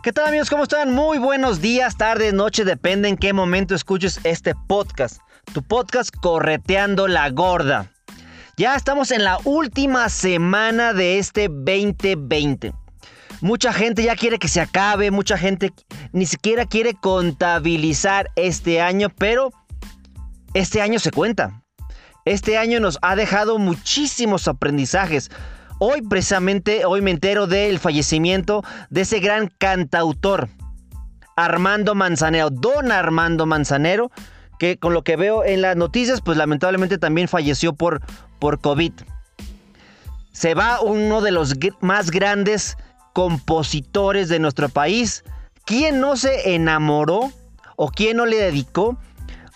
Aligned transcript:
¿Qué 0.00 0.12
tal 0.12 0.28
amigos? 0.28 0.48
¿Cómo 0.48 0.62
están? 0.62 0.94
Muy 0.94 1.18
buenos 1.18 1.60
días, 1.60 1.96
tardes, 1.96 2.32
noches, 2.32 2.64
depende 2.64 3.08
en 3.08 3.16
qué 3.16 3.32
momento 3.32 3.74
escuches 3.74 4.20
este 4.22 4.54
podcast. 4.54 5.20
Tu 5.52 5.60
podcast 5.60 6.14
Correteando 6.14 7.08
la 7.08 7.28
Gorda. 7.30 7.90
Ya 8.56 8.76
estamos 8.76 9.10
en 9.10 9.24
la 9.24 9.38
última 9.42 10.08
semana 10.08 10.92
de 10.92 11.18
este 11.18 11.48
2020. 11.48 12.72
Mucha 13.40 13.72
gente 13.72 14.04
ya 14.04 14.14
quiere 14.14 14.38
que 14.38 14.46
se 14.46 14.60
acabe, 14.60 15.10
mucha 15.10 15.36
gente 15.36 15.72
ni 16.12 16.26
siquiera 16.26 16.64
quiere 16.64 16.94
contabilizar 16.94 18.30
este 18.36 18.80
año, 18.80 19.08
pero 19.08 19.50
este 20.54 20.80
año 20.80 21.00
se 21.00 21.10
cuenta. 21.10 21.64
Este 22.24 22.56
año 22.56 22.78
nos 22.78 23.00
ha 23.02 23.16
dejado 23.16 23.58
muchísimos 23.58 24.46
aprendizajes. 24.46 25.28
Hoy 25.80 26.02
precisamente, 26.02 26.84
hoy 26.84 27.02
me 27.02 27.12
entero 27.12 27.46
del 27.46 27.78
fallecimiento 27.78 28.64
de 28.90 29.02
ese 29.02 29.20
gran 29.20 29.46
cantautor, 29.58 30.48
Armando 31.36 31.94
Manzanero, 31.94 32.50
don 32.50 32.90
Armando 32.90 33.46
Manzanero, 33.46 34.10
que 34.58 34.76
con 34.76 34.92
lo 34.92 35.04
que 35.04 35.14
veo 35.14 35.44
en 35.44 35.62
las 35.62 35.76
noticias, 35.76 36.20
pues 36.20 36.36
lamentablemente 36.36 36.98
también 36.98 37.28
falleció 37.28 37.74
por, 37.74 38.00
por 38.40 38.60
COVID. 38.60 38.92
Se 40.32 40.54
va 40.54 40.80
uno 40.80 41.20
de 41.20 41.30
los 41.30 41.54
más 41.80 42.10
grandes 42.10 42.76
compositores 43.12 44.28
de 44.28 44.40
nuestro 44.40 44.68
país. 44.68 45.22
¿Quién 45.64 46.00
no 46.00 46.16
se 46.16 46.54
enamoró 46.54 47.32
o 47.76 47.88
quién 47.90 48.16
no 48.16 48.26
le 48.26 48.36
dedicó 48.36 48.98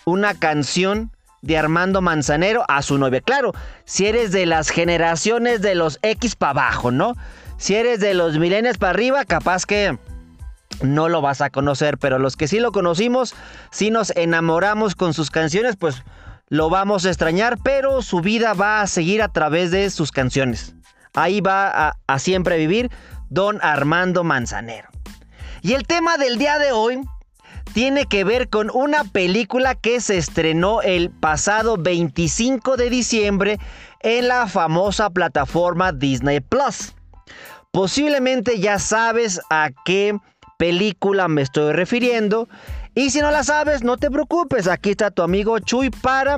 una 0.05 0.33
canción 0.33 1.11
de 1.43 1.57
Armando 1.57 2.01
Manzanero 2.01 2.63
a 2.67 2.81
su 2.81 2.97
novia. 2.97 3.21
Claro, 3.21 3.53
si 3.85 4.07
eres 4.07 4.31
de 4.31 4.45
las 4.45 4.69
generaciones 4.69 5.61
de 5.61 5.75
los 5.75 5.99
X 6.01 6.35
para 6.35 6.51
abajo, 6.51 6.89
¿no? 6.89 7.13
Si 7.57 7.75
eres 7.75 7.99
de 7.99 8.13
los 8.13 8.39
milenios 8.39 8.77
para 8.77 8.91
arriba, 8.91 9.25
capaz 9.25 9.65
que 9.65 9.99
no 10.81 11.09
lo 11.09 11.21
vas 11.21 11.41
a 11.41 11.49
conocer, 11.49 11.97
pero 11.97 12.17
los 12.17 12.37
que 12.37 12.47
sí 12.47 12.59
lo 12.59 12.71
conocimos, 12.71 13.35
si 13.71 13.91
nos 13.91 14.11
enamoramos 14.15 14.95
con 14.95 15.13
sus 15.13 15.29
canciones, 15.29 15.75
pues 15.75 16.03
lo 16.47 16.69
vamos 16.69 17.05
a 17.05 17.09
extrañar, 17.09 17.57
pero 17.61 18.01
su 18.01 18.21
vida 18.21 18.53
va 18.53 18.81
a 18.81 18.87
seguir 18.87 19.21
a 19.21 19.27
través 19.27 19.69
de 19.69 19.89
sus 19.89 20.11
canciones. 20.11 20.75
Ahí 21.13 21.41
va 21.41 21.67
a, 21.67 21.97
a 22.07 22.19
siempre 22.19 22.57
vivir 22.57 22.89
don 23.29 23.59
Armando 23.61 24.23
Manzanero. 24.23 24.87
Y 25.61 25.73
el 25.73 25.85
tema 25.85 26.17
del 26.17 26.37
día 26.37 26.57
de 26.57 26.71
hoy 26.71 27.01
tiene 27.73 28.05
que 28.05 28.23
ver 28.23 28.49
con 28.49 28.69
una 28.73 29.03
película 29.03 29.75
que 29.75 30.01
se 30.01 30.17
estrenó 30.17 30.81
el 30.81 31.09
pasado 31.09 31.77
25 31.77 32.77
de 32.77 32.89
diciembre 32.89 33.59
en 34.01 34.27
la 34.27 34.47
famosa 34.47 35.09
plataforma 35.09 35.91
Disney 35.91 36.39
Plus. 36.39 36.93
Posiblemente 37.71 38.59
ya 38.59 38.77
sabes 38.77 39.41
a 39.49 39.69
qué 39.85 40.15
película 40.57 41.27
me 41.27 41.41
estoy 41.41 41.73
refiriendo. 41.73 42.47
Y 42.95 43.09
si 43.09 43.19
no 43.19 43.31
la 43.31 43.43
sabes, 43.43 43.83
no 43.83 43.97
te 43.97 44.11
preocupes. 44.11 44.67
Aquí 44.67 44.91
está 44.91 45.09
tu 45.09 45.23
amigo 45.23 45.57
Chuy 45.59 45.89
para 45.89 46.37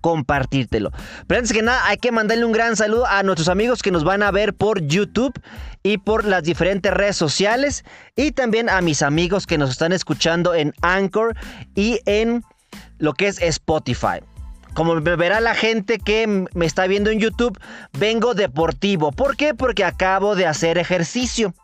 compartírtelo. 0.00 0.90
Pero 1.26 1.38
antes 1.38 1.52
que 1.52 1.62
nada, 1.62 1.86
hay 1.86 1.96
que 1.96 2.12
mandarle 2.12 2.44
un 2.44 2.52
gran 2.52 2.76
saludo 2.76 3.06
a 3.06 3.22
nuestros 3.22 3.48
amigos 3.48 3.82
que 3.82 3.90
nos 3.90 4.04
van 4.04 4.22
a 4.22 4.30
ver 4.30 4.54
por 4.54 4.80
YouTube 4.80 5.38
y 5.82 5.98
por 5.98 6.24
las 6.24 6.42
diferentes 6.42 6.92
redes 6.92 7.16
sociales. 7.16 7.84
Y 8.16 8.32
también 8.32 8.68
a 8.68 8.80
mis 8.80 9.02
amigos 9.02 9.46
que 9.46 9.58
nos 9.58 9.70
están 9.70 9.92
escuchando 9.92 10.54
en 10.54 10.72
Anchor 10.82 11.34
y 11.74 12.00
en 12.06 12.42
lo 12.98 13.14
que 13.14 13.28
es 13.28 13.40
Spotify. 13.40 14.20
Como 14.74 15.00
verá 15.00 15.40
la 15.40 15.54
gente 15.54 15.98
que 15.98 16.46
me 16.54 16.66
está 16.66 16.86
viendo 16.86 17.10
en 17.10 17.18
YouTube, 17.18 17.58
vengo 17.98 18.34
deportivo. 18.34 19.10
¿Por 19.10 19.36
qué? 19.36 19.54
Porque 19.54 19.84
acabo 19.84 20.36
de 20.36 20.46
hacer 20.46 20.78
ejercicio. 20.78 21.54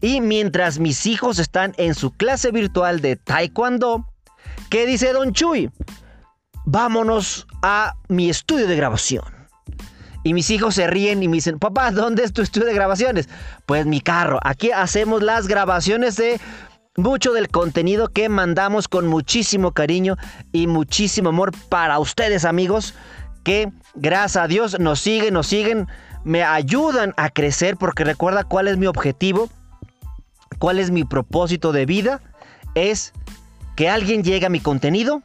Y 0.00 0.20
mientras 0.20 0.78
mis 0.78 1.06
hijos 1.06 1.38
están 1.38 1.74
en 1.76 1.94
su 1.94 2.12
clase 2.12 2.50
virtual 2.50 3.00
de 3.00 3.16
Taekwondo, 3.16 4.06
¿qué 4.70 4.86
dice 4.86 5.12
Don 5.12 5.32
Chuy? 5.32 5.70
Vámonos 6.70 7.46
a 7.62 7.94
mi 8.08 8.28
estudio 8.28 8.66
de 8.66 8.76
grabación. 8.76 9.24
Y 10.22 10.34
mis 10.34 10.50
hijos 10.50 10.74
se 10.74 10.86
ríen 10.86 11.22
y 11.22 11.28
me 11.28 11.36
dicen, 11.36 11.58
papá, 11.58 11.90
¿dónde 11.92 12.24
es 12.24 12.34
tu 12.34 12.42
estudio 12.42 12.66
de 12.66 12.74
grabaciones? 12.74 13.28
Pues 13.64 13.86
mi 13.86 14.02
carro. 14.02 14.38
Aquí 14.42 14.70
hacemos 14.70 15.22
las 15.22 15.48
grabaciones 15.48 16.16
de 16.16 16.38
mucho 16.96 17.32
del 17.32 17.48
contenido 17.48 18.08
que 18.08 18.28
mandamos 18.28 18.86
con 18.86 19.06
muchísimo 19.06 19.72
cariño 19.72 20.16
y 20.52 20.66
muchísimo 20.66 21.30
amor 21.30 21.52
para 21.70 21.98
ustedes 22.00 22.44
amigos 22.44 22.94
que 23.44 23.72
gracias 23.94 24.36
a 24.36 24.48
Dios 24.48 24.78
nos 24.78 25.00
siguen, 25.00 25.32
nos 25.32 25.46
siguen, 25.46 25.86
me 26.24 26.42
ayudan 26.42 27.14
a 27.16 27.30
crecer 27.30 27.78
porque 27.78 28.04
recuerda 28.04 28.44
cuál 28.44 28.68
es 28.68 28.76
mi 28.76 28.86
objetivo, 28.86 29.48
cuál 30.58 30.80
es 30.80 30.90
mi 30.90 31.04
propósito 31.04 31.72
de 31.72 31.86
vida, 31.86 32.20
es 32.74 33.14
que 33.74 33.88
alguien 33.88 34.22
llegue 34.22 34.44
a 34.44 34.50
mi 34.50 34.60
contenido 34.60 35.22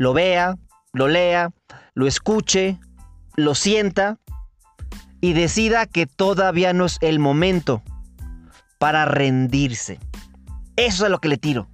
lo 0.00 0.14
vea, 0.14 0.56
lo 0.94 1.08
lea, 1.08 1.50
lo 1.92 2.06
escuche, 2.06 2.80
lo 3.36 3.54
sienta 3.54 4.16
y 5.20 5.34
decida 5.34 5.84
que 5.84 6.06
todavía 6.06 6.72
no 6.72 6.86
es 6.86 6.96
el 7.02 7.18
momento 7.18 7.82
para 8.78 9.04
rendirse. 9.04 10.00
Eso 10.76 11.04
es 11.04 11.10
lo 11.10 11.18
que 11.18 11.28
le 11.28 11.36
tiro. 11.36 11.68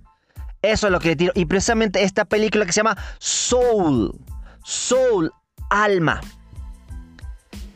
Eso 0.60 0.88
es 0.88 0.92
lo 0.92 0.98
que 0.98 1.10
le 1.10 1.16
tiro. 1.16 1.32
Y 1.36 1.44
precisamente 1.44 2.02
esta 2.02 2.24
película 2.24 2.66
que 2.66 2.72
se 2.72 2.80
llama 2.80 2.96
Soul. 3.20 4.18
Soul, 4.64 5.30
alma. 5.70 6.20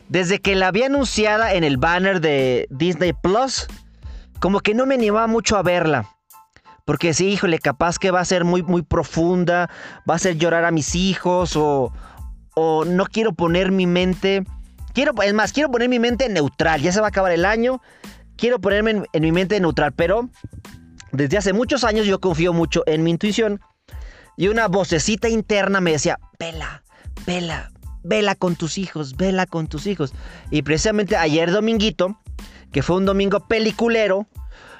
Desde 0.09 0.41
que 0.41 0.55
la 0.55 0.67
había 0.67 0.87
anunciada 0.87 1.53
en 1.53 1.63
el 1.63 1.77
banner 1.77 2.19
de 2.19 2.67
Disney 2.69 3.13
Plus, 3.13 3.67
como 4.41 4.59
que 4.59 4.73
no 4.73 4.85
me 4.85 4.95
animaba 4.95 5.27
mucho 5.27 5.55
a 5.55 5.63
verla. 5.63 6.09
Porque 6.91 7.13
sí, 7.13 7.29
híjole, 7.29 7.57
capaz 7.57 7.97
que 7.97 8.11
va 8.11 8.19
a 8.19 8.25
ser 8.25 8.43
muy, 8.43 8.63
muy 8.63 8.81
profunda, 8.81 9.69
va 9.99 10.15
a 10.15 10.17
hacer 10.17 10.35
llorar 10.35 10.65
a 10.65 10.71
mis 10.71 10.93
hijos 10.93 11.55
o, 11.55 11.93
o 12.53 12.83
no 12.83 13.05
quiero 13.05 13.31
poner 13.31 13.71
mi 13.71 13.87
mente... 13.87 14.43
Quiero, 14.93 15.13
es 15.23 15.33
más, 15.33 15.53
quiero 15.53 15.71
poner 15.71 15.87
mi 15.87 15.99
mente 15.99 16.27
neutral. 16.27 16.81
Ya 16.81 16.91
se 16.91 16.99
va 16.99 17.05
a 17.05 17.07
acabar 17.07 17.31
el 17.31 17.45
año. 17.45 17.81
Quiero 18.35 18.59
ponerme 18.59 18.91
en, 18.91 19.05
en 19.13 19.23
mi 19.23 19.31
mente 19.31 19.57
neutral. 19.61 19.93
Pero 19.93 20.29
desde 21.13 21.37
hace 21.37 21.53
muchos 21.53 21.85
años 21.85 22.07
yo 22.07 22.19
confío 22.19 22.51
mucho 22.51 22.83
en 22.85 23.03
mi 23.03 23.11
intuición. 23.11 23.61
Y 24.35 24.49
una 24.49 24.67
vocecita 24.67 25.29
interna 25.29 25.79
me 25.79 25.93
decía, 25.93 26.19
vela, 26.39 26.83
vela, 27.25 27.71
vela 28.03 28.35
con 28.35 28.57
tus 28.57 28.77
hijos, 28.77 29.15
vela 29.15 29.45
con 29.45 29.67
tus 29.67 29.87
hijos. 29.87 30.13
Y 30.49 30.63
precisamente 30.63 31.15
ayer 31.15 31.51
dominguito, 31.51 32.19
que 32.73 32.83
fue 32.83 32.97
un 32.97 33.05
domingo 33.05 33.47
peliculero, 33.47 34.27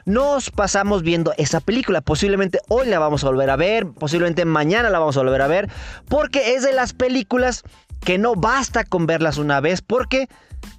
nos 0.06 0.50
pasamos 0.50 1.04
viendo 1.04 1.34
esa 1.38 1.60
película. 1.60 2.02
Posiblemente 2.02 2.60
hoy 2.68 2.88
la 2.88 3.00
vamos 3.00 3.24
a 3.24 3.28
volver 3.28 3.50
a 3.50 3.56
ver, 3.56 3.88
posiblemente 3.88 4.46
mañana 4.46 4.90
la 4.90 5.00
vamos 5.00 5.18
a 5.18 5.22
volver 5.22 5.42
a 5.42 5.48
ver, 5.48 5.70
porque 6.08 6.56
es 6.56 6.64
de 6.64 6.74
las 6.74 6.94
películas 6.94 7.64
que 8.04 8.18
no 8.18 8.36
basta 8.36 8.84
con 8.84 9.06
verlas 9.06 9.38
una 9.38 9.60
vez, 9.60 9.82
porque 9.82 10.28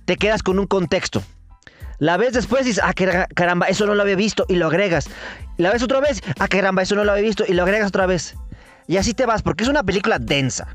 te 0.05 0.17
quedas 0.17 0.43
con 0.43 0.59
un 0.59 0.67
contexto. 0.67 1.23
La 1.99 2.17
ves 2.17 2.33
después 2.33 2.63
y 2.63 2.71
dices, 2.71 2.83
ah, 2.85 2.95
caramba, 3.35 3.67
eso 3.67 3.87
no 3.87 3.95
lo 3.95 4.03
había 4.03 4.17
visto 4.17 4.45
y 4.49 4.57
lo 4.57 4.67
agregas. 4.67 5.09
La 5.57 5.71
ves 5.71 5.83
otra 5.83 6.01
vez, 6.01 6.21
ah, 6.41 6.49
caramba, 6.49 6.83
eso 6.83 6.97
no 6.97 7.05
lo 7.05 7.13
había 7.13 7.23
visto 7.23 7.45
y 7.47 7.53
lo 7.53 7.63
agregas 7.63 7.89
otra 7.89 8.07
vez. 8.07 8.35
Y 8.89 8.97
así 8.97 9.15
te 9.15 9.25
vas, 9.25 9.43
porque 9.43 9.63
es 9.63 9.71
una 9.71 9.85
película 9.85 10.19
densa. 10.19 10.67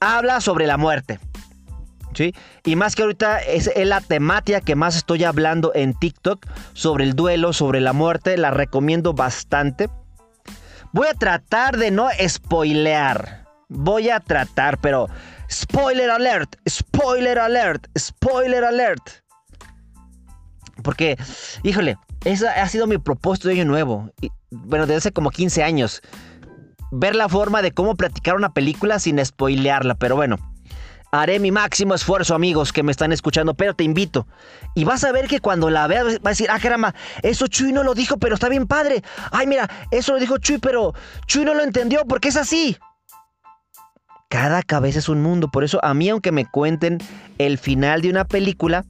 Habla 0.00 0.40
sobre 0.40 0.66
la 0.66 0.78
muerte. 0.78 1.18
Y 2.64 2.76
más 2.76 2.94
que 2.94 3.02
ahorita 3.02 3.38
es, 3.40 3.70
la 3.76 4.00
temática 4.00 4.60
que 4.60 4.74
más 4.74 4.96
estoy 4.96 5.24
hablando 5.24 5.72
en 5.74 5.94
TikTok 5.94 6.46
sobre 6.72 7.04
el 7.04 7.14
duelo, 7.14 7.52
sobre 7.52 7.80
la 7.80 7.92
muerte, 7.92 8.36
la 8.36 8.50
recomiendo 8.50 9.14
bastante. 9.14 9.88
Voy 10.92 11.06
a 11.06 11.14
tratar 11.14 11.76
de 11.76 11.90
no 11.90 12.08
spoilear. 12.26 13.46
Voy 13.68 14.08
a 14.08 14.20
tratar, 14.20 14.78
pero 14.78 15.08
spoiler 15.50 16.10
alert, 16.10 16.56
spoiler 16.68 17.38
alert, 17.38 17.86
spoiler 17.98 18.64
alert. 18.64 19.02
Porque, 20.82 21.18
híjole, 21.62 21.96
ese 22.24 22.48
ha 22.48 22.68
sido 22.68 22.86
mi 22.86 22.98
propósito 22.98 23.48
de 23.48 23.54
año 23.54 23.64
nuevo. 23.64 24.10
bueno, 24.50 24.86
desde 24.86 24.98
hace 24.98 25.12
como 25.12 25.30
15 25.30 25.62
años. 25.62 26.00
Ver 26.90 27.14
la 27.14 27.28
forma 27.28 27.60
de 27.60 27.72
cómo 27.72 27.96
platicar 27.96 28.36
una 28.36 28.54
película 28.54 28.98
sin 28.98 29.22
spoilearla, 29.24 29.94
pero 29.96 30.16
bueno. 30.16 30.38
Haré 31.10 31.38
mi 31.38 31.50
máximo 31.50 31.94
esfuerzo, 31.94 32.34
amigos 32.34 32.72
que 32.72 32.82
me 32.82 32.92
están 32.92 33.12
escuchando, 33.12 33.54
pero 33.54 33.74
te 33.74 33.84
invito. 33.84 34.26
Y 34.74 34.84
vas 34.84 35.04
a 35.04 35.12
ver 35.12 35.26
que 35.26 35.40
cuando 35.40 35.70
la 35.70 35.86
veas, 35.86 36.04
vas 36.04 36.18
a 36.24 36.28
decir, 36.30 36.48
ah, 36.50 36.58
caramba, 36.60 36.94
eso 37.22 37.46
Chuy 37.46 37.72
no 37.72 37.82
lo 37.82 37.94
dijo, 37.94 38.18
pero 38.18 38.34
está 38.34 38.48
bien 38.48 38.66
padre. 38.66 39.02
Ay, 39.30 39.46
mira, 39.46 39.70
eso 39.90 40.12
lo 40.12 40.20
dijo 40.20 40.36
Chuy, 40.38 40.58
pero 40.58 40.92
Chuy 41.26 41.44
no 41.44 41.54
lo 41.54 41.62
entendió 41.62 42.04
porque 42.06 42.28
es 42.28 42.36
así. 42.36 42.76
Cada 44.28 44.62
cabeza 44.62 44.98
es 44.98 45.08
un 45.08 45.22
mundo, 45.22 45.48
por 45.48 45.64
eso 45.64 45.82
a 45.82 45.94
mí, 45.94 46.10
aunque 46.10 46.32
me 46.32 46.44
cuenten 46.44 46.98
el 47.38 47.56
final 47.56 48.02
de 48.02 48.10
una 48.10 48.26
película, 48.26 48.84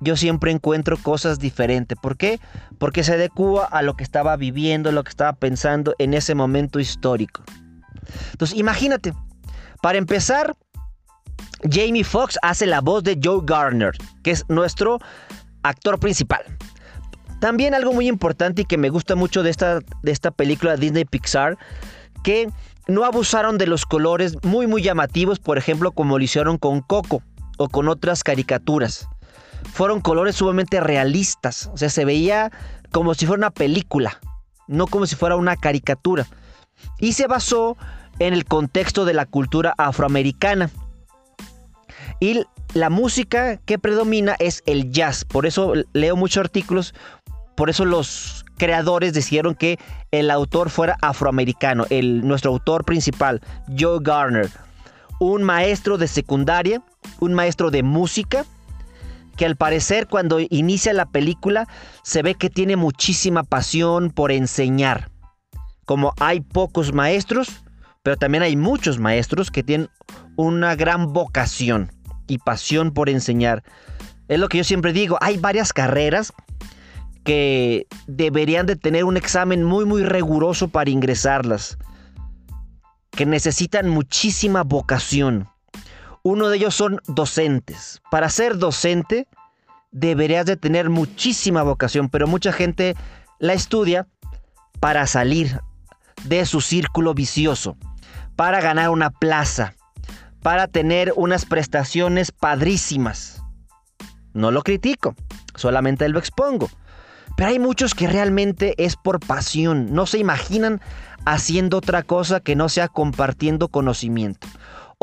yo 0.00 0.16
siempre 0.16 0.50
encuentro 0.50 0.96
cosas 0.96 1.38
diferentes. 1.38 1.98
¿Por 2.00 2.16
qué? 2.16 2.40
Porque 2.78 3.04
se 3.04 3.12
adecua 3.12 3.66
a 3.66 3.82
lo 3.82 3.94
que 3.94 4.02
estaba 4.02 4.36
viviendo, 4.36 4.90
lo 4.90 5.04
que 5.04 5.10
estaba 5.10 5.34
pensando 5.34 5.94
en 5.98 6.14
ese 6.14 6.34
momento 6.34 6.80
histórico. 6.80 7.42
Entonces, 8.32 8.58
imagínate, 8.58 9.12
para 9.80 9.98
empezar, 9.98 10.56
Jamie 11.70 12.04
Foxx 12.04 12.38
hace 12.42 12.66
la 12.66 12.80
voz 12.80 13.02
de 13.04 13.18
Joe 13.22 13.40
Garner, 13.44 13.92
que 14.22 14.32
es 14.32 14.44
nuestro 14.48 14.98
actor 15.62 15.98
principal. 15.98 16.42
También 17.40 17.74
algo 17.74 17.92
muy 17.92 18.08
importante 18.08 18.62
y 18.62 18.64
que 18.64 18.78
me 18.78 18.88
gusta 18.88 19.16
mucho 19.16 19.42
de 19.42 19.50
esta, 19.50 19.80
de 20.02 20.12
esta 20.12 20.30
película 20.30 20.76
Disney 20.76 21.04
Pixar, 21.04 21.58
que 22.22 22.48
no 22.88 23.04
abusaron 23.04 23.58
de 23.58 23.66
los 23.66 23.84
colores 23.86 24.36
muy 24.42 24.66
muy 24.66 24.82
llamativos, 24.82 25.38
por 25.38 25.58
ejemplo, 25.58 25.92
como 25.92 26.18
lo 26.18 26.24
hicieron 26.24 26.58
con 26.58 26.80
Coco 26.80 27.22
o 27.58 27.68
con 27.68 27.88
otras 27.88 28.22
caricaturas 28.22 29.08
fueron 29.72 30.00
colores 30.00 30.36
sumamente 30.36 30.80
realistas. 30.80 31.70
O 31.72 31.76
sea, 31.76 31.88
se 31.88 32.04
veía 32.04 32.50
como 32.90 33.14
si 33.14 33.26
fuera 33.26 33.38
una 33.40 33.50
película, 33.50 34.20
no 34.66 34.86
como 34.86 35.06
si 35.06 35.16
fuera 35.16 35.36
una 35.36 35.56
caricatura. 35.56 36.26
Y 36.98 37.12
se 37.12 37.26
basó 37.26 37.76
en 38.18 38.34
el 38.34 38.44
contexto 38.44 39.04
de 39.04 39.14
la 39.14 39.26
cultura 39.26 39.74
afroamericana. 39.78 40.70
Y 42.22 42.46
la 42.74 42.88
música 42.88 43.56
que 43.56 43.80
predomina 43.80 44.36
es 44.38 44.62
el 44.66 44.92
jazz. 44.92 45.24
Por 45.24 45.44
eso 45.44 45.72
leo 45.92 46.14
muchos 46.14 46.44
artículos. 46.44 46.94
Por 47.56 47.68
eso 47.68 47.84
los 47.84 48.44
creadores 48.58 49.12
decidieron 49.12 49.56
que 49.56 49.80
el 50.12 50.30
autor 50.30 50.70
fuera 50.70 50.96
afroamericano. 51.02 51.84
El, 51.90 52.24
nuestro 52.24 52.52
autor 52.52 52.84
principal, 52.84 53.40
Joe 53.76 53.98
Garner. 54.00 54.48
Un 55.18 55.42
maestro 55.42 55.98
de 55.98 56.06
secundaria, 56.06 56.80
un 57.18 57.34
maestro 57.34 57.72
de 57.72 57.82
música 57.82 58.44
que 59.36 59.44
al 59.44 59.56
parecer 59.56 60.06
cuando 60.06 60.38
inicia 60.38 60.92
la 60.92 61.06
película 61.06 61.66
se 62.04 62.22
ve 62.22 62.36
que 62.36 62.50
tiene 62.50 62.76
muchísima 62.76 63.42
pasión 63.42 64.10
por 64.10 64.30
enseñar. 64.30 65.10
Como 65.86 66.14
hay 66.20 66.40
pocos 66.40 66.92
maestros, 66.92 67.48
pero 68.04 68.16
también 68.16 68.44
hay 68.44 68.54
muchos 68.54 69.00
maestros 69.00 69.50
que 69.50 69.64
tienen 69.64 69.90
una 70.36 70.76
gran 70.76 71.12
vocación 71.12 71.90
y 72.26 72.38
pasión 72.38 72.92
por 72.92 73.08
enseñar. 73.08 73.62
Es 74.28 74.38
lo 74.38 74.48
que 74.48 74.58
yo 74.58 74.64
siempre 74.64 74.92
digo, 74.92 75.18
hay 75.20 75.36
varias 75.36 75.72
carreras 75.72 76.32
que 77.24 77.86
deberían 78.06 78.66
de 78.66 78.76
tener 78.76 79.04
un 79.04 79.16
examen 79.16 79.62
muy 79.62 79.84
muy 79.84 80.02
riguroso 80.02 80.68
para 80.68 80.90
ingresarlas, 80.90 81.78
que 83.10 83.26
necesitan 83.26 83.88
muchísima 83.88 84.62
vocación. 84.64 85.48
Uno 86.24 86.48
de 86.48 86.56
ellos 86.56 86.74
son 86.74 87.00
docentes. 87.06 88.00
Para 88.10 88.28
ser 88.28 88.58
docente 88.58 89.28
deberías 89.90 90.46
de 90.46 90.56
tener 90.56 90.88
muchísima 90.88 91.62
vocación, 91.62 92.08
pero 92.08 92.26
mucha 92.26 92.52
gente 92.52 92.96
la 93.38 93.52
estudia 93.52 94.08
para 94.80 95.06
salir 95.06 95.60
de 96.24 96.46
su 96.46 96.60
círculo 96.60 97.14
vicioso, 97.14 97.76
para 98.36 98.60
ganar 98.60 98.90
una 98.90 99.10
plaza, 99.10 99.74
para 100.42 100.66
tener 100.66 101.12
unas 101.16 101.46
prestaciones 101.46 102.32
padrísimas. 102.32 103.42
No 104.34 104.50
lo 104.50 104.62
critico, 104.62 105.14
solamente 105.54 106.08
lo 106.08 106.18
expongo. 106.18 106.70
Pero 107.36 107.50
hay 107.50 107.58
muchos 107.58 107.94
que 107.94 108.08
realmente 108.08 108.74
es 108.76 108.96
por 108.96 109.20
pasión, 109.20 109.92
no 109.92 110.06
se 110.06 110.18
imaginan 110.18 110.80
haciendo 111.24 111.78
otra 111.78 112.02
cosa 112.02 112.40
que 112.40 112.56
no 112.56 112.68
sea 112.68 112.88
compartiendo 112.88 113.68
conocimiento 113.68 114.48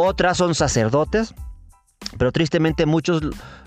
otras 0.02 0.38
son 0.38 0.56
sacerdotes, 0.56 1.34
pero 2.18 2.32
tristemente 2.32 2.86
muchos 2.86 3.22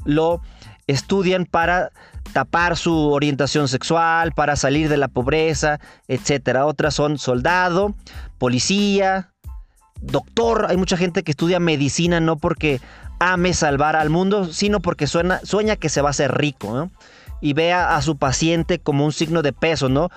lo 0.05 0.41
estudian 0.87 1.45
para 1.45 1.91
tapar 2.33 2.77
su 2.77 3.11
orientación 3.11 3.69
sexual, 3.69 4.33
para 4.33 4.57
salir 4.57 4.89
de 4.89 4.97
la 4.97 5.09
pobreza, 5.09 5.79
etc. 6.09 6.61
Otras 6.65 6.95
son 6.95 7.19
soldado, 7.19 7.95
policía, 8.39 9.32
doctor. 10.03 10.67
Hay 10.69 10.77
mucha 10.77 10.97
gente 10.97 11.23
que 11.23 11.33
estudia 11.33 11.61
medicina 11.61 12.21
no 12.21 12.37
porque 12.37 12.81
ame 13.19 13.55
salvar 13.55 13.97
al 13.97 14.11
mundo, 14.11 14.53
sino 14.53 14.81
porque 14.81 15.07
sueña 15.07 15.77
que 15.77 15.89
se 15.89 16.03
va 16.03 16.09
a 16.09 16.11
hacer 16.11 16.37
rico, 16.37 16.91
Y 17.41 17.55
vea 17.55 17.97
a 17.97 18.03
su 18.03 18.17
paciente 18.17 18.79
como 18.79 19.05
un 19.05 19.13
signo 19.13 19.43
de 19.43 19.53
peso, 19.53 19.89
¿no? 19.89 20.11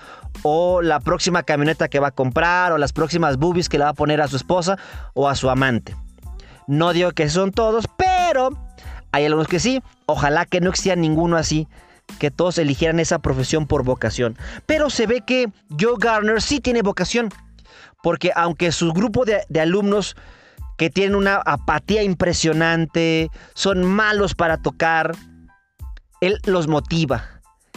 O 0.43 0.81
la 0.81 0.99
próxima 0.99 1.43
camioneta 1.43 1.87
que 1.87 1.99
va 1.99 2.09
a 2.09 2.11
comprar, 2.11 2.71
o 2.71 2.77
las 2.77 2.93
próximas 2.93 3.37
boobies 3.37 3.69
que 3.69 3.77
le 3.77 3.83
va 3.83 3.91
a 3.91 3.93
poner 3.93 4.21
a 4.21 4.27
su 4.27 4.35
esposa 4.35 4.77
o 5.13 5.27
a 5.27 5.35
su 5.35 5.49
amante. 5.49 5.95
No 6.67 6.93
digo 6.93 7.11
que 7.11 7.29
son 7.29 7.51
todos, 7.51 7.85
pero 7.97 8.49
hay 9.11 9.25
algunos 9.25 9.47
que 9.47 9.59
sí. 9.59 9.81
Ojalá 10.07 10.45
que 10.45 10.61
no 10.61 10.69
existiera 10.69 10.99
ninguno 10.99 11.37
así. 11.37 11.67
Que 12.19 12.29
todos 12.29 12.57
eligieran 12.57 12.99
esa 12.99 13.19
profesión 13.19 13.65
por 13.65 13.83
vocación. 13.83 14.37
Pero 14.65 14.89
se 14.89 15.07
ve 15.07 15.21
que 15.21 15.49
Joe 15.79 15.95
Garner 15.97 16.41
sí 16.41 16.59
tiene 16.59 16.81
vocación. 16.81 17.29
Porque 18.05 18.31
aunque 18.35 18.71
su 18.71 18.93
grupo 18.93 19.25
de, 19.25 19.41
alumnos 19.59 20.15
que 20.77 20.91
tienen 20.91 21.15
una 21.15 21.37
apatía 21.37 22.03
impresionante, 22.03 23.31
son 23.55 23.83
malos 23.83 24.35
para 24.35 24.57
tocar, 24.57 25.13
él 26.21 26.37
los 26.45 26.67
motiva 26.67 27.31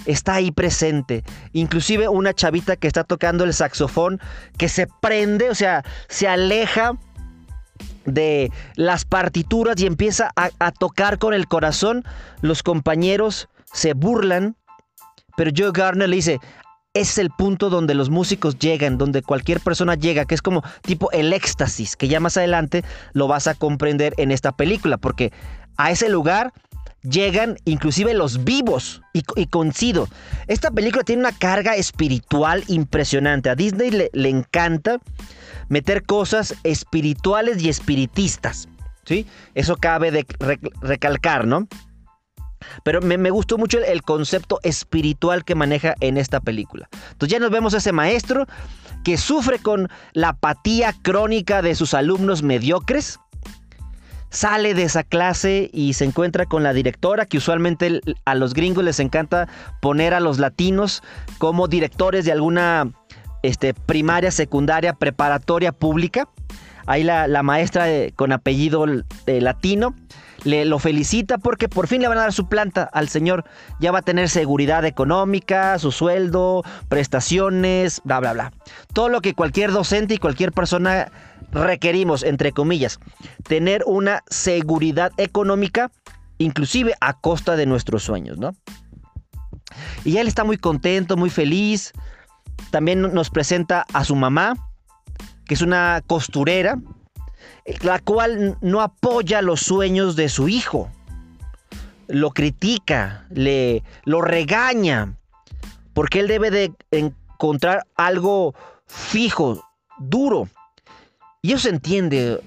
está 0.05 0.35
ahí 0.35 0.51
presente. 0.51 1.25
Inclusive 1.55 2.11
una 2.11 2.35
chavita 2.35 2.77
que 2.77 2.89
está 2.89 3.05
tocando 3.05 3.45
el 3.45 3.55
saxofón, 3.55 4.21
que 4.59 4.69
se 4.69 4.87
prende, 5.01 5.49
o 5.49 5.55
sea, 5.55 5.83
se 6.09 6.29
aleja 6.29 6.93
de 8.05 8.53
las 8.77 9.07
partituras 9.07 9.81
y 9.81 9.87
empieza 9.87 10.31
a, 10.37 10.73
tocar 10.73 11.17
con 11.19 11.33
el 11.33 11.49
corazón, 11.49 12.05
los 12.43 12.63
compañeros 12.63 13.49
se 13.73 13.95
burlan, 13.95 14.57
pero 15.39 15.53
Joe 15.57 15.73
Garner 15.73 16.11
le 16.11 16.17
dice, 16.17 16.39
es 16.95 17.19
el 17.19 17.31
punto 17.31 17.71
donde 17.71 17.95
los 17.95 18.11
músicos 18.11 18.59
llegan, 18.59 18.99
donde 18.99 19.23
cualquier 19.23 19.61
persona 19.61 19.95
llega, 19.95 20.25
que 20.25 20.35
es 20.35 20.43
como 20.43 20.63
tipo 20.83 21.11
el 21.13 21.33
éxtasis, 21.33 21.97
que 21.97 22.09
ya 22.09 22.21
más 22.21 22.37
adelante 22.37 22.85
lo 23.13 23.29
vas 23.29 23.47
a 23.47 23.55
comprender 23.55 24.15
en 24.17 24.31
esta 24.31 24.53
película, 24.53 24.97
porque 24.97 25.33
a 25.77 25.91
ese 25.91 26.09
lugar 26.09 26.53
llegan 27.03 27.57
inclusive 27.65 28.15
los 28.15 28.45
vivos. 28.45 29.03
Y, 29.13 29.47
coincido, 29.47 30.09
esta 30.47 30.71
película 30.71 31.05
tiene 31.05 31.21
una 31.21 31.33
carga 31.33 31.77
espiritual 31.77 32.65
impresionante. 32.69 33.51
A 33.51 33.55
Disney 33.55 33.91
le, 33.91 34.11
le 34.13 34.29
encanta 34.29 34.99
meter 35.69 36.05
cosas 36.05 36.55
espirituales 36.65 37.63
y 37.63 37.69
espiritistas. 37.69 38.69
¿sí? 39.05 39.27
Eso 39.55 39.77
cabe 39.77 40.11
de 40.11 40.27
recalcar, 40.81 41.47
¿no? 41.47 41.67
Pero 42.83 43.01
me, 43.01 43.31
gustó 43.31 43.59
mucho 43.59 43.79
el, 43.79 44.03
concepto 44.03 44.61
espiritual 44.63 45.45
que 45.45 45.55
maneja 45.55 45.95
en 46.01 46.17
esta 46.17 46.41
película. 46.41 46.89
Entonces 47.13 47.33
ya 47.33 47.39
nos 47.39 47.51
vemos 47.51 47.75
a 47.75 47.79
ese 47.79 47.93
maestro 47.93 48.47
que 49.05 49.17
sufre 49.17 49.59
con 49.59 49.89
la 50.13 50.31
apatía 50.31 50.95
crónica 51.03 51.63
de 51.63 51.75
sus 51.75 51.95
alumnos 51.95 52.43
mediocres. 52.43 53.19
Sale 54.31 54.75
de 54.75 54.83
esa 54.83 55.05
clase 55.05 55.71
y 55.73 55.95
se 55.95 56.05
encuentra 56.05 56.45
con 56.45 56.63
la 56.63 56.75
directora, 56.75 57.25
que 57.25 57.39
usualmente 57.39 58.01
a 58.27 58.35
los 58.35 58.53
gringos 58.53 58.85
les 58.85 59.01
encanta 59.01 59.49
poner 59.81 60.13
a 60.13 60.21
los 60.21 60.39
latinos 60.39 61.03
como 61.39 61.67
directores 61.67 62.27
de 62.27 62.33
alguna 62.33 62.91
este, 63.43 63.73
primaria, 63.73 64.31
secundaria, 64.31 64.93
preparatoria 64.93 65.73
pública. 65.73 66.29
Ahí 66.87 67.05
la, 67.05 67.43
maestra 67.43 67.87
con 68.17 68.33
apellido 68.33 68.87
latino 69.27 69.95
le 70.45 70.65
lo 70.65 70.79
felicita 70.79 71.39
porque 71.39 71.69
por 71.69 71.87
fin 71.87 72.03
le 72.03 72.09
van 72.09 72.19
a 72.19 72.23
dar 72.23 72.33
su 72.33 72.49
planta 72.49 72.89
al 72.93 73.09
señor. 73.09 73.45
Ya 73.81 73.93
va 73.93 74.01
a 74.01 74.03
tener 74.03 74.29
seguridad 74.29 74.85
económica, 74.85 75.79
su 75.79 75.93
sueldo, 75.93 76.65
prestaciones, 76.89 78.01
bla, 78.05 78.21
bla, 78.21 78.33
bla. 78.33 78.53
Todo 78.93 79.09
lo 79.09 79.21
que 79.21 79.35
cualquier 79.35 79.73
docente 79.73 80.15
y 80.15 80.19
cualquier 80.19 80.53
persona 80.53 81.11
requerimos, 81.53 82.23
entre 82.23 82.53
comillas. 82.53 83.01
Tener 83.47 83.83
una 83.87 84.23
seguridad 84.29 85.13
económica, 85.17 85.91
inclusive 86.39 86.95
a 87.01 87.15
costa 87.15 87.57
de 87.57 87.67
nuestros 87.67 88.03
sueños, 88.03 88.39
¿no? 88.39 88.53
Y 90.05 90.17
él 90.19 90.29
está 90.29 90.45
muy 90.45 90.59
contento, 90.59 91.17
muy 91.17 91.31
feliz. 91.31 91.93
También 92.71 93.03
nos 93.03 93.31
presenta 93.31 93.87
a 93.93 94.05
su 94.05 94.17
mamá, 94.17 94.55
que 95.47 95.55
es 95.55 95.63
una 95.63 96.03
costurera, 96.07 96.79
la 97.83 97.99
cual 97.99 98.57
no 98.61 98.81
apoya 98.81 99.43
los 99.43 99.61
sueños 99.61 100.17
de 100.17 100.29
su 100.29 100.49
hijo. 100.49 100.91
Lo 102.07 102.31
critica, 102.31 103.27
le, 103.31 103.83
lo 104.05 104.23
regaña, 104.23 105.15
porque 105.93 106.21
él 106.21 106.29
debe 106.29 106.51
de 106.51 106.73
encontrar 106.91 107.87
algo 107.97 108.55
fijo, 108.87 109.63
duro. 109.99 110.49
Y 111.43 111.53
eso 111.53 111.65
se 111.65 111.71
entiende. 111.71 112.41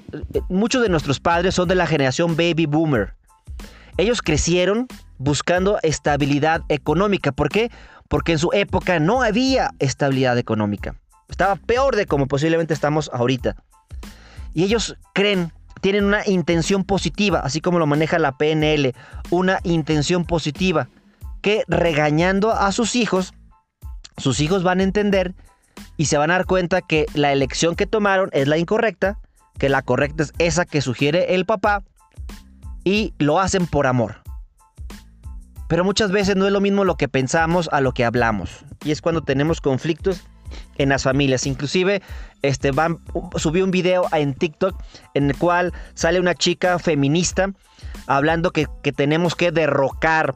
Muchos 0.49 0.81
de 0.81 0.89
nuestros 0.89 1.19
padres 1.19 1.55
son 1.55 1.67
de 1.67 1.75
la 1.75 1.87
generación 1.87 2.35
baby 2.35 2.65
boomer. 2.65 3.13
Ellos 3.97 4.21
crecieron 4.21 4.87
buscando 5.17 5.77
estabilidad 5.83 6.63
económica. 6.69 7.31
¿Por 7.31 7.49
qué? 7.49 7.71
Porque 8.07 8.33
en 8.33 8.39
su 8.39 8.49
época 8.53 8.99
no 8.99 9.21
había 9.21 9.71
estabilidad 9.79 10.37
económica. 10.37 10.95
Estaba 11.29 11.55
peor 11.55 11.95
de 11.95 12.07
como 12.07 12.27
posiblemente 12.27 12.73
estamos 12.73 13.09
ahorita. 13.13 13.55
Y 14.53 14.63
ellos 14.63 14.97
creen, 15.13 15.51
tienen 15.81 16.05
una 16.05 16.27
intención 16.27 16.83
positiva, 16.83 17.39
así 17.39 17.61
como 17.61 17.79
lo 17.79 17.87
maneja 17.87 18.19
la 18.19 18.37
PNL, 18.37 18.93
una 19.29 19.59
intención 19.63 20.25
positiva, 20.25 20.89
que 21.41 21.63
regañando 21.67 22.51
a 22.51 22.71
sus 22.71 22.95
hijos, 22.95 23.33
sus 24.17 24.39
hijos 24.39 24.63
van 24.63 24.79
a 24.79 24.83
entender 24.83 25.33
y 25.97 26.05
se 26.05 26.17
van 26.17 26.31
a 26.31 26.35
dar 26.35 26.45
cuenta 26.45 26.81
que 26.81 27.05
la 27.13 27.31
elección 27.31 27.75
que 27.75 27.87
tomaron 27.87 28.29
es 28.33 28.47
la 28.47 28.57
incorrecta, 28.57 29.19
que 29.57 29.69
la 29.69 29.81
correcta 29.81 30.23
es 30.23 30.33
esa 30.37 30.65
que 30.65 30.81
sugiere 30.81 31.35
el 31.35 31.45
papá 31.45 31.83
y 32.83 33.13
lo 33.19 33.39
hacen 33.39 33.67
por 33.67 33.87
amor. 33.87 34.21
Pero 35.67 35.85
muchas 35.85 36.11
veces 36.11 36.35
no 36.35 36.45
es 36.45 36.51
lo 36.51 36.59
mismo 36.59 36.83
lo 36.83 36.97
que 36.97 37.07
pensamos 37.07 37.69
a 37.71 37.79
lo 37.79 37.93
que 37.93 38.03
hablamos. 38.03 38.65
Y 38.83 38.91
es 38.91 39.01
cuando 39.01 39.21
tenemos 39.21 39.61
conflictos 39.61 40.21
en 40.81 40.89
las 40.89 41.03
familias. 41.03 41.45
Inclusive, 41.45 42.01
este, 42.41 42.71
van, 42.71 42.97
subí 43.35 43.61
un 43.61 43.71
video 43.71 44.07
en 44.11 44.33
TikTok 44.33 44.81
en 45.13 45.29
el 45.29 45.37
cual 45.37 45.73
sale 45.93 46.19
una 46.19 46.35
chica 46.35 46.79
feminista 46.79 47.51
hablando 48.07 48.51
que, 48.51 48.67
que 48.83 48.91
tenemos 48.91 49.35
que 49.35 49.51
derrocar 49.51 50.35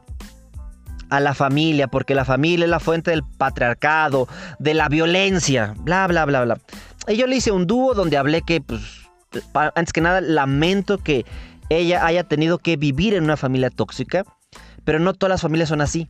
a 1.10 1.20
la 1.20 1.34
familia, 1.34 1.88
porque 1.88 2.14
la 2.14 2.24
familia 2.24 2.64
es 2.64 2.70
la 2.70 2.80
fuente 2.80 3.10
del 3.10 3.22
patriarcado, 3.22 4.28
de 4.58 4.74
la 4.74 4.88
violencia, 4.88 5.74
bla, 5.78 6.06
bla, 6.06 6.24
bla, 6.24 6.44
bla. 6.44 6.58
Y 7.08 7.16
yo 7.16 7.26
le 7.26 7.36
hice 7.36 7.52
un 7.52 7.66
dúo 7.66 7.94
donde 7.94 8.16
hablé 8.16 8.42
que, 8.42 8.60
pues, 8.60 8.82
antes 9.52 9.92
que 9.92 10.00
nada, 10.00 10.20
lamento 10.20 10.98
que 10.98 11.24
ella 11.68 12.04
haya 12.04 12.24
tenido 12.24 12.58
que 12.58 12.76
vivir 12.76 13.14
en 13.14 13.24
una 13.24 13.36
familia 13.36 13.70
tóxica, 13.70 14.24
pero 14.84 14.98
no 14.98 15.14
todas 15.14 15.30
las 15.30 15.42
familias 15.42 15.68
son 15.68 15.80
así. 15.80 16.08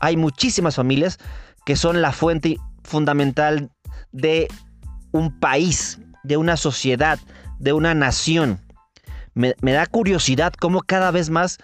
Hay 0.00 0.16
muchísimas 0.16 0.76
familias 0.76 1.18
que 1.64 1.76
son 1.76 2.00
la 2.00 2.12
fuente 2.12 2.56
fundamental 2.84 3.70
de 4.12 4.48
un 5.12 5.38
país, 5.38 5.98
de 6.24 6.36
una 6.36 6.56
sociedad, 6.56 7.18
de 7.58 7.72
una 7.72 7.94
nación. 7.94 8.60
Me, 9.34 9.54
da 9.60 9.86
curiosidad 9.86 10.52
cómo 10.52 10.80
cada 10.82 11.10
vez 11.10 11.30
más 11.30 11.58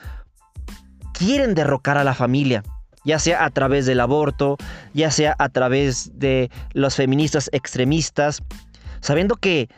quieren 1.12 1.54
derrocar 1.54 1.98
a 1.98 2.04
la 2.04 2.14
familia 2.14 2.62
ya 3.04 3.18
sea 3.18 3.44
a 3.44 3.50
través 3.50 3.86
del 3.86 4.00
aborto, 4.00 4.56
ya 4.94 5.10
sea 5.10 5.36
a 5.38 5.50
través 5.50 6.18
de 6.18 6.50
los 6.72 6.96
feministas 6.96 7.50
extremistas, 7.52 8.42
sabiendo 9.00 9.36
que 9.36 9.68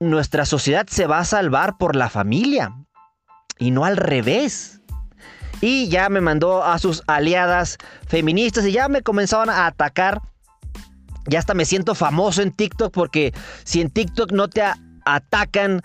nuestra 0.00 0.46
sociedad 0.46 0.86
se 0.88 1.06
va 1.06 1.18
a 1.18 1.24
salvar 1.24 1.76
por 1.76 1.94
la 1.94 2.08
familia 2.08 2.74
y 3.58 3.70
no 3.70 3.84
al 3.84 3.96
revés. 3.96 4.80
Y 5.60 5.88
ya 5.88 6.08
me 6.08 6.20
mandó 6.20 6.64
a 6.64 6.78
sus 6.78 7.02
aliadas 7.06 7.78
feministas 8.06 8.66
y 8.66 8.72
ya 8.72 8.88
me 8.88 9.02
comenzaban 9.02 9.48
a 9.48 9.66
atacar. 9.66 10.20
Ya 11.26 11.38
hasta 11.38 11.54
me 11.54 11.64
siento 11.64 11.94
famoso 11.94 12.42
en 12.42 12.52
TikTok 12.52 12.92
porque 12.92 13.32
si 13.64 13.80
en 13.80 13.90
TikTok 13.90 14.32
no 14.32 14.48
te 14.48 14.62
atacan 15.04 15.82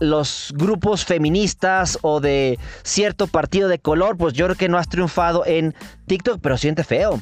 los 0.00 0.52
grupos 0.54 1.04
feministas 1.04 1.98
o 2.02 2.20
de 2.20 2.58
cierto 2.82 3.26
partido 3.26 3.68
de 3.68 3.78
color, 3.78 4.16
pues 4.16 4.34
yo 4.34 4.46
creo 4.46 4.56
que 4.56 4.68
no 4.68 4.76
has 4.76 4.88
triunfado 4.88 5.46
en 5.46 5.74
TikTok, 6.06 6.40
pero 6.42 6.58
siente 6.58 6.84
feo. 6.84 7.20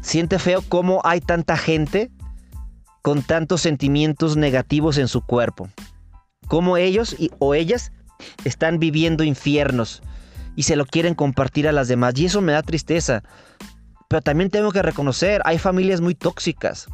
Siente 0.00 0.38
feo 0.38 0.62
cómo 0.68 1.00
hay 1.04 1.20
tanta 1.20 1.56
gente 1.56 2.10
con 3.02 3.22
tantos 3.22 3.60
sentimientos 3.60 4.36
negativos 4.36 4.98
en 4.98 5.08
su 5.08 5.22
cuerpo. 5.22 5.68
Cómo 6.48 6.76
ellos 6.76 7.16
o 7.38 7.54
ellas 7.54 7.92
están 8.44 8.78
viviendo 8.78 9.22
infiernos 9.22 10.02
y 10.56 10.64
se 10.64 10.76
lo 10.76 10.84
quieren 10.86 11.14
compartir 11.14 11.68
a 11.68 11.72
las 11.72 11.88
demás. 11.88 12.18
Y 12.18 12.26
eso 12.26 12.40
me 12.40 12.52
da 12.52 12.62
tristeza. 12.62 13.22
Pero 14.10 14.22
también 14.22 14.50
tengo 14.50 14.72
que 14.72 14.82
reconocer, 14.82 15.40
hay 15.44 15.56
familias 15.56 16.00
muy 16.00 16.16
tóxicas. 16.16 16.88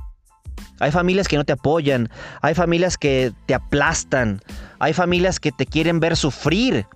Hay 0.80 0.90
familias 0.90 1.26
que 1.28 1.38
no 1.38 1.44
te 1.44 1.54
apoyan, 1.54 2.10
hay 2.42 2.54
familias 2.54 2.98
que 2.98 3.32
te 3.46 3.54
aplastan, 3.54 4.42
hay 4.80 4.92
familias 4.92 5.40
que 5.40 5.50
te 5.50 5.64
quieren 5.64 5.98
ver 5.98 6.14
sufrir. 6.14 6.86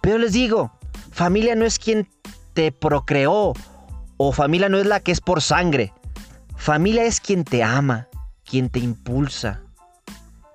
Pero 0.00 0.18
les 0.18 0.32
digo, 0.32 0.72
familia 1.12 1.54
no 1.54 1.64
es 1.64 1.78
quien 1.78 2.08
te 2.52 2.72
procreó 2.72 3.52
o 4.16 4.32
familia 4.32 4.68
no 4.68 4.76
es 4.76 4.86
la 4.86 4.98
que 4.98 5.12
es 5.12 5.20
por 5.20 5.40
sangre. 5.40 5.92
Familia 6.56 7.04
es 7.04 7.20
quien 7.20 7.44
te 7.44 7.62
ama, 7.62 8.08
quien 8.44 8.70
te 8.70 8.80
impulsa. 8.80 9.60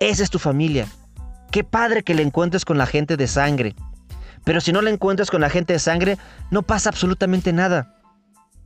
Esa 0.02 0.24
es 0.24 0.30
tu 0.30 0.40
familia. 0.40 0.88
Qué 1.52 1.64
padre 1.64 2.04
que 2.04 2.16
le 2.16 2.22
encuentres 2.22 2.66
con 2.66 2.78
la 2.78 2.86
gente 2.86 3.16
de 3.16 3.28
sangre. 3.28 3.76
Pero 4.44 4.60
si 4.60 4.74
no 4.74 4.82
le 4.82 4.92
encuentras 4.92 5.32
con 5.32 5.40
la 5.40 5.50
gente 5.50 5.72
de 5.72 5.80
sangre, 5.80 6.18
no 6.52 6.64
pasa 6.64 6.90
absolutamente 6.90 7.54
nada. 7.54 7.95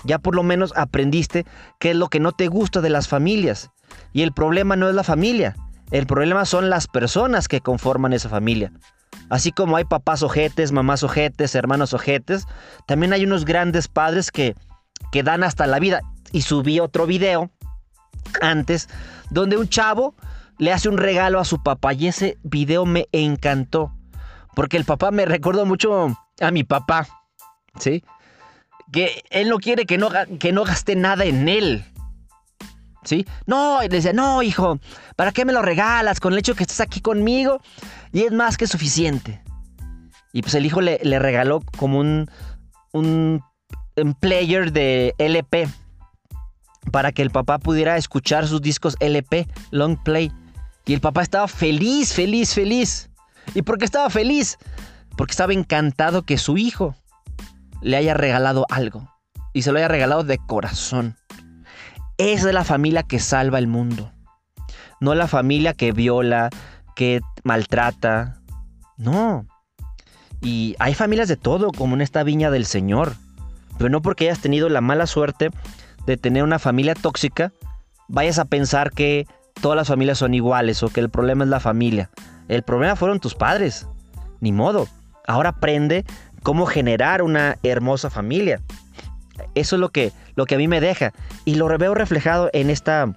Ya 0.04 0.20
por 0.20 0.36
lo 0.36 0.44
menos 0.44 0.74
aprendiste 0.76 1.46
qué 1.80 1.92
es 1.92 1.96
lo 1.96 2.08
que 2.08 2.20
no 2.20 2.32
te 2.32 2.48
gusta 2.48 2.82
de 2.82 2.90
las 2.90 3.08
familias. 3.08 3.72
Y 4.14 4.22
el 4.22 4.34
problema 4.34 4.76
no 4.76 4.88
es 4.88 4.96
la 4.96 5.04
familia, 5.04 5.56
el 5.92 6.06
problema 6.06 6.46
son 6.46 6.70
las 6.70 6.88
personas 6.88 7.48
que 7.48 7.62
conforman 7.62 8.14
esa 8.14 8.30
familia. 8.30 8.72
Así 9.30 9.52
como 9.52 9.76
hay 9.76 9.86
papás 9.86 10.24
ojetes, 10.24 10.72
mamás 10.72 11.04
ojetes, 11.04 11.56
hermanos 11.56 11.94
ojetes, 11.94 12.46
también 12.88 13.14
hay 13.14 13.24
unos 13.26 13.46
grandes 13.46 13.88
padres 13.88 14.32
que, 14.32 14.56
que 15.12 15.24
dan 15.24 15.44
hasta 15.44 15.68
la 15.68 15.80
vida. 15.80 16.02
Y 16.32 16.42
subí 16.42 16.80
otro 16.80 17.06
video 17.08 17.50
antes 18.42 18.88
donde 19.30 19.58
un 19.58 19.68
chavo 19.68 20.16
le 20.58 20.74
hace 20.74 20.90
un 20.90 20.98
regalo 20.98 21.40
a 21.40 21.46
su 21.46 21.64
papá 21.64 21.94
y 21.94 22.08
ese 22.08 22.38
video 22.44 22.86
me 22.86 23.08
encantó. 23.12 23.94
Porque 24.56 24.78
el 24.78 24.86
papá 24.86 25.12
me 25.12 25.26
recordó 25.26 25.66
mucho 25.66 26.16
a 26.40 26.52
mi 26.52 26.64
papá, 26.64 27.08
¿sí? 27.80 28.04
Que 28.92 29.24
él 29.30 29.50
no 29.50 29.58
quiere 29.58 29.86
que 29.86 29.98
no, 29.98 30.10
que 30.40 30.52
no 30.52 30.64
gaste 30.64 30.96
nada 30.96 31.26
en 31.26 31.48
él. 31.48 31.86
¿sí? 33.04 33.26
No, 33.46 33.84
y 33.84 33.90
le 33.90 33.98
decía, 33.98 34.14
no, 34.14 34.42
hijo, 34.44 34.80
¿para 35.16 35.32
qué 35.32 35.46
me 35.46 35.54
lo 35.54 35.62
regalas 35.62 36.20
con 36.20 36.34
el 36.34 36.40
hecho 36.40 36.56
que 36.56 36.64
estás 36.64 36.82
aquí 36.82 37.02
conmigo? 37.02 37.62
Y 38.12 38.24
es 38.24 38.32
más 38.32 38.58
que 38.58 38.68
suficiente. 38.68 39.42
Y 40.32 40.42
pues 40.42 40.54
el 40.56 40.66
hijo 40.66 40.82
le, 40.82 40.98
regaló 41.20 41.62
como 41.78 42.00
un, 42.00 42.30
un, 42.94 43.44
player 44.20 44.72
de 44.72 45.14
LP 45.18 45.68
para 46.92 47.12
que 47.12 47.22
el 47.22 47.32
papá 47.32 47.58
pudiera 47.58 47.98
escuchar 47.98 48.48
sus 48.48 48.62
discos 48.62 48.96
LP, 49.00 49.48
long 49.72 50.02
play. 50.02 50.32
Y 50.86 50.94
el 50.94 51.02
papá 51.02 51.22
estaba 51.22 51.48
feliz, 51.48 52.14
feliz, 52.14 52.54
feliz. 52.54 53.10
¿Y 53.54 53.64
por 53.64 53.78
qué 53.78 53.86
estaba 53.86 54.10
feliz? 54.10 54.58
Porque 55.18 55.32
estaba 55.32 55.54
encantado 55.54 56.24
que 56.24 56.38
su 56.38 56.58
hijo 56.58 56.96
le 57.82 57.98
haya 57.98 58.14
regalado 58.14 58.66
algo. 58.70 59.08
Y 59.54 59.64
se 59.64 59.72
lo 59.72 59.78
haya 59.78 59.88
regalado 59.88 60.24
de 60.24 60.38
corazón. 60.38 61.16
Esa 62.18 62.50
es 62.50 62.54
la 62.54 62.64
familia 62.64 63.04
que 63.04 63.20
salva 63.20 63.60
el 63.60 63.68
mundo. 63.68 64.12
No 65.00 65.16
la 65.16 65.28
familia 65.28 65.74
que 65.74 65.92
viola, 65.92 66.50
que 66.96 67.22
maltrata. 67.44 68.42
No. 68.98 69.46
Y 70.42 70.76
hay 70.80 70.94
familias 70.94 71.28
de 71.28 71.38
todo, 71.38 71.72
como 71.72 71.96
en 71.96 72.02
esta 72.02 72.24
viña 72.24 72.52
del 72.52 72.66
Señor. 72.66 73.16
Pero 73.78 73.90
no 73.90 74.02
porque 74.02 74.26
hayas 74.26 74.42
tenido 74.42 74.68
la 74.70 74.82
mala 74.82 75.08
suerte 75.08 75.52
de 76.06 76.18
tener 76.18 76.44
una 76.44 76.60
familia 76.60 76.96
tóxica, 76.96 77.54
vayas 78.08 78.40
a 78.40 78.46
pensar 78.46 78.92
que 78.92 79.26
todas 79.62 79.78
las 79.78 79.88
familias 79.88 80.18
son 80.18 80.34
iguales 80.34 80.84
o 80.84 80.90
que 80.90 81.00
el 81.00 81.10
problema 81.10 81.44
es 81.44 81.50
la 81.50 81.60
familia. 81.60 82.10
El 82.48 82.64
problema 82.64 82.96
fueron 82.96 83.20
tus 83.20 83.36
padres. 83.36 83.88
Ni 84.42 84.52
modo. 84.52 84.88
Ahora 85.28 85.50
aprende 85.50 86.06
cómo 86.42 86.66
generar 86.66 87.22
una 87.22 87.58
hermosa 87.64 88.10
familia. 88.10 88.62
Eso 89.56 89.76
es 89.76 89.80
lo 89.80 89.90
que, 89.90 90.12
lo 90.36 90.46
que 90.46 90.56
a 90.56 90.58
mí 90.58 90.68
me 90.68 90.82
deja. 90.82 91.14
Y 91.46 91.56
lo 91.56 91.68
veo 91.78 91.94
reflejado 91.94 92.50
en 92.54 92.70
esta 92.70 93.14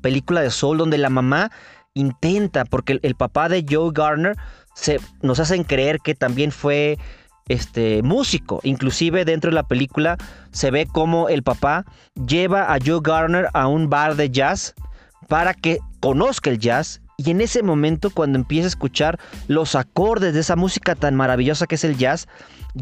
película 0.00 0.42
de 0.42 0.50
Soul 0.50 0.78
donde 0.78 0.98
la 0.98 1.10
mamá 1.10 1.50
intenta, 1.94 2.64
porque 2.64 2.98
el, 3.02 3.14
papá 3.14 3.48
de 3.48 3.64
Joe 3.68 3.90
Garner 3.92 4.36
se, 4.74 5.00
nos 5.22 5.40
hacen 5.40 5.64
creer 5.64 6.00
que 6.00 6.14
también 6.14 6.52
fue 6.52 6.98
este 7.48 8.02
músico. 8.02 8.60
Inclusive 8.64 9.24
dentro 9.24 9.50
de 9.50 9.54
la 9.54 9.68
película 9.68 10.16
se 10.50 10.70
ve 10.70 10.86
como 10.86 11.28
el 11.28 11.42
papá 11.42 11.84
lleva 12.26 12.74
a 12.74 12.78
Joe 12.84 13.00
Garner 13.02 13.48
a 13.52 13.66
un 13.66 13.88
bar 13.88 14.16
de 14.16 14.30
jazz 14.30 14.74
para 15.28 15.54
que 15.54 15.78
conozca 16.00 16.50
el 16.50 16.58
jazz. 16.58 17.00
Y 17.16 17.30
en 17.30 17.40
ese 17.40 17.62
momento, 17.62 18.10
cuando 18.10 18.38
empieza 18.38 18.66
a 18.66 18.68
escuchar 18.68 19.18
los 19.46 19.74
acordes 19.74 20.34
de 20.34 20.40
esa 20.40 20.56
música 20.56 20.94
tan 20.94 21.14
maravillosa 21.14 21.66
que 21.66 21.76
es 21.76 21.84
el 21.84 21.96
jazz, 21.96 22.26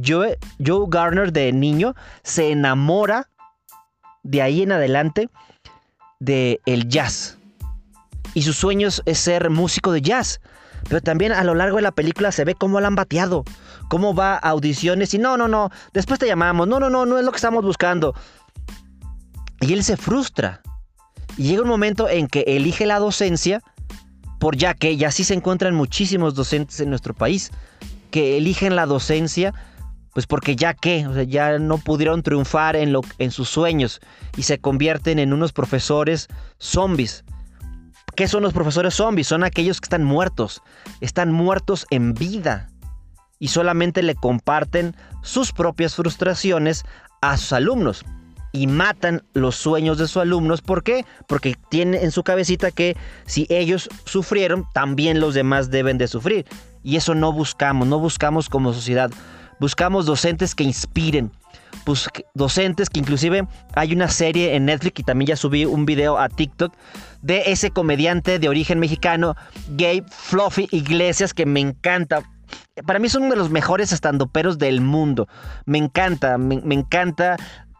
Joe, 0.04 0.38
Garner 0.88 1.32
de 1.32 1.52
niño 1.52 1.94
se 2.22 2.50
enamora 2.50 3.28
de 4.22 4.40
ahí 4.40 4.62
en 4.62 4.72
adelante 4.72 5.28
de 6.20 6.60
el 6.64 6.88
jazz. 6.88 7.36
Y 8.34 8.42
sus 8.42 8.56
sueños 8.56 9.02
es 9.04 9.18
ser 9.18 9.50
músico 9.50 9.92
de 9.92 10.00
jazz. 10.00 10.40
Pero 10.88 11.00
también 11.00 11.32
a 11.32 11.44
lo 11.44 11.54
largo 11.54 11.76
de 11.76 11.82
la 11.82 11.92
película 11.92 12.32
se 12.32 12.44
ve 12.44 12.54
cómo 12.54 12.80
la 12.80 12.88
han 12.88 12.94
bateado, 12.94 13.44
cómo 13.88 14.14
va 14.14 14.34
a 14.34 14.38
audiciones 14.38 15.14
y 15.14 15.18
no, 15.18 15.36
no, 15.36 15.46
no, 15.46 15.70
después 15.92 16.18
te 16.18 16.26
llamamos, 16.26 16.66
no, 16.66 16.80
no, 16.80 16.90
no, 16.90 17.06
no 17.06 17.18
es 17.18 17.24
lo 17.24 17.30
que 17.30 17.36
estamos 17.36 17.64
buscando. 17.64 18.14
Y 19.60 19.72
él 19.74 19.84
se 19.84 19.96
frustra. 19.96 20.60
Y 21.36 21.44
llega 21.44 21.62
un 21.62 21.68
momento 21.68 22.08
en 22.08 22.26
que 22.26 22.40
elige 22.48 22.84
la 22.84 22.98
docencia 22.98 23.62
por 24.42 24.56
ya 24.56 24.74
que, 24.74 24.90
y 24.90 25.04
así 25.04 25.22
se 25.22 25.34
encuentran 25.34 25.72
muchísimos 25.72 26.34
docentes 26.34 26.80
en 26.80 26.90
nuestro 26.90 27.14
país, 27.14 27.52
que 28.10 28.36
eligen 28.36 28.74
la 28.74 28.86
docencia, 28.86 29.54
pues 30.12 30.26
porque 30.26 30.56
ya 30.56 30.74
que, 30.74 31.06
ya 31.28 31.60
no 31.60 31.78
pudieron 31.78 32.24
triunfar 32.24 32.74
en, 32.74 32.92
lo, 32.92 33.02
en 33.18 33.30
sus 33.30 33.48
sueños 33.48 34.00
y 34.36 34.42
se 34.42 34.58
convierten 34.58 35.20
en 35.20 35.32
unos 35.32 35.52
profesores 35.52 36.26
zombies. 36.58 37.24
¿Qué 38.16 38.26
son 38.26 38.42
los 38.42 38.52
profesores 38.52 38.94
zombies? 38.94 39.28
Son 39.28 39.44
aquellos 39.44 39.80
que 39.80 39.86
están 39.86 40.02
muertos, 40.02 40.60
están 41.00 41.30
muertos 41.30 41.86
en 41.90 42.12
vida 42.12 42.68
y 43.38 43.46
solamente 43.46 44.02
le 44.02 44.16
comparten 44.16 44.96
sus 45.22 45.52
propias 45.52 45.94
frustraciones 45.94 46.82
a 47.20 47.36
sus 47.36 47.52
alumnos 47.52 48.04
y 48.52 48.66
matan 48.66 49.22
los 49.32 49.56
sueños 49.56 49.98
de 49.98 50.06
sus 50.06 50.18
alumnos. 50.18 50.60
¿Por 50.60 50.82
qué? 50.82 51.04
Porque 51.26 51.56
tienen 51.70 52.02
en 52.02 52.10
su 52.10 52.22
cabecita 52.22 52.70
que 52.70 52.96
si 53.26 53.46
ellos 53.48 53.88
sufrieron, 54.04 54.66
también 54.74 55.20
los 55.20 55.34
demás 55.34 55.70
deben 55.70 55.98
de 55.98 56.08
sufrir. 56.08 56.46
Y 56.82 56.96
eso 56.96 57.14
no 57.14 57.32
buscamos, 57.32 57.88
no 57.88 57.98
buscamos 57.98 58.48
como 58.48 58.72
sociedad. 58.72 59.10
Buscamos 59.58 60.06
docentes 60.06 60.54
que 60.54 60.64
inspiren, 60.64 61.30
docentes 62.34 62.90
que 62.90 63.00
inclusive 63.00 63.46
hay 63.74 63.92
una 63.92 64.08
serie 64.08 64.56
en 64.56 64.64
Netflix 64.66 65.00
y 65.00 65.02
también 65.04 65.28
ya 65.28 65.36
subí 65.36 65.64
un 65.64 65.86
video 65.86 66.18
a 66.18 66.28
TikTok 66.28 66.74
de 67.22 67.44
ese 67.46 67.70
comediante 67.70 68.38
de 68.38 68.48
origen 68.48 68.80
mexicano, 68.80 69.36
Gabe 69.68 70.04
Fluffy 70.10 70.68
Iglesias, 70.72 71.32
que 71.32 71.46
me 71.46 71.60
encanta. 71.60 72.22
Para 72.86 72.98
mí 72.98 73.06
es 73.06 73.14
uno 73.14 73.30
de 73.30 73.36
los 73.36 73.50
mejores 73.50 73.92
estandoperos 73.92 74.58
del 74.58 74.80
mundo. 74.80 75.28
Me 75.64 75.78
encanta, 75.78 76.38
me, 76.38 76.60
me 76.62 76.74
encanta 76.74 77.36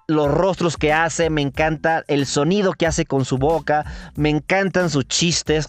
los 0.09 0.31
rostros 0.31 0.77
que 0.77 0.93
hace, 0.93 1.31
me 1.31 1.43
encanta 1.43 2.05
el 2.09 2.27
sonido 2.27 2.73
que 2.73 2.87
hace 2.87 3.05
con 3.05 3.25
su 3.25 3.39
boca, 3.39 3.85
me 4.17 4.31
encantan 4.31 4.91
sus 4.91 5.07
chistes. 5.07 5.69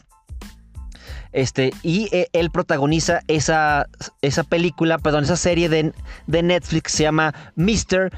Este, 1.31 1.71
y 1.81 2.09
eh, 2.15 2.27
él 2.33 2.51
protagoniza 2.51 3.21
esa, 3.27 3.87
esa 4.21 4.43
película, 4.43 4.99
perdón, 4.99 5.23
esa 5.23 5.37
serie 5.37 5.67
de, 5.67 5.93
de 6.27 6.43
Netflix 6.43 6.91
se 6.91 7.03
llama 7.03 7.33
Mr. 7.55 8.11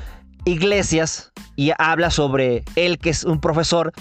Iglesias 0.43 1.31
y 1.55 1.71
habla 1.77 2.11
sobre 2.11 2.63
él 2.75 2.99
que 2.99 3.11
es 3.11 3.23
un 3.23 3.39
profesor 3.39 3.93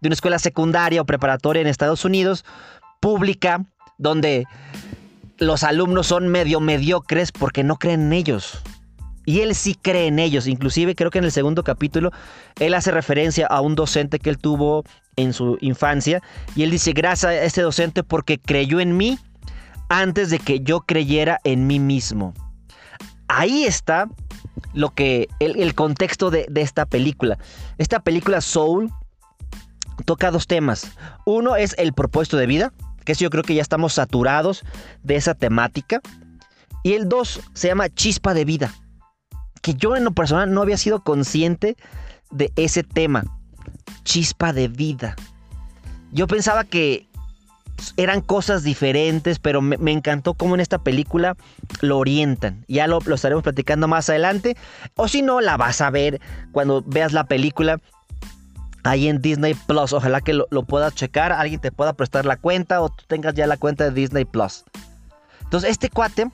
de 0.00 0.08
una 0.08 0.14
escuela 0.14 0.38
secundaria 0.38 1.02
o 1.02 1.04
preparatoria 1.04 1.62
en 1.62 1.66
Estados 1.66 2.04
Unidos, 2.04 2.44
pública, 3.00 3.64
donde 3.98 4.46
los 5.38 5.62
alumnos 5.64 6.06
son 6.06 6.28
medio 6.28 6.60
mediocres 6.60 7.32
porque 7.32 7.64
no 7.64 7.76
creen 7.76 8.02
en 8.02 8.12
ellos. 8.12 8.62
Y 9.30 9.42
él 9.42 9.54
sí 9.54 9.76
cree 9.80 10.08
en 10.08 10.18
ellos. 10.18 10.48
Inclusive 10.48 10.96
creo 10.96 11.12
que 11.12 11.18
en 11.18 11.24
el 11.24 11.30
segundo 11.30 11.62
capítulo 11.62 12.10
él 12.58 12.74
hace 12.74 12.90
referencia 12.90 13.46
a 13.46 13.60
un 13.60 13.76
docente 13.76 14.18
que 14.18 14.28
él 14.28 14.38
tuvo 14.38 14.82
en 15.14 15.32
su 15.32 15.56
infancia. 15.60 16.20
Y 16.56 16.64
él 16.64 16.72
dice, 16.72 16.92
gracias 16.92 17.30
a 17.30 17.44
este 17.44 17.62
docente 17.62 18.02
porque 18.02 18.40
creyó 18.40 18.80
en 18.80 18.96
mí 18.96 19.20
antes 19.88 20.30
de 20.30 20.40
que 20.40 20.62
yo 20.62 20.80
creyera 20.80 21.38
en 21.44 21.68
mí 21.68 21.78
mismo. 21.78 22.34
Ahí 23.28 23.66
está 23.66 24.08
lo 24.74 24.90
que 24.90 25.28
el, 25.38 25.76
contexto 25.76 26.32
de, 26.32 26.48
esta 26.56 26.84
película. 26.84 27.38
Esta 27.78 28.00
película 28.00 28.40
Soul 28.40 28.90
toca 30.06 30.32
dos 30.32 30.48
temas. 30.48 30.90
Uno 31.24 31.54
es 31.54 31.76
el 31.78 31.92
propósito 31.92 32.36
de 32.36 32.46
vida, 32.46 32.72
que 33.04 33.14
yo 33.14 33.30
creo 33.30 33.44
que 33.44 33.54
ya 33.54 33.62
estamos 33.62 33.92
saturados 33.92 34.64
de 35.04 35.14
esa 35.14 35.34
temática. 35.34 36.00
Y 36.82 36.94
el 36.94 37.08
dos 37.08 37.40
se 37.54 37.68
llama 37.68 37.90
chispa 37.90 38.34
de 38.34 38.44
vida 38.44 38.74
que 39.60 39.74
yo 39.74 39.96
en 39.96 40.04
lo 40.04 40.12
personal 40.12 40.52
no 40.52 40.62
había 40.62 40.76
sido 40.76 41.02
consciente 41.02 41.76
de 42.30 42.52
ese 42.56 42.82
tema. 42.82 43.24
Chispa 44.04 44.52
de 44.52 44.68
vida. 44.68 45.16
Yo 46.12 46.26
pensaba 46.26 46.64
que 46.64 47.08
eran 47.96 48.20
cosas 48.20 48.62
diferentes, 48.62 49.38
pero 49.38 49.62
me, 49.62 49.92
encantó 49.92 50.34
cómo 50.34 50.54
en 50.54 50.60
esta 50.60 50.78
película 50.78 51.36
lo 51.80 51.98
orientan. 51.98 52.64
Ya 52.68 52.86
lo, 52.86 52.98
estaremos 52.98 53.42
platicando 53.42 53.88
más 53.88 54.08
adelante. 54.08 54.56
O 54.96 55.08
si 55.08 55.22
no, 55.22 55.40
la 55.40 55.56
vas 55.56 55.80
a 55.80 55.90
ver 55.90 56.20
cuando 56.52 56.82
veas 56.86 57.12
la 57.12 57.24
película 57.24 57.78
ahí 58.84 59.08
en 59.08 59.20
Disney 59.20 59.54
Plus. 59.54 59.92
Ojalá 59.92 60.20
que 60.20 60.34
lo, 60.34 60.46
lo, 60.50 60.64
puedas 60.64 60.94
checar, 60.94 61.32
alguien 61.32 61.60
te 61.60 61.72
pueda 61.72 61.92
prestar 61.92 62.26
la 62.26 62.36
cuenta 62.36 62.80
o 62.80 62.88
tú 62.88 63.04
tengas 63.06 63.34
ya 63.34 63.46
la 63.46 63.56
cuenta 63.56 63.84
de 63.84 63.92
Disney 63.92 64.24
Plus. 64.24 64.64
Entonces, 65.42 65.70
este 65.70 65.90
cuate 65.90 66.30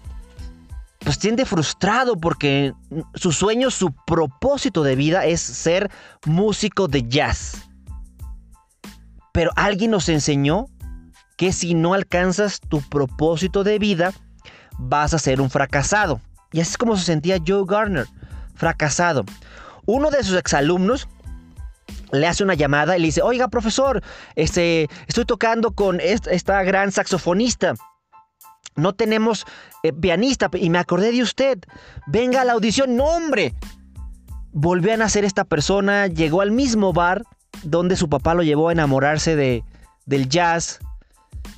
pues 1.06 1.20
tiende 1.20 1.44
frustrado 1.44 2.16
porque 2.16 2.74
su 3.14 3.30
sueño, 3.30 3.70
su 3.70 3.94
propósito 4.08 4.82
de 4.82 4.96
vida 4.96 5.24
es 5.24 5.40
ser 5.40 5.88
músico 6.24 6.88
de 6.88 7.04
jazz. 7.06 7.62
Pero 9.32 9.52
alguien 9.54 9.92
nos 9.92 10.08
enseñó 10.08 10.66
que 11.36 11.52
si 11.52 11.74
no 11.74 11.94
alcanzas 11.94 12.58
tu 12.58 12.80
propósito 12.80 13.62
de 13.62 13.78
vida, 13.78 14.12
vas 14.80 15.14
a 15.14 15.20
ser 15.20 15.40
un 15.40 15.48
fracasado. 15.48 16.20
Y 16.50 16.58
así 16.58 16.72
es 16.72 16.76
como 16.76 16.96
se 16.96 17.04
sentía 17.04 17.38
Joe 17.46 17.62
Garner, 17.68 18.08
fracasado. 18.56 19.24
Uno 19.84 20.10
de 20.10 20.24
sus 20.24 20.36
exalumnos 20.36 21.06
le 22.10 22.26
hace 22.26 22.42
una 22.42 22.54
llamada 22.54 22.96
y 22.96 23.00
le 23.00 23.06
dice, 23.06 23.22
oiga 23.22 23.46
profesor, 23.46 24.02
este, 24.34 24.88
estoy 25.06 25.24
tocando 25.24 25.70
con 25.70 26.00
esta 26.00 26.64
gran 26.64 26.90
saxofonista 26.90 27.74
no 28.76 28.94
tenemos 28.94 29.44
eh, 29.82 29.92
pianista 29.92 30.50
y 30.54 30.70
me 30.70 30.78
acordé 30.78 31.12
de 31.12 31.22
usted. 31.22 31.58
Venga 32.06 32.42
a 32.42 32.44
la 32.44 32.52
audición. 32.52 32.96
No, 32.96 33.04
hombre. 33.04 33.54
Volvió 34.52 34.94
a 34.94 34.96
nacer 34.96 35.24
esta 35.24 35.44
persona, 35.44 36.06
llegó 36.06 36.40
al 36.40 36.50
mismo 36.50 36.92
bar 36.92 37.24
donde 37.62 37.96
su 37.96 38.08
papá 38.08 38.34
lo 38.34 38.42
llevó 38.42 38.68
a 38.68 38.72
enamorarse 38.72 39.36
de, 39.36 39.64
del 40.06 40.28
jazz. 40.28 40.80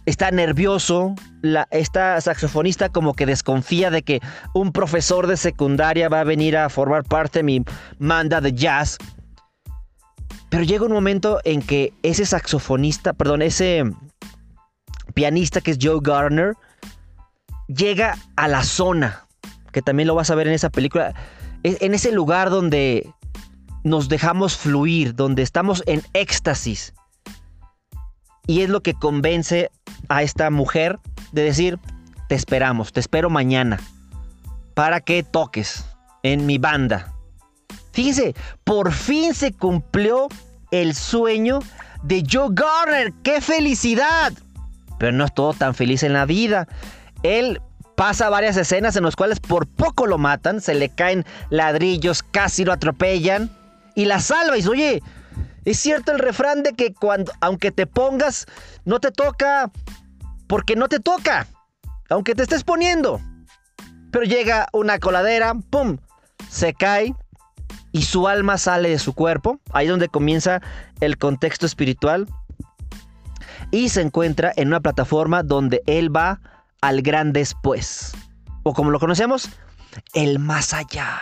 Está 0.06 0.30
nervioso. 0.30 1.14
La, 1.40 1.68
esta 1.70 2.20
saxofonista 2.20 2.88
como 2.88 3.14
que 3.14 3.26
desconfía 3.26 3.90
de 3.90 4.02
que 4.02 4.20
un 4.54 4.72
profesor 4.72 5.26
de 5.26 5.36
secundaria 5.36 6.08
va 6.08 6.20
a 6.20 6.24
venir 6.24 6.56
a 6.56 6.68
formar 6.68 7.04
parte 7.04 7.40
de 7.40 7.42
mi 7.44 7.64
manda 7.98 8.40
de 8.40 8.52
jazz. 8.52 8.98
Pero 10.48 10.64
llega 10.64 10.86
un 10.86 10.92
momento 10.92 11.40
en 11.44 11.62
que 11.62 11.92
ese 12.02 12.24
saxofonista, 12.24 13.12
perdón, 13.12 13.42
ese 13.42 13.84
pianista 15.14 15.60
que 15.60 15.72
es 15.72 15.78
Joe 15.80 16.00
Garner, 16.02 16.54
llega 17.68 18.18
a 18.36 18.48
la 18.48 18.64
zona, 18.64 19.24
que 19.72 19.82
también 19.82 20.08
lo 20.08 20.14
vas 20.14 20.30
a 20.30 20.34
ver 20.34 20.48
en 20.48 20.54
esa 20.54 20.70
película, 20.70 21.14
en 21.62 21.94
ese 21.94 22.12
lugar 22.12 22.50
donde 22.50 23.12
nos 23.84 24.08
dejamos 24.08 24.56
fluir, 24.56 25.14
donde 25.14 25.42
estamos 25.42 25.82
en 25.86 26.02
éxtasis. 26.12 26.94
Y 28.46 28.62
es 28.62 28.70
lo 28.70 28.82
que 28.82 28.94
convence 28.94 29.70
a 30.08 30.22
esta 30.22 30.50
mujer 30.50 30.98
de 31.32 31.42
decir, 31.42 31.78
te 32.28 32.34
esperamos, 32.34 32.92
te 32.92 33.00
espero 33.00 33.30
mañana, 33.30 33.78
para 34.74 35.00
que 35.00 35.22
toques 35.22 35.84
en 36.22 36.46
mi 36.46 36.58
banda. 36.58 37.12
Fíjense, 37.92 38.34
por 38.64 38.92
fin 38.92 39.34
se 39.34 39.52
cumplió 39.52 40.28
el 40.70 40.94
sueño 40.94 41.60
de 42.02 42.24
Joe 42.30 42.48
Garner. 42.52 43.12
¡Qué 43.22 43.40
felicidad! 43.40 44.32
Pero 44.98 45.12
no 45.12 45.24
es 45.24 45.34
todo 45.34 45.52
tan 45.52 45.74
feliz 45.74 46.02
en 46.02 46.12
la 46.12 46.26
vida. 46.26 46.68
Él 47.22 47.60
pasa 47.96 48.30
varias 48.30 48.56
escenas 48.56 48.94
en 48.96 49.04
las 49.04 49.16
cuales 49.16 49.40
por 49.40 49.66
poco 49.66 50.06
lo 50.06 50.18
matan, 50.18 50.60
se 50.60 50.74
le 50.74 50.88
caen 50.88 51.24
ladrillos, 51.50 52.22
casi 52.22 52.64
lo 52.64 52.72
atropellan 52.72 53.50
y 53.94 54.04
la 54.04 54.20
salva 54.20 54.54
y 54.54 54.58
dice, 54.58 54.68
oye, 54.68 55.02
es 55.64 55.78
cierto 55.78 56.12
el 56.12 56.20
refrán 56.20 56.62
de 56.62 56.74
que 56.74 56.94
cuando, 56.94 57.32
aunque 57.40 57.72
te 57.72 57.86
pongas, 57.86 58.46
no 58.84 59.00
te 59.00 59.10
toca 59.10 59.70
porque 60.46 60.76
no 60.76 60.88
te 60.88 61.00
toca, 61.00 61.48
aunque 62.08 62.34
te 62.34 62.42
estés 62.42 62.62
poniendo. 62.62 63.20
Pero 64.10 64.24
llega 64.24 64.68
una 64.72 64.98
coladera, 64.98 65.54
¡pum! 65.54 65.98
Se 66.48 66.72
cae 66.72 67.14
y 67.92 68.02
su 68.02 68.28
alma 68.28 68.58
sale 68.58 68.90
de 68.90 68.98
su 68.98 69.12
cuerpo. 69.14 69.60
Ahí 69.72 69.86
es 69.86 69.90
donde 69.90 70.08
comienza 70.08 70.62
el 71.00 71.18
contexto 71.18 71.66
espiritual. 71.66 72.28
Y 73.70 73.90
se 73.90 74.00
encuentra 74.00 74.52
en 74.56 74.68
una 74.68 74.80
plataforma 74.80 75.42
donde 75.42 75.82
él 75.86 76.14
va 76.14 76.40
al 76.80 77.02
gran 77.02 77.32
después. 77.32 78.12
O 78.62 78.74
como 78.74 78.90
lo 78.90 78.98
conocemos, 78.98 79.48
el 80.14 80.38
más 80.38 80.74
allá. 80.74 81.20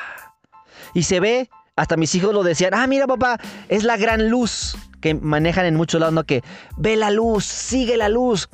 Y 0.95 1.05
se 1.05 1.21
ve, 1.21 1.51
hasta 1.77 1.97
mis 1.97 2.14
hijos 2.14 2.33
lo 2.33 2.42
decían, 2.42 2.75
ah, 2.75 2.87
mira 2.87 3.07
papá, 3.07 3.38
es 3.69 3.85
la 3.85 3.97
gran 3.97 4.31
luz 4.31 4.77
que 5.01 5.14
manejan 5.14 5.66
en 5.66 5.77
muchos 5.77 6.01
lados, 6.01 6.14
¿no? 6.14 6.25
Que 6.25 6.42
ve 6.77 6.97
la 6.97 7.11
luz, 7.11 7.45
sigue 7.45 7.97
la 7.97 8.09
luz. 8.09 8.49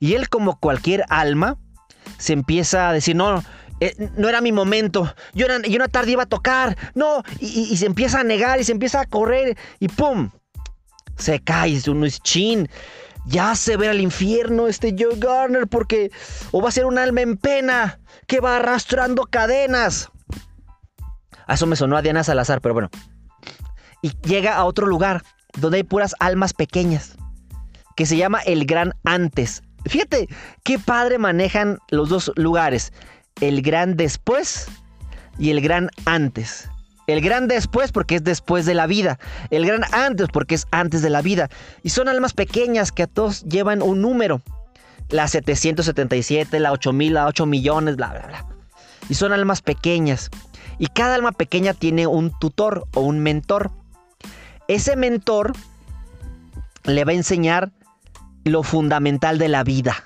Y 0.00 0.14
él 0.14 0.28
como 0.28 0.58
cualquier 0.58 1.04
alma, 1.08 1.58
se 2.18 2.32
empieza 2.32 2.88
a 2.88 2.92
decir, 2.92 3.16
no, 3.16 3.42
eh, 3.80 3.94
no 4.16 4.28
era 4.28 4.40
mi 4.40 4.52
momento, 4.52 5.14
yo, 5.34 5.46
era, 5.46 5.60
yo 5.60 5.76
una 5.76 5.88
tarde 5.88 6.12
iba 6.12 6.22
a 6.22 6.26
tocar, 6.26 6.76
no, 6.94 7.22
y, 7.40 7.76
se 7.76 7.86
empieza 7.86 8.20
a 8.20 8.24
negar 8.24 8.60
y 8.60 8.64
se 8.64 8.72
empieza 8.72 9.00
a 9.00 9.06
correr 9.06 9.56
y 9.80 9.88
¡pum! 9.88 10.30
Se 11.16 11.40
cae, 11.40 11.74
es 11.74 12.22
chin 12.22 12.68
ya 13.26 13.54
se 13.54 13.76
ve 13.76 13.88
al 13.88 14.00
infierno 14.00 14.66
este 14.66 14.94
Joe 14.98 15.18
Garner 15.18 15.66
porque 15.66 16.10
o 16.52 16.62
va 16.62 16.68
a 16.68 16.72
ser 16.72 16.86
un 16.86 16.98
alma 16.98 17.20
en 17.20 17.36
pena 17.36 18.00
que 18.26 18.40
va 18.40 18.56
arrastrando 18.56 19.24
cadenas. 19.24 20.10
A 21.46 21.54
eso 21.54 21.66
me 21.66 21.76
sonó 21.76 21.96
a 21.96 22.02
Diana 22.02 22.24
Salazar, 22.24 22.60
pero 22.60 22.74
bueno. 22.74 22.90
Y 24.02 24.12
llega 24.26 24.56
a 24.56 24.64
otro 24.64 24.86
lugar 24.86 25.22
donde 25.58 25.78
hay 25.78 25.84
puras 25.84 26.14
almas 26.18 26.52
pequeñas, 26.52 27.16
que 27.96 28.06
se 28.06 28.16
llama 28.16 28.40
el 28.40 28.66
Gran 28.66 28.92
Antes, 29.04 29.62
Fíjate 29.88 30.28
qué 30.64 30.78
padre 30.78 31.18
manejan 31.18 31.78
los 31.90 32.08
dos 32.08 32.32
lugares. 32.36 32.92
El 33.40 33.62
gran 33.62 33.96
después 33.96 34.66
y 35.38 35.50
el 35.50 35.60
gran 35.60 35.90
antes. 36.04 36.68
El 37.06 37.20
gran 37.20 37.46
después 37.46 37.92
porque 37.92 38.16
es 38.16 38.24
después 38.24 38.66
de 38.66 38.74
la 38.74 38.86
vida. 38.86 39.18
El 39.50 39.64
gran 39.66 39.82
antes 39.92 40.28
porque 40.32 40.56
es 40.56 40.66
antes 40.70 41.02
de 41.02 41.10
la 41.10 41.22
vida. 41.22 41.48
Y 41.82 41.90
son 41.90 42.08
almas 42.08 42.32
pequeñas 42.32 42.92
que 42.92 43.04
a 43.04 43.06
todos 43.06 43.44
llevan 43.44 43.82
un 43.82 44.00
número. 44.00 44.42
La 45.08 45.28
777, 45.28 46.58
la 46.58 46.72
8000, 46.72 47.14
la 47.14 47.26
8 47.26 47.46
millones, 47.46 47.96
bla, 47.96 48.08
bla, 48.08 48.26
bla. 48.26 48.46
Y 49.08 49.14
son 49.14 49.32
almas 49.32 49.62
pequeñas. 49.62 50.30
Y 50.78 50.88
cada 50.88 51.14
alma 51.14 51.32
pequeña 51.32 51.74
tiene 51.74 52.06
un 52.08 52.36
tutor 52.38 52.86
o 52.94 53.00
un 53.02 53.20
mentor. 53.20 53.70
Ese 54.66 54.96
mentor 54.96 55.52
le 56.84 57.04
va 57.04 57.12
a 57.12 57.14
enseñar 57.14 57.70
lo 58.44 58.62
fundamental 58.62 59.38
de 59.38 59.48
la 59.48 59.62
vida. 59.62 60.05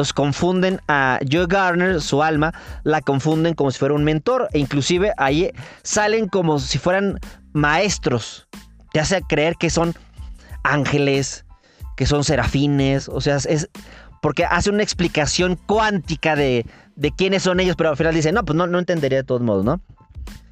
Entonces 0.00 0.14
confunden 0.14 0.80
a 0.88 1.20
Joe 1.30 1.44
Garner, 1.46 2.00
su 2.00 2.22
alma, 2.22 2.54
la 2.84 3.02
confunden 3.02 3.52
como 3.52 3.70
si 3.70 3.78
fuera 3.78 3.94
un 3.94 4.02
mentor. 4.02 4.48
E 4.54 4.58
inclusive 4.58 5.12
ahí 5.18 5.50
salen 5.82 6.26
como 6.26 6.58
si 6.58 6.78
fueran 6.78 7.20
maestros. 7.52 8.48
Te 8.94 9.00
hace 9.00 9.20
creer 9.20 9.56
que 9.56 9.68
son 9.68 9.94
ángeles, 10.62 11.44
que 11.98 12.06
son 12.06 12.24
serafines. 12.24 13.10
O 13.10 13.20
sea, 13.20 13.36
es 13.36 13.68
porque 14.22 14.46
hace 14.46 14.70
una 14.70 14.82
explicación 14.82 15.56
cuántica 15.66 16.34
de, 16.34 16.64
de 16.96 17.10
quiénes 17.10 17.42
son 17.42 17.60
ellos, 17.60 17.76
pero 17.76 17.90
al 17.90 17.98
final 17.98 18.14
dice, 18.14 18.32
no, 18.32 18.42
pues 18.42 18.56
no, 18.56 18.66
no 18.66 18.78
entendería 18.78 19.18
de 19.18 19.24
todos 19.24 19.42
modos, 19.42 19.66
¿no? 19.66 19.82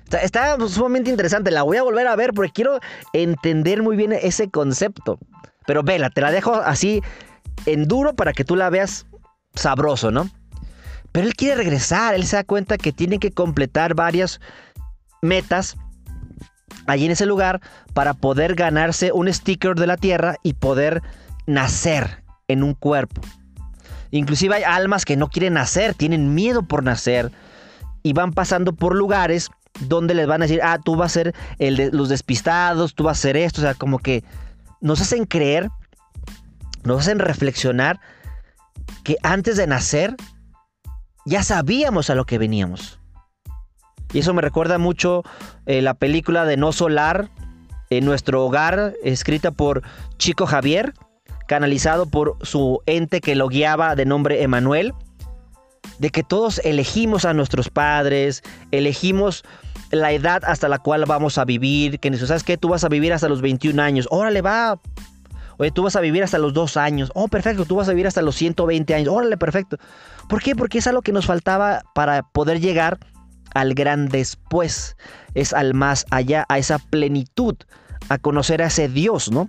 Está, 0.04 0.18
está, 0.18 0.68
sumamente 0.68 1.08
interesante, 1.08 1.50
la 1.50 1.62
voy 1.62 1.78
a 1.78 1.82
volver 1.82 2.06
a 2.06 2.16
ver 2.16 2.34
porque 2.34 2.52
quiero 2.52 2.80
entender 3.14 3.82
muy 3.82 3.96
bien 3.96 4.12
ese 4.12 4.50
concepto. 4.50 5.18
Pero 5.66 5.82
vela, 5.82 6.11
te 6.11 6.20
la 6.20 6.32
dejo 6.32 6.52
así 6.54 7.00
en 7.64 7.88
duro 7.88 8.14
para 8.14 8.34
que 8.34 8.44
tú 8.44 8.56
la 8.56 8.68
veas 8.68 9.06
sabroso, 9.54 10.11
¿no? 10.11 10.30
Pero 11.12 11.26
él 11.26 11.34
quiere 11.34 11.56
regresar, 11.56 12.14
él 12.14 12.26
se 12.26 12.37
da 12.37 12.44
cuenta 12.44 12.78
que 12.78 12.92
tiene 12.92 13.18
que 13.18 13.32
completar 13.32 13.94
varias 13.94 14.40
metas 15.22 15.76
allí 16.87 17.06
en 17.06 17.12
ese 17.12 17.26
lugar 17.26 17.61
para 17.92 18.14
poder 18.14 18.54
ganarse 18.54 19.12
un 19.12 19.32
sticker 19.32 19.74
de 19.74 19.87
la 19.87 19.96
tierra 19.96 20.37
y 20.42 20.54
poder 20.54 21.02
nacer 21.46 22.22
en 22.46 22.62
un 22.62 22.74
cuerpo. 22.74 23.20
Inclusive 24.11 24.54
hay 24.54 24.62
almas 24.62 25.04
que 25.04 25.16
no 25.16 25.28
quieren 25.28 25.54
nacer, 25.54 25.94
tienen 25.94 26.34
miedo 26.34 26.62
por 26.62 26.82
nacer 26.82 27.30
y 28.02 28.12
van 28.14 28.32
pasando 28.32 28.74
por 28.74 28.96
lugares 28.96 29.50
donde 29.80 30.14
les 30.14 30.26
van 30.26 30.42
a 30.42 30.46
decir, 30.46 30.61
ah, 30.62 30.78
tú 30.82 30.96
vas 30.96 31.12
a 31.12 31.14
ser 31.14 31.34
el 31.58 31.76
de 31.76 31.90
los 31.92 32.08
despistados, 32.08 32.94
tú 32.94 33.04
vas 33.04 33.18
a 33.18 33.22
ser 33.22 33.37
esto, 33.37 33.61
o 33.61 33.64
sea, 33.64 33.74
como 33.74 33.98
que 33.98 34.24
nos 34.80 35.00
hacen 35.00 35.24
creer, 35.24 35.68
nos 36.84 37.00
hacen 37.02 37.18
reflexionar 37.18 38.00
que 39.08 39.16
antes 39.22 39.56
de 39.56 39.66
nacer 39.66 40.14
ya 41.24 41.42
sabíamos 41.42 42.10
a 42.10 42.14
lo 42.14 42.26
que 42.26 42.36
veníamos. 42.36 43.00
Y 44.12 44.18
eso 44.18 44.34
me 44.34 44.42
recuerda 44.42 44.76
mucho 44.76 45.22
eh, 45.64 45.80
la 45.80 45.94
película 45.94 46.44
de 46.44 46.58
No 46.58 46.72
Solar, 46.72 47.30
en 47.88 48.04
nuestro 48.04 48.44
hogar, 48.44 48.92
escrita 49.02 49.50
por 49.50 49.82
Chico 50.18 50.44
Javier, 50.44 50.92
canalizado 51.46 52.04
por 52.04 52.36
su 52.42 52.82
ente 52.84 53.22
que 53.22 53.34
lo 53.34 53.48
guiaba 53.48 53.94
de 53.94 54.04
nombre 54.04 54.42
Emanuel, 54.42 54.92
de 55.98 56.10
que 56.10 56.22
todos 56.22 56.60
elegimos 56.62 57.24
a 57.24 57.32
nuestros 57.32 57.70
padres, 57.70 58.42
elegimos 58.72 59.42
la 59.90 60.12
edad 60.12 60.42
hasta 60.44 60.68
la 60.68 60.80
cual 60.80 61.06
vamos 61.06 61.38
a 61.38 61.46
vivir, 61.46 61.98
que 61.98 62.14
¿sabes 62.18 62.44
qué? 62.44 62.58
Tú 62.58 62.68
vas 62.68 62.84
a 62.84 62.90
vivir 62.90 63.14
hasta 63.14 63.30
los 63.30 63.40
21 63.40 63.80
años, 63.80 64.06
órale, 64.10 64.42
va. 64.42 64.78
Oye, 65.58 65.70
tú 65.70 65.82
vas 65.82 65.96
a 65.96 66.00
vivir 66.00 66.22
hasta 66.22 66.38
los 66.38 66.52
2 66.54 66.76
años. 66.76 67.10
Oh, 67.14 67.28
perfecto, 67.28 67.64
tú 67.64 67.76
vas 67.76 67.88
a 67.88 67.92
vivir 67.92 68.06
hasta 68.06 68.22
los 68.22 68.36
120 68.36 68.94
años. 68.94 69.08
Órale, 69.08 69.36
perfecto. 69.36 69.76
¿Por 70.28 70.42
qué? 70.42 70.54
Porque 70.54 70.78
es 70.78 70.86
algo 70.86 71.02
que 71.02 71.12
nos 71.12 71.26
faltaba 71.26 71.82
para 71.94 72.22
poder 72.22 72.60
llegar 72.60 72.98
al 73.54 73.74
gran 73.74 74.08
después. 74.08 74.96
Es 75.34 75.52
al 75.52 75.74
más 75.74 76.06
allá, 76.10 76.46
a 76.48 76.58
esa 76.58 76.78
plenitud, 76.78 77.56
a 78.08 78.18
conocer 78.18 78.62
a 78.62 78.66
ese 78.66 78.88
Dios, 78.88 79.30
¿no? 79.30 79.48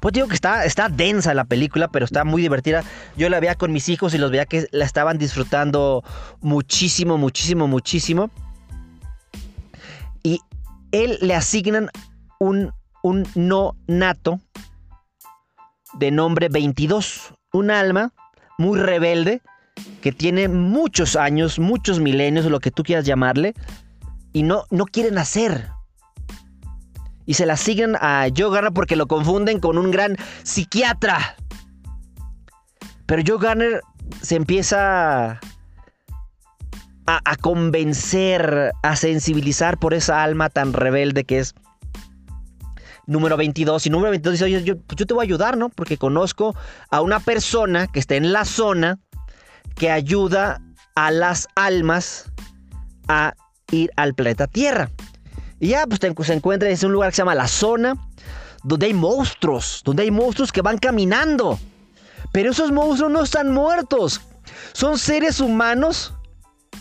Pues 0.00 0.14
digo 0.14 0.26
que 0.26 0.34
está, 0.34 0.64
está 0.64 0.88
densa 0.88 1.34
la 1.34 1.44
película, 1.44 1.88
pero 1.88 2.04
está 2.04 2.24
muy 2.24 2.40
divertida. 2.40 2.82
Yo 3.16 3.28
la 3.28 3.40
veía 3.40 3.56
con 3.56 3.72
mis 3.72 3.88
hijos 3.88 4.14
y 4.14 4.18
los 4.18 4.30
veía 4.30 4.46
que 4.46 4.66
la 4.70 4.84
estaban 4.84 5.18
disfrutando 5.18 6.02
muchísimo, 6.40 7.18
muchísimo, 7.18 7.66
muchísimo 7.68 8.30
y 10.26 10.40
él 10.90 11.18
le 11.20 11.36
asignan 11.36 11.88
un, 12.40 12.72
un 13.04 13.28
no 13.36 13.76
nato 13.86 14.40
de 15.98 16.10
nombre 16.10 16.48
22, 16.48 17.34
un 17.52 17.70
alma 17.70 18.12
muy 18.58 18.78
rebelde 18.78 19.42
que 20.00 20.12
tiene 20.12 20.48
muchos 20.48 21.16
años, 21.16 21.58
muchos 21.58 22.00
milenios, 22.00 22.46
lo 22.46 22.60
que 22.60 22.70
tú 22.70 22.82
quieras 22.82 23.04
llamarle, 23.04 23.54
y 24.32 24.42
no, 24.42 24.64
no 24.70 24.84
quiere 24.84 25.10
nacer. 25.10 25.70
Y 27.24 27.34
se 27.34 27.46
le 27.46 27.52
asignan 27.52 27.96
a 27.96 28.28
Joe 28.34 28.70
porque 28.72 28.96
lo 28.96 29.06
confunden 29.06 29.58
con 29.58 29.78
un 29.78 29.90
gran 29.90 30.16
psiquiatra. 30.44 31.36
Pero 33.06 33.22
Joe 33.26 33.38
Garner 33.38 33.80
se 34.22 34.36
empieza 34.36 35.40
a, 37.06 37.36
convencer, 37.40 38.72
a 38.82 38.96
sensibilizar 38.96 39.78
por 39.78 39.94
esa 39.94 40.22
alma 40.22 40.50
tan 40.50 40.72
rebelde 40.72 41.24
que 41.24 41.38
es 41.38 41.54
número 43.06 43.36
22. 43.36 43.86
Y 43.86 43.90
número 43.90 44.10
22 44.10 44.40
dice, 44.40 44.76
pues 44.76 44.96
yo 44.96 45.06
te 45.06 45.14
voy 45.14 45.24
a 45.24 45.26
ayudar, 45.26 45.56
¿no? 45.56 45.68
Porque 45.68 45.96
conozco 45.96 46.54
a 46.90 47.00
una 47.00 47.20
persona 47.20 47.86
que 47.86 48.00
está 48.00 48.16
en 48.16 48.32
la 48.32 48.44
zona 48.44 48.98
que 49.76 49.90
ayuda 49.90 50.60
a 50.94 51.10
las 51.10 51.48
almas 51.54 52.30
a 53.08 53.34
ir 53.70 53.90
al 53.96 54.14
planeta 54.14 54.46
Tierra. 54.46 54.90
Y 55.60 55.68
ya, 55.68 55.86
pues 55.86 56.00
se 56.26 56.32
encuentra 56.32 56.68
en 56.68 56.86
un 56.86 56.92
lugar 56.92 57.10
que 57.10 57.16
se 57.16 57.22
llama 57.22 57.34
la 57.34 57.48
zona, 57.48 57.94
donde 58.62 58.86
hay 58.86 58.94
monstruos, 58.94 59.82
donde 59.84 60.02
hay 60.02 60.10
monstruos 60.10 60.52
que 60.52 60.62
van 60.62 60.78
caminando. 60.78 61.58
Pero 62.32 62.50
esos 62.50 62.72
monstruos 62.72 63.12
no 63.12 63.22
están 63.22 63.52
muertos. 63.52 64.20
Son 64.72 64.98
seres 64.98 65.40
humanos 65.40 66.12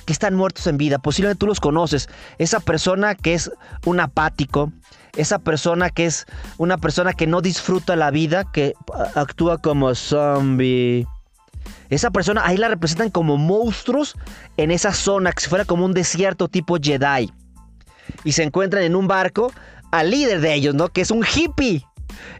que 0.05 0.13
están 0.13 0.35
muertos 0.35 0.67
en 0.67 0.77
vida. 0.77 0.99
Posiblemente 0.99 1.39
tú 1.39 1.47
los 1.47 1.59
conoces. 1.59 2.09
Esa 2.37 2.59
persona 2.59 3.15
que 3.15 3.33
es 3.33 3.51
un 3.85 3.99
apático, 3.99 4.71
esa 5.15 5.39
persona 5.39 5.89
que 5.89 6.05
es 6.05 6.25
una 6.57 6.77
persona 6.77 7.13
que 7.13 7.27
no 7.27 7.41
disfruta 7.41 7.95
la 7.95 8.11
vida, 8.11 8.51
que 8.51 8.73
actúa 9.15 9.57
como 9.57 9.93
zombie. 9.95 11.07
Esa 11.89 12.11
persona 12.11 12.41
ahí 12.45 12.57
la 12.57 12.67
representan 12.67 13.09
como 13.09 13.37
monstruos 13.37 14.15
en 14.57 14.71
esa 14.71 14.93
zona, 14.93 15.31
que 15.31 15.41
si 15.41 15.49
fuera 15.49 15.65
como 15.65 15.85
un 15.85 15.93
desierto 15.93 16.47
tipo 16.47 16.77
Jedi. 16.81 17.31
Y 18.23 18.31
se 18.33 18.43
encuentran 18.43 18.83
en 18.83 18.95
un 18.95 19.07
barco 19.07 19.51
al 19.91 20.11
líder 20.11 20.41
de 20.41 20.53
ellos, 20.53 20.75
¿no? 20.75 20.89
Que 20.89 21.01
es 21.01 21.11
un 21.11 21.23
hippie. 21.23 21.85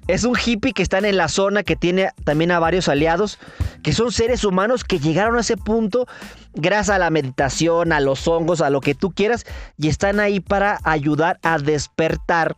Es 0.07 0.23
un 0.23 0.35
hippie 0.35 0.73
que 0.73 0.83
está 0.83 0.99
en 0.99 1.17
la 1.17 1.27
zona, 1.27 1.63
que 1.63 1.75
tiene 1.75 2.09
también 2.23 2.51
a 2.51 2.59
varios 2.59 2.87
aliados, 2.87 3.39
que 3.83 3.93
son 3.93 4.11
seres 4.11 4.43
humanos 4.43 4.83
que 4.83 4.99
llegaron 4.99 5.37
a 5.37 5.41
ese 5.41 5.57
punto 5.57 6.07
gracias 6.53 6.95
a 6.95 6.99
la 6.99 7.09
meditación, 7.09 7.91
a 7.91 7.99
los 7.99 8.27
hongos, 8.27 8.61
a 8.61 8.69
lo 8.69 8.81
que 8.81 8.95
tú 8.95 9.11
quieras, 9.11 9.45
y 9.77 9.89
están 9.89 10.19
ahí 10.19 10.39
para 10.39 10.79
ayudar 10.83 11.39
a 11.43 11.57
despertar 11.57 12.55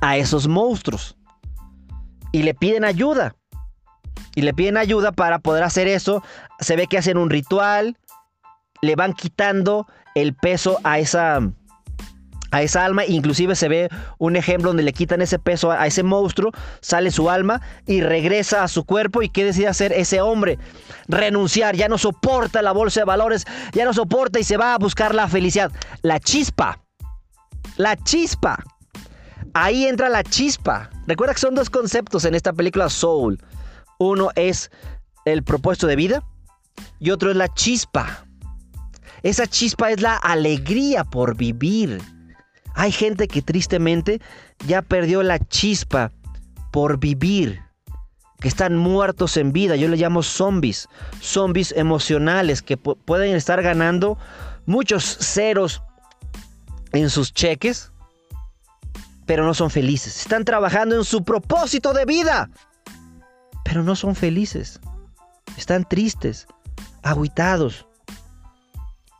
a 0.00 0.16
esos 0.16 0.48
monstruos. 0.48 1.16
Y 2.32 2.42
le 2.42 2.54
piden 2.54 2.84
ayuda. 2.84 3.34
Y 4.34 4.42
le 4.42 4.52
piden 4.52 4.76
ayuda 4.76 5.12
para 5.12 5.38
poder 5.38 5.62
hacer 5.62 5.88
eso. 5.88 6.22
Se 6.60 6.76
ve 6.76 6.86
que 6.86 6.98
hacen 6.98 7.16
un 7.16 7.30
ritual, 7.30 7.96
le 8.82 8.94
van 8.94 9.14
quitando 9.14 9.86
el 10.14 10.34
peso 10.34 10.78
a 10.84 10.98
esa 10.98 11.40
a 12.50 12.62
esa 12.62 12.84
alma. 12.84 13.04
Inclusive 13.04 13.54
se 13.54 13.68
ve 13.68 13.88
un 14.18 14.36
ejemplo 14.36 14.70
donde 14.70 14.82
le 14.82 14.92
quitan 14.92 15.22
ese 15.22 15.38
peso 15.38 15.70
a, 15.70 15.86
ese 15.86 16.02
monstruo, 16.02 16.52
sale 16.80 17.10
su 17.10 17.30
alma 17.30 17.60
y 17.86 18.00
regresa 18.00 18.62
a 18.62 18.68
su 18.68 18.84
cuerpo. 18.84 19.22
¿Y 19.22 19.28
qué 19.28 19.44
decide 19.44 19.68
hacer 19.68 19.92
ese 19.92 20.20
hombre? 20.20 20.58
Renunciar, 21.08 21.76
ya 21.76 21.88
no 21.88 21.98
soporta 21.98 22.62
la 22.62 22.72
bolsa 22.72 23.00
de 23.00 23.04
valores, 23.04 23.46
ya 23.72 23.84
no 23.84 23.92
soporta 23.92 24.38
y 24.38 24.44
se 24.44 24.56
va 24.56 24.74
a 24.74 24.78
buscar 24.78 25.14
la 25.14 25.28
felicidad. 25.28 25.72
La 26.02 26.20
chispa. 26.20 26.80
La 27.76 27.96
chispa. 27.96 28.62
Ahí 29.54 29.86
entra 29.86 30.08
la 30.08 30.22
chispa. 30.22 30.90
Recuerda 31.06 31.34
que 31.34 31.40
son 31.40 31.54
dos 31.54 31.70
conceptos 31.70 32.24
en 32.24 32.34
esta 32.34 32.52
película 32.52 32.88
Soul. 32.88 33.42
Uno 33.98 34.30
es 34.34 34.70
el 35.24 35.42
propuesto 35.42 35.86
de 35.86 35.96
vida 35.96 36.22
y 36.98 37.10
otro 37.10 37.30
es 37.30 37.36
la 37.36 37.48
chispa. 37.48 38.26
Esa 39.22 39.46
chispa 39.46 39.90
es 39.90 40.00
la 40.00 40.16
alegría 40.16 41.04
por 41.04 41.36
vivir. 41.36 42.00
Hay 42.76 42.92
gente 42.92 43.26
que 43.26 43.40
tristemente 43.40 44.20
ya 44.66 44.82
perdió 44.82 45.22
la 45.22 45.38
chispa 45.38 46.12
por 46.70 46.98
vivir, 46.98 47.62
que 48.38 48.48
están 48.48 48.76
muertos 48.76 49.38
en 49.38 49.50
vida. 49.50 49.76
Yo 49.76 49.88
le 49.88 49.96
llamo 49.96 50.22
zombies, 50.22 50.86
zombies 51.22 51.72
emocionales 51.74 52.60
que 52.60 52.76
pueden 52.76 53.34
estar 53.34 53.62
ganando 53.62 54.18
muchos 54.66 55.04
ceros 55.04 55.82
en 56.92 57.08
sus 57.08 57.32
cheques, 57.32 57.92
pero 59.24 59.46
no 59.46 59.54
son 59.54 59.70
felices. 59.70 60.20
Están 60.20 60.44
trabajando 60.44 60.96
en 60.96 61.04
su 61.04 61.24
propósito 61.24 61.94
de 61.94 62.04
vida, 62.04 62.50
pero 63.64 63.82
no 63.82 63.96
son 63.96 64.14
felices. 64.14 64.80
Están 65.56 65.88
tristes, 65.88 66.46
aguitados. 67.02 67.86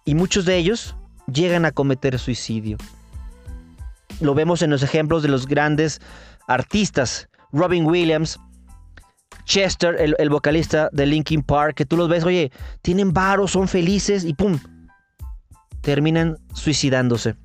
Y 0.04 0.14
muchos 0.14 0.44
de 0.44 0.58
ellos 0.58 0.94
llegan 1.32 1.64
a 1.64 1.72
cometer 1.72 2.18
suicidio. 2.18 2.76
Lo 4.20 4.34
vemos 4.34 4.62
en 4.62 4.70
los 4.70 4.82
ejemplos 4.82 5.22
de 5.22 5.28
los 5.28 5.46
grandes 5.46 6.00
artistas. 6.46 7.28
Robin 7.52 7.86
Williams, 7.86 8.38
Chester, 9.44 9.96
el, 9.98 10.30
vocalista 10.30 10.88
de 10.92 11.06
Linkin 11.06 11.42
Park, 11.42 11.74
que 11.74 11.86
tú 11.86 11.96
los 11.96 12.08
ves, 12.08 12.24
oye, 12.24 12.50
tienen 12.82 13.12
varos, 13.12 13.52
son 13.52 13.68
felices 13.68 14.24
y 14.24 14.34
¡pum! 14.34 14.58
Terminan 15.80 16.36
suicidándose. 16.54 17.36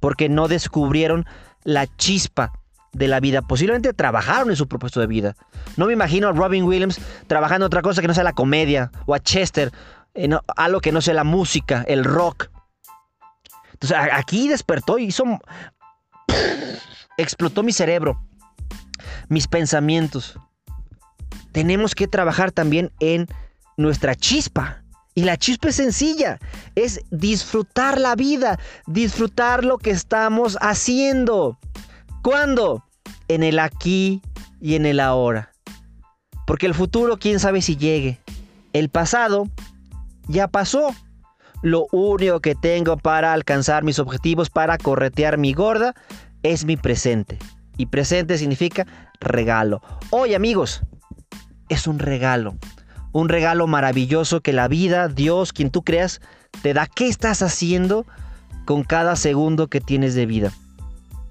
Porque 0.00 0.28
no 0.28 0.48
descubrieron 0.48 1.24
la 1.64 1.86
chispa 1.96 2.52
de 2.92 3.08
la 3.08 3.20
vida. 3.20 3.42
Posiblemente 3.42 3.92
trabajaron 3.92 4.50
en 4.50 4.56
su 4.56 4.66
propósito 4.68 5.00
de 5.00 5.06
vida. 5.06 5.36
No 5.76 5.86
me 5.86 5.92
imagino 5.92 6.28
a 6.28 6.32
Robin 6.32 6.64
Williams 6.64 7.00
trabajando 7.26 7.66
otra 7.66 7.82
cosa 7.82 8.00
que 8.00 8.08
no 8.08 8.14
sea 8.14 8.24
la 8.24 8.32
comedia, 8.32 8.90
o 9.06 9.14
a 9.14 9.20
Chester 9.20 9.72
en 10.14 10.36
algo 10.56 10.80
que 10.80 10.92
no 10.92 11.00
sea 11.00 11.14
la 11.14 11.24
música, 11.24 11.84
el 11.86 12.04
rock. 12.04 12.48
Entonces 13.72 13.96
aquí 14.12 14.48
despertó 14.48 14.98
y 14.98 15.04
hizo... 15.04 15.24
explotó 17.16 17.62
mi 17.62 17.72
cerebro, 17.72 18.20
mis 19.28 19.46
pensamientos. 19.46 20.38
Tenemos 21.52 21.94
que 21.94 22.06
trabajar 22.06 22.52
también 22.52 22.92
en 23.00 23.26
nuestra 23.76 24.14
chispa. 24.14 24.82
Y 25.14 25.22
la 25.22 25.38
chispa 25.38 25.68
es 25.68 25.76
sencilla, 25.76 26.38
es 26.74 27.00
disfrutar 27.10 27.98
la 27.98 28.14
vida, 28.16 28.58
disfrutar 28.86 29.64
lo 29.64 29.78
que 29.78 29.90
estamos 29.90 30.58
haciendo. 30.60 31.58
¿Cuándo? 32.22 32.84
En 33.28 33.42
el 33.42 33.58
aquí 33.58 34.20
y 34.60 34.74
en 34.74 34.84
el 34.84 35.00
ahora. 35.00 35.52
Porque 36.46 36.66
el 36.66 36.74
futuro, 36.74 37.16
quién 37.16 37.40
sabe 37.40 37.62
si 37.62 37.76
llegue. 37.76 38.20
El 38.74 38.90
pasado 38.90 39.48
ya 40.28 40.48
pasó. 40.48 40.94
Lo 41.62 41.86
único 41.90 42.40
que 42.40 42.54
tengo 42.54 42.98
para 42.98 43.32
alcanzar 43.32 43.82
mis 43.82 43.98
objetivos, 43.98 44.50
para 44.50 44.76
corretear 44.76 45.38
mi 45.38 45.54
gorda, 45.54 45.94
es 46.52 46.64
mi 46.64 46.76
presente. 46.76 47.38
Y 47.76 47.86
presente 47.86 48.38
significa 48.38 48.86
regalo. 49.20 49.82
Hoy 50.10 50.34
amigos, 50.34 50.82
es 51.68 51.86
un 51.86 51.98
regalo. 51.98 52.56
Un 53.12 53.28
regalo 53.28 53.66
maravilloso 53.66 54.40
que 54.40 54.52
la 54.52 54.68
vida, 54.68 55.08
Dios, 55.08 55.52
quien 55.52 55.70
tú 55.70 55.82
creas, 55.82 56.20
te 56.62 56.74
da. 56.74 56.86
¿Qué 56.86 57.08
estás 57.08 57.42
haciendo 57.42 58.06
con 58.64 58.84
cada 58.84 59.16
segundo 59.16 59.68
que 59.68 59.80
tienes 59.80 60.14
de 60.14 60.26
vida? 60.26 60.52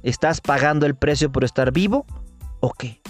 ¿Estás 0.04 0.42
pagando 0.42 0.86
el 0.86 0.96
precio 0.96 1.32
por 1.32 1.44
estar 1.44 1.72
vivo 1.72 2.06
o 2.60 2.72
qué? 2.74 3.02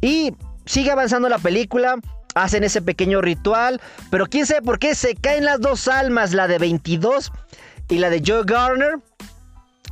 Y 0.00 0.32
sigue 0.64 0.90
avanzando 0.90 1.28
la 1.28 1.38
película 1.38 1.96
hacen 2.36 2.64
ese 2.64 2.82
pequeño 2.82 3.22
ritual, 3.22 3.80
pero 4.10 4.26
quién 4.26 4.46
sabe 4.46 4.62
por 4.62 4.78
qué 4.78 4.94
se 4.94 5.14
caen 5.14 5.44
las 5.44 5.60
dos 5.60 5.88
almas, 5.88 6.34
la 6.34 6.46
de 6.46 6.58
22 6.58 7.32
y 7.88 7.98
la 7.98 8.10
de 8.10 8.22
Joe 8.24 8.42
Garner, 8.44 8.98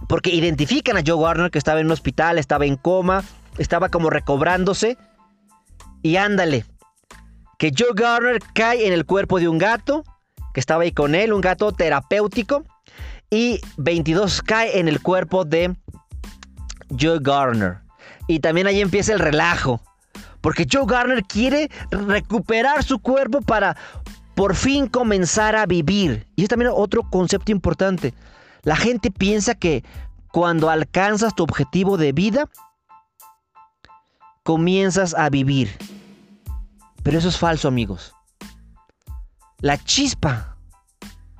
porque 0.08 0.30
identifican 0.30 0.96
a 0.96 1.02
Joe 1.06 1.22
Garner 1.22 1.50
que 1.50 1.58
estaba 1.58 1.80
en 1.80 1.86
un 1.86 1.92
hospital, 1.92 2.38
estaba 2.38 2.66
en 2.66 2.76
coma, 2.76 3.24
estaba 3.58 3.88
como 3.88 4.10
recobrándose, 4.10 4.98
y 6.02 6.16
ándale, 6.16 6.64
que 7.58 7.72
Joe 7.76 7.92
Garner 7.94 8.40
cae 8.54 8.86
en 8.86 8.92
el 8.92 9.06
cuerpo 9.06 9.38
de 9.38 9.48
un 9.48 9.58
gato, 9.58 10.04
que 10.52 10.60
estaba 10.60 10.82
ahí 10.82 10.92
con 10.92 11.14
él, 11.14 11.32
un 11.32 11.40
gato 11.40 11.72
terapéutico, 11.72 12.64
y 13.30 13.60
22 13.78 14.42
cae 14.42 14.78
en 14.78 14.88
el 14.88 15.00
cuerpo 15.00 15.44
de 15.44 15.74
Joe 17.00 17.18
Garner. 17.20 17.78
Y 18.28 18.40
también 18.40 18.66
ahí 18.66 18.80
empieza 18.80 19.12
el 19.12 19.18
relajo. 19.18 19.80
Porque 20.40 20.66
Joe 20.70 20.84
Garner 20.86 21.24
quiere 21.24 21.70
recuperar 21.90 22.84
su 22.84 22.98
cuerpo 22.98 23.40
para 23.40 23.76
por 24.34 24.54
fin 24.54 24.86
comenzar 24.86 25.56
a 25.56 25.66
vivir. 25.66 26.26
Y 26.36 26.42
es 26.42 26.48
también 26.48 26.70
otro 26.74 27.02
concepto 27.10 27.50
importante. 27.50 28.12
La 28.64 28.76
gente 28.76 29.10
piensa 29.10 29.54
que 29.54 29.84
cuando 30.32 30.70
alcanzas 30.70 31.34
tu 31.34 31.44
objetivo 31.44 31.96
de 31.96 32.12
vida, 32.12 32.48
comienzas 34.42 35.14
a 35.14 35.30
vivir. 35.30 35.70
Pero 37.02 37.18
eso 37.18 37.28
es 37.28 37.38
falso, 37.38 37.68
amigos. 37.68 38.14
La 39.60 39.78
chispa 39.78 40.56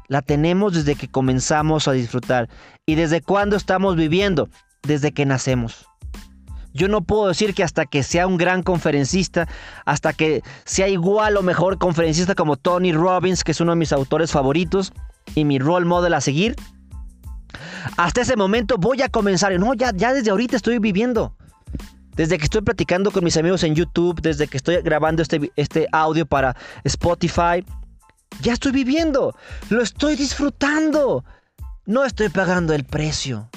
la 0.08 0.22
tenemos 0.22 0.74
desde 0.74 0.94
que 0.94 1.08
comenzamos 1.08 1.88
a 1.88 1.92
disfrutar. 1.92 2.48
¿Y 2.87 2.94
desde 2.94 3.22
cuándo 3.22 3.56
estamos 3.56 3.96
viviendo? 3.96 4.48
Desde 4.82 5.12
que 5.12 5.24
nacemos. 5.24 5.87
Yo 6.74 6.88
no 6.88 7.02
puedo 7.02 7.28
decir 7.28 7.54
que 7.54 7.62
hasta 7.62 7.87
que 7.87 8.02
sea 8.02 8.26
un 8.26 8.37
gran 8.37 8.62
conferencista, 8.62 9.48
hasta 9.87 10.12
que 10.12 10.42
sea 10.64 10.88
igual 10.88 11.37
o 11.37 11.42
mejor 11.42 11.78
conferencista 11.78 12.34
como 12.34 12.56
Tony 12.56 12.92
Robbins, 12.92 13.44
que 13.44 13.52
es 13.52 13.60
uno 13.60 13.72
de 13.72 13.76
mis 13.76 13.92
autores 13.92 14.32
favoritos 14.32 14.92
y 15.34 15.44
mi 15.44 15.58
role 15.58 15.87
model 15.87 16.14
a 16.14 16.20
seguir, 16.20 16.56
hasta 17.96 18.22
ese 18.22 18.36
momento 18.36 18.76
voy 18.78 19.02
a 19.02 19.08
comenzar. 19.08 19.58
No, 19.58 19.74
ya, 19.74 19.92
ya 19.94 20.12
desde 20.12 20.30
ahorita 20.30 20.56
estoy 20.56 20.78
viviendo. 20.78 21.36
Desde 22.16 22.38
que 22.38 22.44
estoy 22.44 22.62
platicando 22.62 23.10
con 23.10 23.24
mis 23.24 23.36
amigos 23.36 23.64
en 23.64 23.74
YouTube, 23.74 24.20
desde 24.20 24.46
que 24.46 24.56
estoy 24.56 24.76
grabando 24.82 25.22
este, 25.22 25.52
este 25.56 25.88
audio 25.90 26.26
para 26.26 26.56
Spotify, 26.84 27.64
ya 28.40 28.52
estoy 28.52 28.72
viviendo. 28.72 29.36
Lo 29.68 29.82
estoy 29.82 30.16
disfrutando. 30.16 31.24
No 31.86 32.04
estoy 32.04 32.28
pagando 32.28 32.72
el 32.72 32.84
precio. 32.84 33.50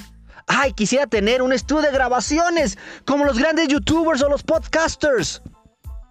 Ay, 0.47 0.73
quisiera 0.73 1.07
tener 1.07 1.41
un 1.41 1.53
estudio 1.53 1.83
de 1.83 1.91
grabaciones 1.91 2.77
como 3.05 3.25
los 3.25 3.38
grandes 3.38 3.67
youtubers 3.67 4.21
o 4.21 4.29
los 4.29 4.43
podcasters. 4.43 5.41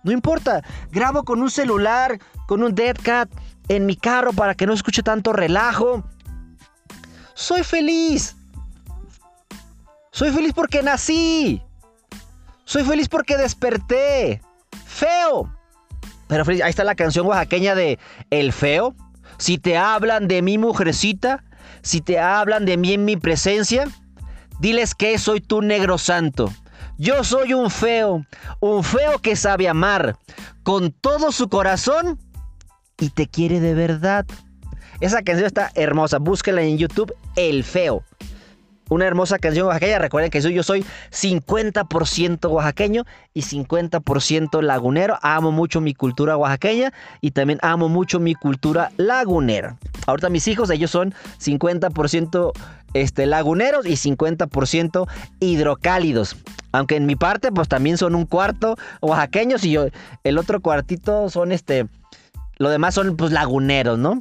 No 0.04 0.12
importa, 0.12 0.62
grabo 0.92 1.24
con 1.24 1.42
un 1.42 1.50
celular, 1.50 2.18
con 2.46 2.62
un 2.62 2.74
Dead 2.74 2.96
Cat 3.02 3.28
en 3.68 3.86
mi 3.86 3.96
carro 3.96 4.32
para 4.32 4.54
que 4.54 4.66
no 4.66 4.72
escuche 4.72 5.02
tanto 5.02 5.32
relajo. 5.32 6.04
Soy 7.36 7.62
feliz. 7.62 8.34
Soy 10.10 10.32
feliz 10.32 10.52
porque 10.52 10.82
nací. 10.82 11.62
Soy 12.64 12.82
feliz 12.82 13.08
porque 13.08 13.36
desperté. 13.36 14.42
Feo. 14.84 15.48
Pero. 16.26 16.44
Ahí 16.48 16.70
está 16.70 16.82
la 16.82 16.96
canción 16.96 17.28
oaxaqueña 17.28 17.76
de 17.76 18.00
El 18.30 18.52
Feo. 18.52 18.96
Si 19.38 19.58
te 19.58 19.78
hablan 19.78 20.26
de 20.26 20.42
mi 20.42 20.58
mujercita, 20.58 21.44
si 21.82 22.00
te 22.00 22.18
hablan 22.18 22.64
de 22.64 22.76
mí 22.76 22.94
en 22.94 23.04
mi 23.04 23.16
presencia, 23.16 23.86
Diles 24.58 24.94
que 24.94 25.18
soy 25.18 25.40
tu 25.40 25.60
negro 25.60 25.98
santo. 25.98 26.50
Yo 26.98 27.24
soy 27.24 27.52
un 27.52 27.70
feo, 27.70 28.24
un 28.60 28.82
feo 28.82 29.18
que 29.18 29.36
sabe 29.36 29.68
amar 29.68 30.16
con 30.62 30.92
todo 30.92 31.30
su 31.30 31.48
corazón 31.48 32.18
y 32.98 33.10
te 33.10 33.26
quiere 33.26 33.60
de 33.60 33.74
verdad. 33.74 34.24
Esa 35.00 35.22
canción 35.22 35.46
está 35.46 35.70
hermosa, 35.74 36.18
búsquela 36.18 36.62
en 36.62 36.78
YouTube, 36.78 37.12
El 37.36 37.64
Feo. 37.64 38.02
Una 38.88 39.06
hermosa 39.06 39.38
canción 39.38 39.66
oaxaqueña. 39.66 39.98
Recuerden 39.98 40.30
que 40.30 40.40
yo 40.40 40.62
soy 40.62 40.84
50% 41.10 42.48
oaxaqueño 42.48 43.04
y 43.34 43.42
50% 43.42 44.62
lagunero. 44.62 45.18
Amo 45.22 45.50
mucho 45.50 45.80
mi 45.80 45.92
cultura 45.92 46.36
oaxaqueña 46.36 46.92
y 47.20 47.32
también 47.32 47.58
amo 47.62 47.88
mucho 47.88 48.20
mi 48.20 48.34
cultura 48.34 48.92
lagunera. 48.96 49.76
Ahorita 50.06 50.30
mis 50.30 50.46
hijos, 50.46 50.70
ellos 50.70 50.90
son 50.90 51.14
50% 51.40 52.52
este, 52.94 53.26
laguneros 53.26 53.86
y 53.86 53.94
50% 53.94 55.08
hidrocálidos. 55.40 56.36
Aunque 56.70 56.96
en 56.96 57.06
mi 57.06 57.16
parte, 57.16 57.50
pues 57.50 57.68
también 57.68 57.98
son 57.98 58.14
un 58.14 58.24
cuarto 58.24 58.76
oaxaqueños 59.00 59.64
y 59.64 59.72
yo, 59.72 59.86
el 60.22 60.38
otro 60.38 60.60
cuartito 60.60 61.28
son 61.28 61.50
este, 61.50 61.88
lo 62.58 62.70
demás 62.70 62.94
son 62.94 63.16
pues 63.16 63.32
laguneros, 63.32 63.98
¿no? 63.98 64.20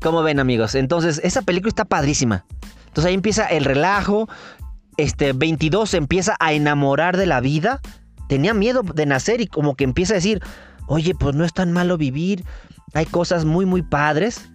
Como 0.00 0.22
ven 0.22 0.40
amigos, 0.40 0.74
entonces 0.74 1.20
esa 1.24 1.42
película 1.42 1.68
está 1.68 1.84
padrísima. 1.84 2.44
Entonces 2.86 3.06
ahí 3.06 3.14
empieza 3.14 3.46
el 3.46 3.64
relajo, 3.64 4.28
este 4.96 5.32
22 5.32 5.90
se 5.90 5.96
empieza 5.96 6.36
a 6.40 6.52
enamorar 6.52 7.16
de 7.16 7.26
la 7.26 7.40
vida. 7.40 7.80
Tenía 8.28 8.54
miedo 8.54 8.82
de 8.82 9.06
nacer 9.06 9.40
y 9.40 9.46
como 9.46 9.74
que 9.74 9.84
empieza 9.84 10.14
a 10.14 10.16
decir, 10.16 10.42
oye, 10.86 11.14
pues 11.14 11.34
no 11.34 11.44
es 11.44 11.52
tan 11.52 11.72
malo 11.72 11.96
vivir, 11.96 12.44
hay 12.94 13.06
cosas 13.06 13.44
muy, 13.44 13.66
muy 13.66 13.82
padres. 13.82 14.48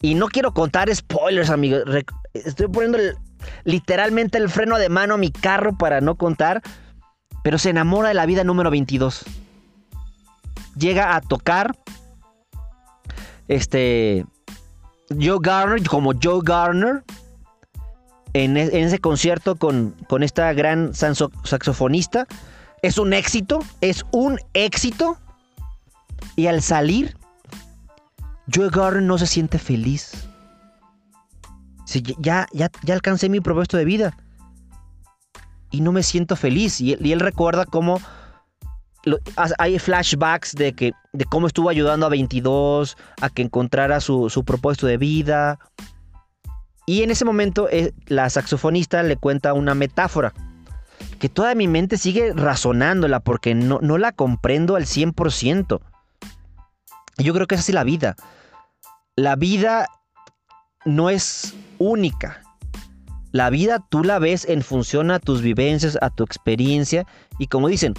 Y 0.00 0.14
no 0.14 0.28
quiero 0.28 0.52
contar 0.52 0.94
spoilers, 0.94 1.50
amigos. 1.50 1.82
Estoy 2.34 2.68
poniendo 2.68 2.98
literalmente 3.64 4.38
el 4.38 4.48
freno 4.48 4.78
de 4.78 4.88
mano 4.88 5.14
a 5.14 5.18
mi 5.18 5.30
carro 5.30 5.76
para 5.76 6.00
no 6.00 6.16
contar. 6.16 6.62
Pero 7.42 7.58
se 7.58 7.70
enamora 7.70 8.08
de 8.08 8.14
la 8.14 8.26
vida 8.26 8.44
número 8.44 8.70
22. 8.70 9.24
Llega 10.76 11.14
a 11.14 11.20
tocar. 11.20 11.76
Este. 13.48 14.26
Joe 15.10 15.38
Garner, 15.40 15.82
como 15.86 16.12
Joe 16.20 16.40
Garner. 16.42 17.02
En, 18.32 18.56
e, 18.56 18.80
ese 18.82 18.98
concierto 18.98 19.56
con, 19.56 19.94
con 20.08 20.22
esta 20.22 20.52
gran 20.52 20.92
saxofonista. 20.94 22.26
Es 22.82 22.98
un 22.98 23.12
éxito. 23.12 23.60
Es 23.80 24.04
un 24.12 24.38
éxito. 24.54 25.18
Y 26.36 26.46
al 26.46 26.62
salir 26.62 27.16
Joe 28.52 28.68
Garner 28.70 29.02
no 29.02 29.18
se 29.18 29.26
siente 29.26 29.58
feliz. 29.58 30.28
ya, 32.18 32.46
ya, 32.52 32.70
ya 32.82 32.94
alcancé 32.94 33.28
mi 33.28 33.40
propósito 33.40 33.76
de 33.76 33.84
vida. 33.84 34.16
Y 35.70 35.80
no 35.80 35.92
me 35.92 36.02
siento 36.02 36.36
feliz. 36.36 36.80
Y, 36.80 36.92
él 36.92 37.20
recuerda 37.20 37.64
cómo 37.64 38.00
hay 39.58 39.78
flashbacks 39.78 40.54
de, 40.54 40.72
que, 40.72 40.92
de 41.12 41.24
cómo 41.24 41.46
estuvo 41.46 41.68
ayudando 41.68 42.06
a 42.06 42.08
22 42.08 42.96
a 43.20 43.30
que 43.30 43.42
encontrara 43.42 44.00
su, 44.00 44.30
su 44.30 44.44
propósito 44.44 44.86
de 44.86 44.96
vida. 44.96 45.58
Y 46.86 47.02
en 47.02 47.10
ese 47.10 47.24
momento 47.24 47.68
eh, 47.70 47.92
la 48.06 48.28
saxofonista 48.30 49.02
le 49.02 49.16
cuenta 49.16 49.52
una 49.52 49.74
metáfora 49.74 50.32
que 51.18 51.28
toda 51.28 51.54
mi 51.54 51.68
mente 51.68 51.96
sigue 51.96 52.32
razonándola 52.34 53.20
porque 53.20 53.54
no, 53.54 53.78
no 53.80 53.98
la 53.98 54.12
comprendo 54.12 54.76
al 54.76 54.84
100%. 54.84 55.80
Yo 57.18 57.34
creo 57.34 57.46
que 57.46 57.54
es 57.54 57.60
así 57.60 57.72
la 57.72 57.84
vida. 57.84 58.16
La 59.16 59.36
vida 59.36 59.86
no 60.84 61.10
es 61.10 61.54
única. 61.78 62.42
La 63.32 63.50
vida 63.50 63.84
tú 63.88 64.04
la 64.04 64.18
ves 64.18 64.44
en 64.48 64.62
función 64.62 65.10
a 65.10 65.18
tus 65.18 65.42
vivencias, 65.42 65.98
a 66.00 66.10
tu 66.10 66.24
experiencia. 66.24 67.06
Y 67.38 67.46
como 67.46 67.68
dicen, 67.68 67.94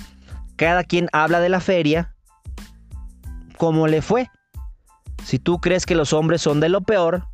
cada 0.55 0.83
quien 0.83 1.09
habla 1.11 1.39
de 1.39 1.49
la 1.49 1.59
feria 1.59 2.15
como 3.57 3.87
le 3.87 4.01
fue. 4.01 4.29
Si 5.23 5.39
tú 5.39 5.59
crees 5.59 5.85
que 5.85 5.95
los 5.95 6.13
hombres 6.13 6.41
son 6.41 6.59
de 6.59 6.69
lo 6.69 6.81
peor, 6.81 7.27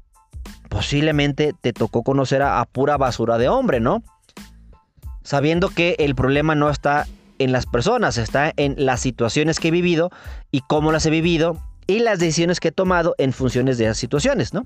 posiblemente 0.69 1.53
te 1.59 1.73
tocó 1.73 2.03
conocer 2.03 2.41
a, 2.41 2.63
pura 2.65 2.97
basura 2.97 3.37
de 3.37 3.49
hombre, 3.49 3.79
¿no? 3.79 4.03
Sabiendo 5.23 5.69
que 5.69 5.95
el 5.99 6.15
problema 6.15 6.55
no 6.55 6.69
está 6.69 7.07
en 7.39 7.51
las 7.51 7.65
personas, 7.65 8.17
está 8.17 8.53
en 8.55 8.75
las 8.77 9.01
situaciones 9.01 9.59
que 9.59 9.69
he 9.69 9.71
vivido 9.71 10.09
y 10.51 10.61
cómo 10.61 10.91
las 10.91 11.05
he 11.05 11.09
vivido 11.09 11.57
y 11.87 11.99
las 11.99 12.19
decisiones 12.19 12.59
que 12.59 12.69
he 12.69 12.71
tomado 12.71 13.15
en 13.17 13.33
funciones 13.33 13.77
de 13.77 13.85
esas 13.85 13.97
situaciones, 13.97 14.53
¿no? 14.53 14.65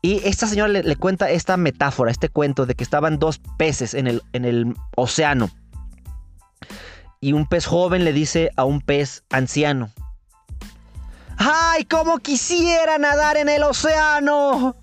Y 0.00 0.20
esta 0.24 0.46
señora 0.46 0.68
le, 0.68 0.96
cuenta 0.96 1.28
esta 1.30 1.56
metáfora, 1.56 2.12
este 2.12 2.28
cuento 2.28 2.66
de 2.66 2.74
que 2.74 2.84
estaban 2.84 3.18
dos 3.18 3.40
peces 3.58 3.94
en 3.94 4.06
el, 4.06 4.22
en 4.32 4.44
el 4.44 4.74
océano. 4.94 5.50
Y 7.20 7.32
un 7.32 7.46
pez 7.46 7.66
joven 7.66 8.04
le 8.04 8.12
dice 8.12 8.50
a 8.56 8.64
un 8.64 8.80
pez 8.80 9.24
anciano. 9.30 9.90
¡Ay, 11.36 11.84
cómo 11.84 12.18
quisiera 12.18 12.98
nadar 12.98 13.36
en 13.36 13.48
el 13.48 13.62
océano! 13.62 14.76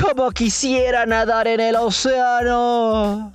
¡Cómo 0.00 0.30
quisiera 0.30 1.06
nadar 1.06 1.48
en 1.48 1.60
el 1.60 1.74
océano! 1.74 3.32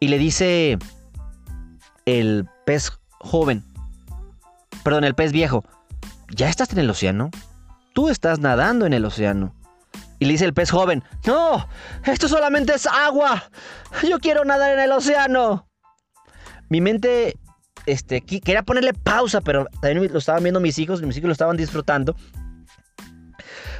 Y 0.00 0.08
le 0.08 0.18
dice 0.18 0.76
el 2.04 2.48
pez 2.66 2.92
joven, 3.20 3.64
perdón, 4.82 5.04
el 5.04 5.14
pez 5.14 5.32
viejo, 5.32 5.64
¿ya 6.28 6.48
estás 6.48 6.72
en 6.72 6.78
el 6.78 6.90
océano? 6.90 7.30
Tú 7.94 8.08
estás 8.08 8.40
nadando 8.40 8.84
en 8.84 8.92
el 8.92 9.04
océano. 9.04 9.54
Y 10.18 10.26
le 10.26 10.32
dice 10.32 10.44
el 10.44 10.52
pez 10.52 10.70
joven, 10.70 11.04
no, 11.26 11.68
esto 12.04 12.28
solamente 12.28 12.74
es 12.74 12.86
agua. 12.86 13.44
Yo 14.06 14.18
quiero 14.18 14.44
nadar 14.44 14.72
en 14.72 14.80
el 14.80 14.92
océano. 14.92 15.68
Mi 16.68 16.80
mente 16.80 17.36
este, 17.86 18.20
quería 18.20 18.62
ponerle 18.62 18.94
pausa, 18.94 19.40
pero 19.40 19.66
también 19.80 20.12
lo 20.12 20.18
estaban 20.18 20.42
viendo 20.42 20.60
mis 20.60 20.78
hijos, 20.78 21.02
mis 21.02 21.16
hijos 21.16 21.28
lo 21.28 21.32
estaban 21.32 21.56
disfrutando. 21.56 22.16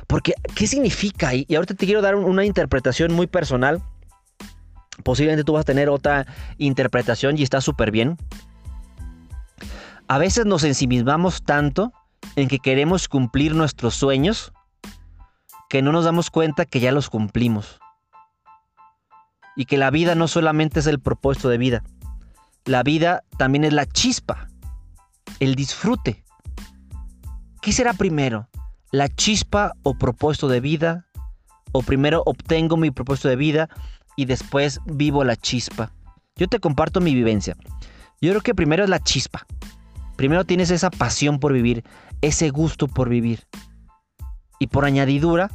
Porque, 0.06 0.34
¿qué 0.54 0.66
significa? 0.66 1.34
Y, 1.34 1.46
ahorita 1.54 1.74
te 1.74 1.86
quiero 1.86 2.02
dar 2.02 2.14
una 2.14 2.44
interpretación 2.44 3.12
muy 3.12 3.26
personal. 3.26 3.82
Posiblemente 5.02 5.44
tú 5.44 5.54
vas 5.54 5.62
a 5.62 5.64
tener 5.64 5.88
otra 5.88 6.26
interpretación 6.58 7.38
y 7.38 7.42
está 7.42 7.60
súper 7.60 7.90
bien. 7.90 8.16
A 10.06 10.18
veces 10.18 10.44
nos 10.44 10.64
ensimismamos 10.64 11.42
tanto 11.42 11.92
en 12.36 12.48
que 12.48 12.58
queremos 12.58 13.08
cumplir 13.08 13.54
nuestros 13.54 13.94
sueños 13.94 14.52
que 15.70 15.82
no 15.82 15.92
nos 15.92 16.04
damos 16.04 16.30
cuenta 16.30 16.66
que 16.66 16.80
ya 16.80 16.92
los 16.92 17.08
cumplimos. 17.08 17.80
Y 19.56 19.64
que 19.64 19.78
la 19.78 19.90
vida 19.90 20.14
no 20.14 20.28
solamente 20.28 20.80
es 20.80 20.86
el 20.86 21.00
propósito 21.00 21.48
de 21.48 21.58
vida. 21.58 21.82
La 22.66 22.82
vida 22.82 23.22
también 23.36 23.64
es 23.64 23.72
la 23.72 23.86
chispa, 23.86 24.48
el 25.38 25.54
disfrute. 25.54 26.24
¿Qué 27.60 27.72
será 27.72 27.92
primero? 27.92 28.48
¿La 28.90 29.08
chispa 29.08 29.72
o 29.82 29.98
propósito 29.98 30.48
de 30.48 30.60
vida? 30.60 31.06
¿O 31.72 31.82
primero 31.82 32.22
obtengo 32.24 32.76
mi 32.76 32.90
propósito 32.90 33.28
de 33.28 33.36
vida 33.36 33.68
y 34.16 34.24
después 34.24 34.80
vivo 34.86 35.24
la 35.24 35.36
chispa? 35.36 35.92
Yo 36.36 36.48
te 36.48 36.58
comparto 36.58 37.00
mi 37.00 37.14
vivencia. 37.14 37.56
Yo 38.20 38.30
creo 38.30 38.40
que 38.40 38.54
primero 38.54 38.84
es 38.84 38.90
la 38.90 39.00
chispa. 39.00 39.46
Primero 40.16 40.44
tienes 40.44 40.70
esa 40.70 40.90
pasión 40.90 41.40
por 41.40 41.52
vivir, 41.52 41.84
ese 42.22 42.50
gusto 42.50 42.88
por 42.88 43.08
vivir. 43.08 43.46
Y 44.58 44.68
por 44.68 44.84
añadidura, 44.84 45.50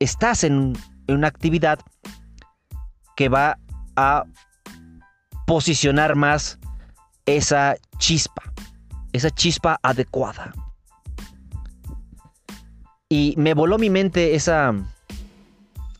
estás 0.00 0.44
en, 0.44 0.76
una 1.06 1.28
actividad 1.28 1.78
que 3.14 3.28
va 3.28 3.58
a 3.96 4.24
posicionar 5.46 6.16
más 6.16 6.58
esa 7.26 7.76
chispa, 7.98 8.42
esa 9.12 9.30
chispa 9.30 9.78
adecuada. 9.82 10.52
Y 13.08 13.34
me 13.36 13.54
voló 13.54 13.78
mi 13.78 13.90
mente 13.90 14.34
esa, 14.34 14.74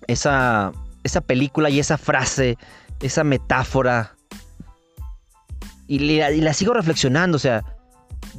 esa, 0.06 0.72
esa 1.02 1.20
película 1.20 1.70
y 1.70 1.78
esa 1.78 1.98
frase, 1.98 2.58
esa 3.00 3.24
metáfora. 3.24 4.16
Y 5.86 6.18
la, 6.18 6.30
y 6.32 6.40
la 6.40 6.54
sigo 6.54 6.72
reflexionando, 6.72 7.36
o 7.36 7.38
sea, 7.40 7.62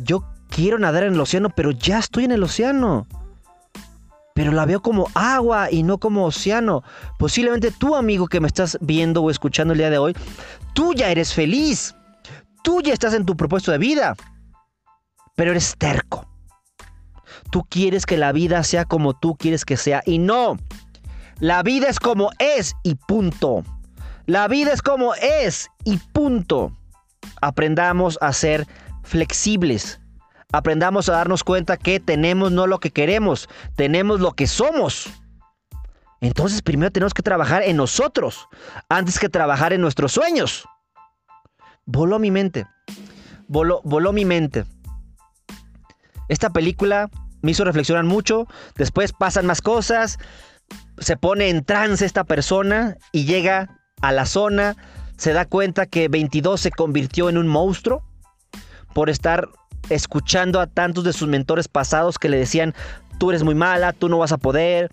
yo 0.04 0.26
quiero 0.50 0.80
nadar 0.80 1.04
en 1.04 1.14
el 1.14 1.22
océano, 1.22 1.50
pero 1.50 1.72
ya 1.72 2.00
estoy 2.00 2.26
en 2.26 2.32
el 2.32 2.44
océano 2.44 3.08
pero 4.36 4.52
la 4.52 4.66
veo 4.66 4.82
como 4.82 5.08
agua 5.16 5.72
y 5.72 5.82
no 5.84 5.98
como 5.98 6.26
océano. 6.26 6.84
Posiblemente 7.18 7.72
tú, 7.72 7.96
amigo 7.96 8.28
que 8.28 8.42
me 8.42 8.48
estás 8.48 8.78
viendo 8.82 9.24
o 9.24 9.32
escuchando 9.32 9.72
el 9.72 9.78
día 9.78 9.90
de 9.90 9.98
hoy, 9.98 10.14
tú 10.74 10.94
ya 10.94 11.10
eres 11.10 11.34
feliz. 11.34 11.96
Tú 12.62 12.82
ya 12.82 12.92
estás 12.92 13.14
en 13.14 13.26
tu 13.26 13.38
propósito 13.38 13.72
de 13.72 13.78
vida. 13.78 14.14
Pero 15.38 15.52
eres 15.52 15.78
terco. 15.78 16.28
Tú 17.50 17.64
quieres 17.70 18.06
que 18.06 18.18
la 18.18 18.34
vida 18.34 18.62
sea 18.66 18.84
como 18.84 19.14
tú 19.14 19.38
quieres 19.38 19.64
que 19.64 19.78
sea. 19.78 20.04
Y 20.06 20.18
no. 20.18 20.58
La 21.40 21.64
vida 21.64 21.88
es 21.88 22.02
como 22.02 22.30
es 22.38 22.74
y 22.84 22.96
punto. 22.96 23.64
La 24.26 24.50
vida 24.50 24.74
es 24.74 24.82
como 24.82 25.16
es 25.16 25.70
y 25.86 25.96
punto. 26.12 26.74
Aprendamos 27.42 28.18
a 28.20 28.34
ser 28.34 28.68
flexibles 29.04 30.02
aprendamos 30.56 31.10
a 31.10 31.14
darnos 31.14 31.44
cuenta 31.44 31.78
que 31.78 32.00
tenemos 32.00 32.52
no 32.52 32.66
lo 32.66 32.80
que 32.80 32.92
queremos, 32.92 33.50
tenemos 33.76 34.22
lo 34.22 34.32
que 34.32 34.48
somos. 34.48 35.10
Entonces 36.22 36.62
primero 36.62 36.92
tenemos 36.92 37.14
que 37.14 37.24
trabajar 37.24 37.64
en 37.64 37.78
nosotros 37.78 38.48
antes 38.90 39.20
que 39.20 39.30
trabajar 39.30 39.74
en 39.74 39.82
nuestros 39.82 40.14
sueños. 40.14 40.66
Voló 41.86 42.20
mi 42.20 42.32
mente. 42.32 42.66
Voló, 43.48 43.82
voló 43.84 44.14
mi 44.14 44.26
mente. 44.26 44.66
Esta 46.30 46.50
película 46.50 47.10
me 47.42 47.52
hizo 47.52 47.64
reflexionar 47.64 48.06
mucho. 48.06 48.48
Después 48.76 49.12
pasan 49.12 49.46
más 49.46 49.62
cosas. 49.62 50.18
Se 50.98 51.18
pone 51.18 51.50
en 51.50 51.64
trance 51.64 52.06
esta 52.06 52.24
persona 52.24 52.98
y 53.12 53.26
llega 53.26 53.82
a 54.02 54.12
la 54.12 54.26
zona. 54.26 54.76
Se 55.18 55.34
da 55.34 55.46
cuenta 55.46 55.86
que 55.86 56.08
22 56.08 56.60
se 56.62 56.72
convirtió 56.72 57.30
en 57.30 57.38
un 57.38 57.48
monstruo 57.48 58.04
por 58.94 59.10
estar 59.10 59.50
escuchando 59.90 60.60
a 60.60 60.68
tantos 60.68 61.04
de 61.04 61.14
sus 61.14 61.28
mentores 61.28 61.68
pasados 61.68 62.18
que 62.18 62.30
le 62.30 62.38
decían, 62.38 62.74
tú 63.20 63.30
eres 63.30 63.44
muy 63.44 63.56
mala, 63.56 63.94
tú 63.94 64.10
no 64.10 64.18
vas 64.18 64.32
a 64.32 64.38
poder. 64.38 64.92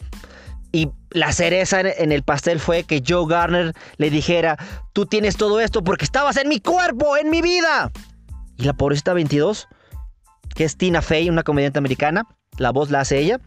Y 0.72 0.90
la 1.11 1.33
cereza 1.33 1.81
en 1.81 2.12
el 2.12 2.22
pastel 2.22 2.59
fue 2.59 2.85
que 2.85 3.02
Joe 3.07 3.26
Garner 3.28 3.74
le 3.98 4.11
dijera, 4.11 4.59
tú 4.92 5.05
tienes 5.05 5.37
todo 5.37 5.61
esto 5.61 5.85
porque 5.85 6.05
estabas 6.05 6.37
en 6.38 6.48
mi 6.48 6.61
cuerpo, 6.61 7.16
en 7.16 7.31
mi 7.31 7.42
vida. 7.42 7.90
Y 8.57 8.64
la 8.64 8.72
pobrecita 8.72 9.12
22, 9.12 9.68
que 10.55 10.64
es 10.64 10.76
Tina 10.76 11.02
Fey, 11.02 11.28
una 11.28 11.42
comediante 11.42 11.78
americana, 11.78 12.24
la 12.57 12.70
voz 12.70 12.90
la 12.90 13.00
hace 13.00 13.18
ella, 13.18 13.38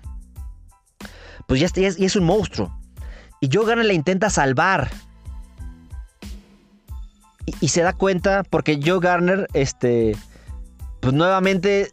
pues 1.47 1.59
ya 1.59 1.65
es, 1.65 1.99
es 1.99 2.15
un 2.15 2.25
monstruo. 2.25 2.77
Y 3.41 3.49
Joe 3.51 3.65
Garner 3.65 3.85
le 3.85 3.93
intenta 3.93 4.29
salvar. 4.29 4.91
Y, 7.45 7.53
y 7.59 7.67
se 7.69 7.81
da 7.81 7.93
cuenta, 7.93 8.43
porque 8.43 8.79
Joe 8.83 8.99
Garner, 8.99 9.47
este, 9.53 10.15
pues 11.05 11.13
nuevamente 11.13 11.91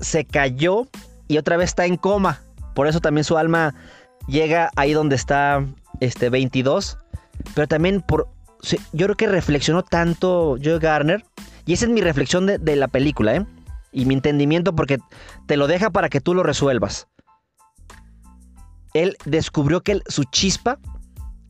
se 0.00 0.24
cayó 0.24 0.88
y 1.28 1.38
otra 1.38 1.56
vez 1.56 1.70
está 1.70 1.86
en 1.86 1.96
coma. 1.96 2.42
Por 2.74 2.88
eso 2.88 2.98
también 2.98 3.22
su 3.22 3.38
alma 3.38 3.72
llega 4.26 4.72
ahí 4.74 4.92
donde 4.92 5.14
está 5.14 5.64
este 6.00 6.28
22. 6.28 6.98
Pero 7.54 7.68
también 7.68 8.00
por 8.02 8.26
yo 8.92 9.06
creo 9.06 9.16
que 9.16 9.28
reflexionó 9.28 9.84
tanto 9.84 10.56
Joe 10.60 10.80
Garner. 10.80 11.24
Y 11.66 11.74
esa 11.74 11.84
es 11.84 11.92
mi 11.92 12.00
reflexión 12.00 12.46
de, 12.46 12.74
la 12.74 12.88
película, 12.88 13.36
¿eh? 13.36 13.46
Y 13.92 14.06
mi 14.06 14.14
entendimiento 14.14 14.74
porque 14.74 14.98
te 15.46 15.56
lo 15.56 15.68
deja 15.68 15.90
para 15.90 16.08
que 16.08 16.20
tú 16.20 16.34
lo 16.34 16.42
resuelvas. 16.42 17.06
Él 18.92 19.16
descubrió 19.24 19.84
que 19.84 20.00
su 20.08 20.24
chispa 20.24 20.80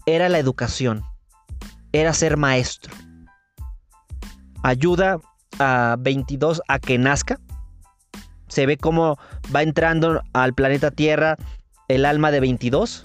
era 0.04 0.28
la 0.28 0.40
educación. 0.40 1.04
Era 1.92 2.12
ser 2.12 2.36
maestro. 2.36 2.92
Ayuda 4.62 5.20
a 5.58 5.96
22 5.98 6.62
a 6.68 6.78
que 6.78 6.98
nazca. 6.98 7.38
Se 8.48 8.66
ve 8.66 8.76
cómo 8.76 9.18
va 9.54 9.62
entrando 9.62 10.22
al 10.32 10.54
planeta 10.54 10.90
Tierra 10.90 11.36
el 11.88 12.04
alma 12.04 12.30
de 12.30 12.40
22. 12.40 13.04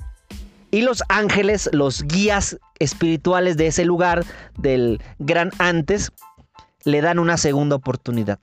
Y 0.71 0.81
los 0.81 1.03
ángeles, 1.09 1.69
los 1.73 2.03
guías 2.03 2.57
espirituales 2.79 3.57
de 3.57 3.67
ese 3.67 3.85
lugar, 3.85 4.23
del 4.57 5.01
gran 5.17 5.51
antes, 5.57 6.11
le 6.83 7.01
dan 7.01 7.19
una 7.19 7.37
segunda 7.37 7.75
oportunidad. 7.75 8.39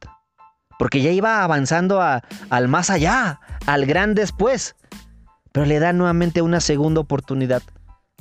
Porque 0.78 1.00
ya 1.00 1.10
iba 1.10 1.44
avanzando 1.44 2.02
al 2.02 2.68
más 2.68 2.90
allá, 2.90 3.40
al 3.66 3.86
gran 3.86 4.14
después. 4.14 4.74
Pero 5.52 5.66
le 5.66 5.78
dan 5.78 5.96
nuevamente 5.96 6.42
una 6.42 6.60
segunda 6.60 7.00
oportunidad 7.00 7.62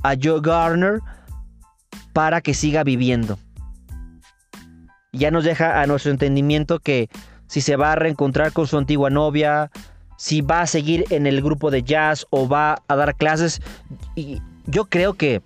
a 0.04 0.14
Joe 0.22 0.40
Garner 0.42 1.00
para 2.14 2.42
que 2.42 2.54
siga 2.54 2.84
viviendo. 2.84 3.38
Ya 5.16 5.32
nos 5.32 5.43
deja 5.43 5.82
a 5.82 5.88
nuestro 5.88 6.11
entendimiento 6.11 6.80
que 6.80 7.09
si 7.47 7.61
se 7.61 7.76
va 7.76 7.93
a 7.93 7.95
reencontrar 7.95 8.51
con 8.51 8.68
su 8.68 8.78
antigua 8.78 9.09
novia, 9.09 9.72
si 10.18 10.41
va 10.41 10.61
a 10.61 10.68
seguir 10.68 11.05
en 11.09 11.28
el 11.28 11.41
grupo 11.41 11.72
de 11.72 11.84
jazz 11.84 12.26
o 12.30 12.47
va 12.47 12.82
a 12.88 12.95
dar 12.95 13.16
clases. 13.16 13.61
Y 14.16 14.41
yo 14.66 14.86
creo 14.86 15.13
que 15.13 15.41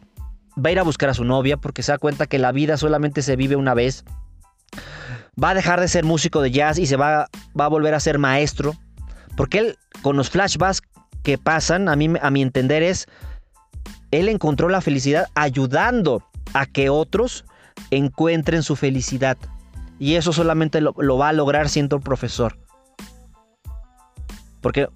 va 0.57 0.70
a 0.70 0.72
ir 0.72 0.80
a 0.80 0.84
buscar 0.84 1.09
a 1.09 1.13
su 1.13 1.24
novia 1.24 1.57
porque 1.57 1.84
se 1.84 1.91
da 1.91 1.97
cuenta 1.97 2.28
que 2.28 2.39
la 2.39 2.51
vida 2.51 2.78
solamente 2.78 3.22
se 3.22 3.36
vive 3.36 3.55
una 3.55 3.74
vez. 3.74 4.03
Va 5.41 5.51
a 5.51 5.55
dejar 5.55 5.80
de 5.80 5.88
ser 5.88 6.03
músico 6.03 6.41
de 6.41 6.51
jazz 6.51 6.78
y 6.78 6.86
se 6.86 6.97
va, 6.97 7.28
va 7.59 7.65
a 7.65 7.70
volver 7.70 7.93
a 7.93 7.99
ser 7.99 8.20
maestro. 8.20 8.76
Porque 9.36 9.59
él, 9.59 9.78
con 10.01 10.17
los 10.17 10.30
flashbacks 10.30 10.82
que 11.24 11.38
pasan, 11.38 11.88
a, 11.88 11.95
mí, 11.95 12.13
a 12.22 12.30
mi 12.30 12.41
entender 12.41 12.84
es, 12.84 13.07
él 14.11 14.28
encontró 14.28 14.70
la 14.70 14.82
felicidad 14.82 15.28
ayudando 15.36 16.24
a 16.53 16.65
que 16.65 16.89
otros 16.89 17.45
encuentren 17.91 18.63
su 18.63 18.76
felicidad. 18.76 19.38
Y 20.00 20.16
eso 20.16 20.34
solamente 20.34 20.82
lo, 20.82 20.93
va 21.18 21.30
a 21.30 21.34
lograr 21.34 21.70
siendo 21.70 22.00
profesor. 22.00 22.58
Porque 24.62 24.88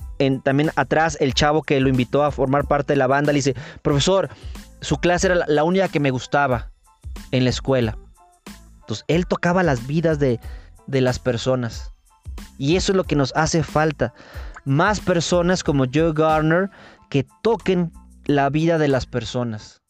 también 0.43 0.71
atrás 0.75 1.17
el 1.19 1.33
chavo 1.33 1.61
que 1.61 1.79
lo 1.79 1.89
invitó 1.89 2.23
a 2.23 2.31
formar 2.31 2.65
parte 2.67 2.93
de 2.93 2.97
la 2.97 3.07
banda 3.07 3.31
le 3.31 3.37
dice, 3.37 3.55
profesor, 3.81 4.29
su 4.81 4.97
clase 4.97 5.27
era 5.27 5.45
la, 5.47 5.63
única 5.63 5.87
que 5.89 5.99
me 5.99 6.11
gustaba 6.11 6.71
en 7.31 7.43
la 7.43 7.49
escuela. 7.49 7.97
Entonces, 8.81 9.05
él 9.07 9.27
tocaba 9.27 9.63
las 9.63 9.87
vidas 9.87 10.19
de, 10.19 10.39
de 10.87 11.01
las 11.01 11.19
personas. 11.19 11.93
Y 12.57 12.75
eso 12.75 12.91
es 12.91 12.95
lo 12.95 13.03
que 13.03 13.15
nos 13.15 13.33
hace 13.35 13.63
falta. 13.63 14.13
Más 14.65 14.99
personas 14.99 15.63
como 15.63 15.85
Joe 15.93 16.13
Garner 16.13 16.69
que 17.09 17.25
toquen 17.41 17.91
la 18.25 18.49
vida 18.49 18.77
de 18.77 18.87
las 18.87 19.05
personas. 19.05 19.81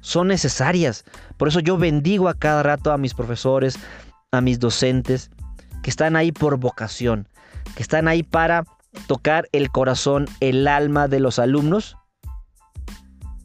Son 0.00 0.28
necesarias. 0.28 1.04
Por 1.36 1.48
eso 1.48 1.60
yo 1.60 1.76
bendigo 1.76 2.28
a 2.28 2.34
cada 2.34 2.62
rato 2.62 2.92
a 2.92 2.98
mis 2.98 3.14
profesores, 3.14 3.78
a 4.32 4.40
mis 4.40 4.58
docentes, 4.58 5.30
que 5.82 5.90
están 5.90 6.16
ahí 6.16 6.32
por 6.32 6.58
vocación, 6.58 7.28
que 7.74 7.82
están 7.82 8.08
ahí 8.08 8.22
para 8.22 8.64
tocar 9.06 9.48
el 9.52 9.70
corazón, 9.70 10.26
el 10.40 10.66
alma 10.66 11.08
de 11.08 11.20
los 11.20 11.38
alumnos 11.38 11.96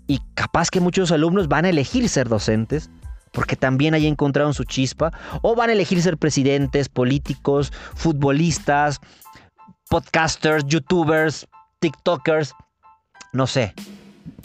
y 0.08 0.20
capaz 0.34 0.70
que 0.70 0.80
muchos 0.80 1.12
alumnos 1.12 1.48
van 1.48 1.66
a 1.66 1.70
elegir 1.70 2.08
ser 2.10 2.30
docentes 2.30 2.90
porque 3.32 3.56
también 3.56 3.94
ahí 3.94 4.08
encontraron 4.08 4.54
su 4.54 4.64
chispa, 4.66 5.12
o 5.42 5.56
van 5.56 5.70
a 5.70 5.74
elegir 5.74 6.02
ser 6.02 6.18
presidentes, 6.18 6.90
políticos, 6.90 7.72
futbolistas, 7.96 9.00
podcasters, 9.90 10.66
youtubers, 10.66 11.48
tiktokers, 11.80 12.54
no 13.34 13.48
sé. 13.48 13.74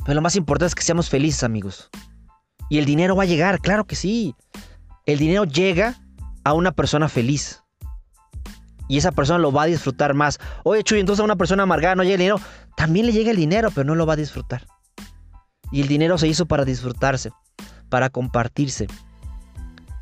Pero 0.04 0.14
lo 0.14 0.22
más 0.22 0.36
importante 0.36 0.68
es 0.68 0.74
que 0.74 0.82
seamos 0.82 1.10
felices, 1.10 1.42
amigos. 1.42 1.90
Y 2.70 2.78
el 2.78 2.84
dinero 2.84 3.16
va 3.16 3.24
a 3.24 3.26
llegar, 3.26 3.60
claro 3.60 3.84
que 3.86 3.96
sí. 3.96 4.34
El 5.04 5.18
dinero 5.18 5.44
llega 5.44 5.96
a 6.46 6.52
una 6.52 6.70
persona 6.70 7.08
feliz. 7.08 7.64
Y 8.86 8.98
esa 8.98 9.10
persona 9.10 9.40
lo 9.40 9.50
va 9.50 9.64
a 9.64 9.66
disfrutar 9.66 10.14
más. 10.14 10.38
Oye, 10.62 10.84
Chuy, 10.84 11.00
entonces 11.00 11.20
a 11.20 11.24
una 11.24 11.34
persona 11.34 11.64
amargada 11.64 11.96
no 11.96 12.04
llega 12.04 12.14
el 12.14 12.20
dinero. 12.20 12.40
También 12.76 13.06
le 13.06 13.12
llega 13.12 13.32
el 13.32 13.36
dinero, 13.36 13.72
pero 13.74 13.84
no 13.84 13.96
lo 13.96 14.06
va 14.06 14.12
a 14.12 14.16
disfrutar. 14.16 14.64
Y 15.72 15.80
el 15.80 15.88
dinero 15.88 16.18
se 16.18 16.28
hizo 16.28 16.46
para 16.46 16.64
disfrutarse, 16.64 17.32
para 17.88 18.10
compartirse, 18.10 18.86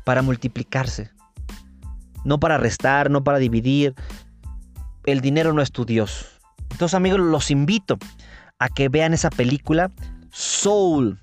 para 0.03 0.21
multiplicarse. 0.21 1.09
No 2.23 2.39
para 2.39 2.59
restar, 2.59 3.09
no 3.09 3.23
para 3.23 3.39
dividir. 3.39 3.95
El 5.05 5.21
dinero 5.21 5.51
no 5.51 5.63
es 5.63 5.71
tu 5.71 5.83
Dios. 5.83 6.27
Entonces 6.69 6.93
amigos, 6.93 7.21
los 7.21 7.49
invito 7.49 7.97
a 8.59 8.69
que 8.69 8.87
vean 8.87 9.15
esa 9.15 9.31
película 9.31 9.91
Soul. 10.29 11.19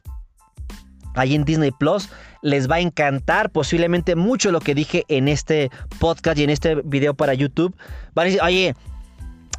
Ahí 1.14 1.36
en 1.36 1.44
Disney 1.44 1.70
Plus 1.70 2.08
les 2.42 2.68
va 2.70 2.76
a 2.76 2.80
encantar 2.80 3.50
posiblemente 3.50 4.16
mucho 4.16 4.50
lo 4.50 4.60
que 4.60 4.74
dije 4.74 5.04
en 5.08 5.28
este 5.28 5.70
podcast 5.98 6.38
y 6.38 6.44
en 6.44 6.50
este 6.50 6.74
video 6.84 7.14
para 7.14 7.34
YouTube. 7.34 7.74
Van 8.14 8.24
a 8.24 8.26
decir, 8.26 8.42
oye, 8.42 8.76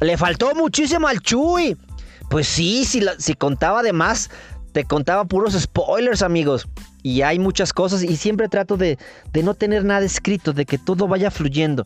le 0.00 0.16
faltó 0.16 0.54
muchísimo 0.54 1.08
al 1.08 1.20
Chuy. 1.20 1.76
Pues 2.30 2.46
sí, 2.46 2.84
si, 2.84 3.34
contaba 3.34 3.82
de 3.82 3.92
más, 3.92 4.30
te 4.72 4.84
contaba 4.84 5.24
puros 5.24 5.54
spoilers, 5.54 6.22
amigos. 6.22 6.66
Y 7.02 7.22
hay 7.22 7.38
muchas 7.38 7.72
cosas 7.72 8.02
y 8.02 8.16
siempre 8.16 8.48
trato 8.48 8.76
de, 8.76 8.98
no 9.42 9.54
tener 9.54 9.84
nada 9.84 10.04
escrito, 10.04 10.52
de 10.52 10.64
que 10.64 10.78
todo 10.78 11.06
vaya 11.08 11.30
fluyendo. 11.30 11.84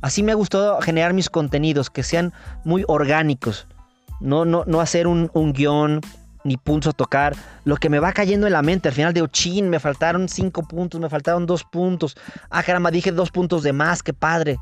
Así 0.00 0.22
me 0.22 0.32
ha 0.32 0.34
gustado 0.34 0.80
generar 0.80 1.14
mis 1.14 1.30
contenidos, 1.30 1.90
que 1.90 2.02
sean 2.02 2.32
muy 2.64 2.84
orgánicos. 2.88 3.66
No, 4.20 4.44
no, 4.44 4.64
no 4.66 4.80
hacer 4.80 5.06
un, 5.06 5.30
guion 5.52 6.00
ni 6.46 6.56
puntos 6.56 6.94
a 6.94 6.96
tocar. 6.96 7.36
Lo 7.64 7.76
que 7.76 7.88
me 7.88 7.98
va 7.98 8.12
cayendo 8.12 8.46
en 8.46 8.52
la 8.52 8.62
mente. 8.62 8.88
Al 8.88 8.94
final 8.94 9.12
digo, 9.12 9.26
chin, 9.26 9.68
me 9.68 9.80
faltaron 9.80 10.28
cinco 10.28 10.62
puntos, 10.62 11.00
me 11.00 11.08
faltaron 11.08 11.46
dos 11.46 11.64
puntos. 11.64 12.16
Ah, 12.50 12.62
caramba, 12.62 12.90
dije 12.90 13.12
dos 13.12 13.30
puntos 13.30 13.62
de 13.62 13.72
más, 13.72 14.02
qué 14.02 14.12
padre. 14.12 14.58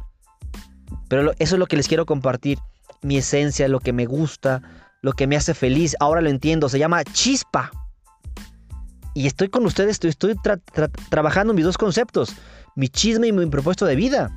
Pero 1.09 1.33
eso 1.39 1.55
es 1.55 1.59
lo 1.59 1.67
que 1.67 1.77
les 1.77 1.89
quiero 1.89 2.07
compartir. 2.07 2.59
Mi 3.03 3.19
esencia, 3.19 3.69
lo 3.69 3.81
que 3.81 3.93
me 3.93 4.07
gusta, 4.07 4.63
lo 5.03 5.13
que 5.13 5.27
me 5.27 5.37
hace 5.37 5.53
feliz, 5.53 5.95
ahora 6.01 6.23
lo 6.23 6.31
entiendo, 6.31 6.69
se 6.69 6.79
llama 6.79 7.05
chispa. 7.05 7.71
Y 9.13 9.27
estoy 9.27 9.49
con 9.49 9.65
ustedes, 9.65 10.03
estoy, 10.03 10.35
trabajando 11.09 11.55
mis 11.55 11.65
dos 11.65 11.79
conceptos, 11.79 12.35
mi 12.75 12.89
chisme 12.89 13.29
y 13.29 13.33
mi 13.33 13.47
propuesto 13.47 13.87
de 13.87 13.95
vida. 13.95 14.33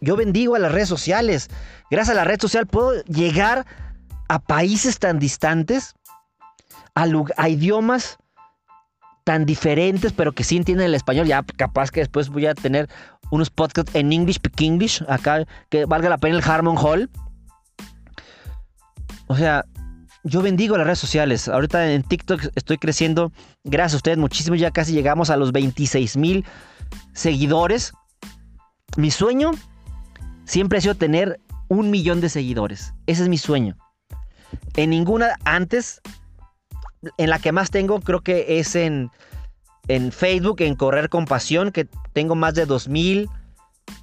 Yo 0.00 0.16
bendigo 0.16 0.56
a 0.56 0.58
las 0.58 0.72
redes 0.72 0.88
sociales. 0.88 1.48
Gracias 1.90 2.16
a 2.16 2.18
la 2.18 2.24
red 2.24 2.40
social 2.40 2.66
puedo 2.66 3.02
llegar 3.04 3.66
a 4.28 4.38
países 4.38 4.98
tan 4.98 5.18
distantes, 5.18 5.94
a, 7.36 7.48
idiomas 7.48 8.18
tan 9.24 9.44
diferentes, 9.44 10.12
pero 10.12 10.32
que 10.32 10.44
sí 10.44 10.56
entienden 10.56 10.86
el 10.86 10.94
español. 10.94 11.26
Ya 11.26 11.42
capaz 11.56 11.90
que 11.90 12.00
después 12.00 12.28
voy 12.28 12.46
a 12.46 12.54
tener 12.54 12.88
unos 13.30 13.50
podcasts 13.50 13.94
en 13.94 14.12
English, 14.12 14.36
Speak 14.36 14.60
English, 14.60 15.04
acá, 15.08 15.46
que 15.68 15.84
valga 15.84 16.08
la 16.08 16.18
pena 16.18 16.36
el 16.36 16.42
Harmon 16.42 16.76
Hall. 16.78 17.10
O 19.26 19.36
sea, 19.36 19.64
yo 20.24 20.42
bendigo 20.42 20.76
las 20.76 20.86
redes 20.86 20.98
sociales. 20.98 21.48
Ahorita 21.48 21.92
en 21.92 22.02
TikTok 22.02 22.42
estoy 22.54 22.78
creciendo, 22.78 23.32
gracias 23.64 23.94
a 23.94 23.96
ustedes 23.96 24.18
muchísimo. 24.18 24.56
Ya 24.56 24.70
casi 24.70 24.92
llegamos 24.92 25.30
a 25.30 25.36
los 25.36 25.52
26 25.52 26.16
mil 26.16 26.44
seguidores. 27.12 27.92
Mi 28.96 29.10
sueño 29.10 29.50
siempre 30.44 30.78
ha 30.78 30.80
sido 30.80 30.94
tener 30.94 31.40
un 31.68 31.90
millón 31.90 32.20
de 32.20 32.28
seguidores. 32.28 32.94
Ese 33.06 33.22
es 33.22 33.28
mi 33.28 33.38
sueño. 33.38 33.76
En 34.76 34.90
ninguna 34.90 35.36
antes, 35.44 36.00
en 37.16 37.30
la 37.30 37.38
que 37.38 37.52
más 37.52 37.70
tengo, 37.70 38.00
creo 38.00 38.20
que 38.20 38.58
es 38.58 38.74
en, 38.74 39.10
en 39.88 40.12
Facebook, 40.12 40.60
en 40.60 40.74
Correr 40.74 41.08
con 41.08 41.24
Pasión, 41.24 41.72
que 41.72 41.86
tengo 42.12 42.34
más 42.34 42.54
de 42.54 42.66
2000, 42.66 43.28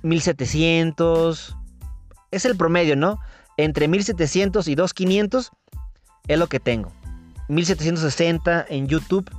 1700. 0.03 1.55
Es 2.31 2.45
el 2.45 2.57
promedio, 2.57 2.95
¿no? 2.95 3.19
entre 3.57 3.87
1700 3.87 4.67
y 4.67 4.75
2500 4.75 5.51
es 6.27 6.39
lo 6.39 6.47
que 6.47 6.59
tengo. 6.59 6.91
1760 7.47 8.65
en 8.69 8.87
YouTube. 8.87 9.29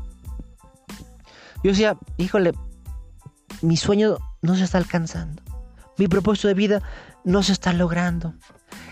Yo 1.62 1.70
decía, 1.70 1.96
híjole, 2.16 2.52
mi 3.62 3.76
sueño 3.76 4.18
no 4.42 4.54
se 4.54 4.64
está 4.64 4.78
alcanzando. 4.78 5.42
Mi 5.98 6.08
propósito 6.08 6.48
de 6.48 6.54
vida 6.54 6.82
no 7.24 7.42
se 7.42 7.52
está 7.52 7.72
logrando. 7.72 8.34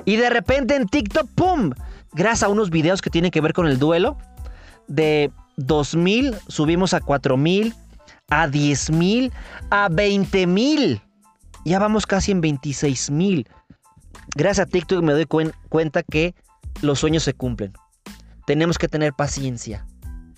Y 0.04 0.16
de 0.16 0.30
repente 0.30 0.74
en 0.74 0.88
TikTok, 0.88 1.28
¡pum! 1.34 1.72
Gracias 2.12 2.44
a 2.44 2.48
unos 2.48 2.70
videos 2.70 3.02
que 3.02 3.10
tienen 3.10 3.30
que 3.30 3.40
ver 3.40 3.52
con 3.52 3.66
el 3.66 3.78
duelo, 3.78 4.18
de 4.88 5.30
2000 5.56 6.34
subimos 6.48 6.94
a 6.94 7.00
4000, 7.00 7.74
a 8.28 8.48
10000, 8.48 9.32
a 9.70 9.88
20000. 9.88 11.02
Ya 11.64 11.78
vamos 11.78 12.06
casi 12.06 12.32
en 12.32 12.40
26000 12.40 13.46
gracias 14.34 14.66
a 14.66 14.70
TikTok 14.70 15.02
me 15.02 15.12
doy 15.12 15.26
cuenta 15.26 16.02
que 16.02 16.34
los 16.82 16.98
sueños 16.98 17.22
se 17.22 17.34
cumplen. 17.34 17.72
Tenemos 18.46 18.78
que 18.78 18.88
tener 18.88 19.12
paciencia. 19.12 19.86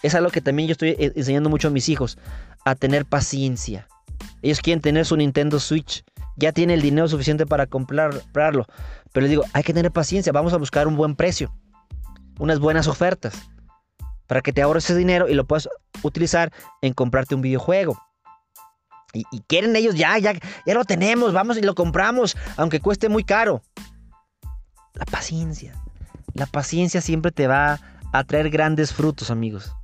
Es 0.02 0.14
algo 0.14 0.30
que 0.30 0.40
también 0.40 0.68
yo 0.68 0.72
estoy 0.72 0.90
e-, 0.90 1.12
enseñando 1.16 1.50
mucho 1.50 1.68
a 1.68 1.70
mis 1.70 1.88
hijos, 1.88 2.18
a 2.64 2.74
tener 2.74 3.06
paciencia. 3.06 3.88
Ellos 4.42 4.60
quieren 4.60 4.80
tener 4.80 5.04
su 5.06 5.16
Nintendo 5.16 5.58
Switch. 5.58 6.04
Ya 6.36 6.52
tiene 6.52 6.74
el 6.74 6.82
dinero 6.82 7.08
suficiente 7.08 7.46
para 7.46 7.66
comprarlo. 7.66 8.66
Pero 9.12 9.22
les 9.22 9.30
digo, 9.30 9.44
hay 9.54 9.62
que 9.62 9.72
tener 9.72 9.90
paciencia. 9.90 10.32
Vamos 10.32 10.52
a 10.52 10.58
buscar 10.58 10.86
un 10.86 10.96
buen 10.96 11.16
precio. 11.16 11.52
Unas 12.38 12.60
buenas 12.60 12.86
ofertas. 12.86 13.48
Para 14.26 14.40
que 14.40 14.52
te 14.52 14.62
ahorres 14.62 14.84
ese 14.84 14.96
dinero 14.96 15.28
y 15.28 15.34
lo 15.34 15.44
puedas 15.44 15.68
utilizar 16.02 16.52
en 16.82 16.94
comprarte 16.94 17.34
un 17.34 17.42
videojuego. 17.42 18.00
Y, 19.12 19.24
quieren 19.46 19.74
ellos 19.76 19.94
ya, 19.94 20.18
ya, 20.18 20.34
ya 20.66 20.74
lo 20.74 20.84
tenemos, 20.84 21.32
vamos 21.32 21.56
y 21.56 21.62
lo 21.62 21.74
compramos, 21.74 22.36
aunque 22.56 22.80
cueste 22.80 23.08
muy 23.08 23.24
caro. 23.24 23.62
La 24.92 25.06
paciencia. 25.06 25.74
La 26.34 26.46
paciencia 26.46 27.00
siempre 27.00 27.32
te 27.32 27.46
va 27.46 27.80
a 28.12 28.24
traer 28.24 28.50
grandes 28.50 28.92
frutos, 28.92 29.30
amigos. 29.30 29.74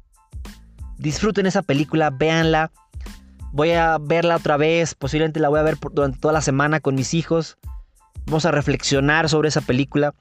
Disfruten 0.99 1.47
esa 1.47 1.63
película, 1.63 2.11
véanla. 2.11 2.71
Voy 3.53 3.73
a 3.73 3.99
verla 3.99 4.37
otra 4.37 4.57
vez, 4.57 4.95
posiblemente 4.95 5.41
la 5.41 5.49
voy 5.49 5.61
a 5.61 5.63
ver 5.63 5.79
durante 5.93 6.19
toda 6.19 6.33
la 6.33 6.41
semana 6.41 6.81
con 6.81 6.95
mis 6.95 7.15
hijos. 7.15 7.59
Vamos 8.27 8.47
a 8.47 8.51
reflexionar 8.51 9.29
sobre 9.29 9.49
esa 9.49 9.61
película 9.61 10.15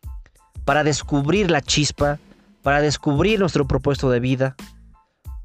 para 0.65 0.83
descubrir 0.83 1.51
la 1.51 1.61
chispa, 1.61 2.19
para 2.61 2.81
descubrir 2.81 3.39
nuestro 3.39 3.67
propósito 3.67 4.09
de 4.09 4.19
vida. 4.19 4.55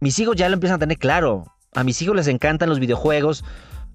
Mis 0.00 0.18
hijos 0.18 0.36
ya 0.36 0.48
lo 0.48 0.54
empiezan 0.54 0.76
a 0.76 0.80
tener 0.80 0.98
claro. 0.98 1.44
A 1.74 1.84
mis 1.84 2.00
hijos 2.02 2.16
les 2.16 2.28
encantan 2.28 2.68
los 2.68 2.78
videojuegos. 2.78 3.44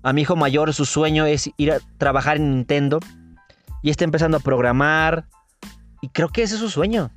A 0.03 0.13
mi 0.13 0.21
hijo 0.21 0.35
mayor 0.35 0.73
su 0.73 0.85
sueño 0.85 1.25
es 1.25 1.49
ir 1.57 1.71
a 1.71 1.79
trabajar 1.97 2.37
en 2.37 2.55
Nintendo. 2.55 2.99
Y 3.83 3.89
está 3.89 4.03
empezando 4.03 4.37
a 4.37 4.39
programar. 4.39 5.25
Y 6.01 6.09
creo 6.09 6.29
que 6.29 6.43
ese 6.43 6.55
es 6.55 6.61
su 6.61 6.69
sueño. 6.69 7.11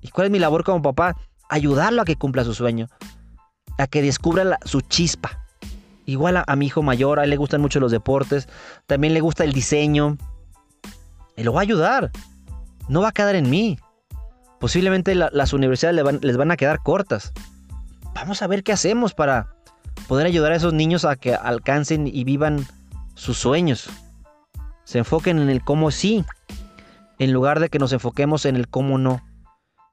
¿Y 0.00 0.08
cuál 0.08 0.26
es 0.26 0.30
mi 0.30 0.38
labor 0.38 0.64
como 0.64 0.82
papá? 0.82 1.16
Ayudarlo 1.48 2.02
a 2.02 2.04
que 2.04 2.16
cumpla 2.16 2.44
su 2.44 2.54
sueño. 2.54 2.88
A 3.78 3.86
que 3.86 4.02
descubra 4.02 4.58
su 4.64 4.80
chispa. 4.80 5.44
Igual 6.04 6.42
a, 6.44 6.56
mi 6.56 6.66
hijo 6.66 6.82
mayor, 6.82 7.20
a 7.20 7.24
él 7.24 7.30
le 7.30 7.36
gustan 7.36 7.60
mucho 7.60 7.80
los 7.80 7.92
deportes. 7.92 8.48
También 8.86 9.14
le 9.14 9.20
gusta 9.20 9.44
el 9.44 9.52
diseño. 9.52 10.16
Y 11.36 11.44
lo 11.44 11.52
va 11.52 11.60
a 11.60 11.62
ayudar. 11.62 12.10
No 12.88 13.02
va 13.02 13.08
a 13.08 13.12
quedar 13.12 13.36
en 13.36 13.48
mí. 13.48 13.78
Posiblemente 14.60 15.14
las 15.14 15.52
universidades 15.52 16.22
les 16.22 16.36
van 16.36 16.50
a 16.50 16.56
quedar 16.56 16.80
cortas. 16.82 17.32
Vamos 18.14 18.42
a 18.42 18.46
ver 18.48 18.64
qué 18.64 18.72
hacemos 18.72 19.14
para 19.14 19.54
poder 20.08 20.26
ayudar 20.26 20.52
a 20.52 20.56
esos 20.56 20.72
niños 20.72 21.04
a 21.04 21.16
que 21.16 21.34
alcancen 21.34 22.06
y 22.06 22.24
vivan 22.24 22.66
sus 23.14 23.38
sueños. 23.38 23.88
Se 24.84 24.98
enfoquen 24.98 25.38
en 25.38 25.50
el 25.50 25.62
cómo 25.62 25.90
sí, 25.90 26.24
en 27.18 27.32
lugar 27.32 27.60
de 27.60 27.68
que 27.68 27.78
nos 27.78 27.92
enfoquemos 27.92 28.44
en 28.46 28.56
el 28.56 28.68
cómo 28.68 28.98
no. 28.98 29.22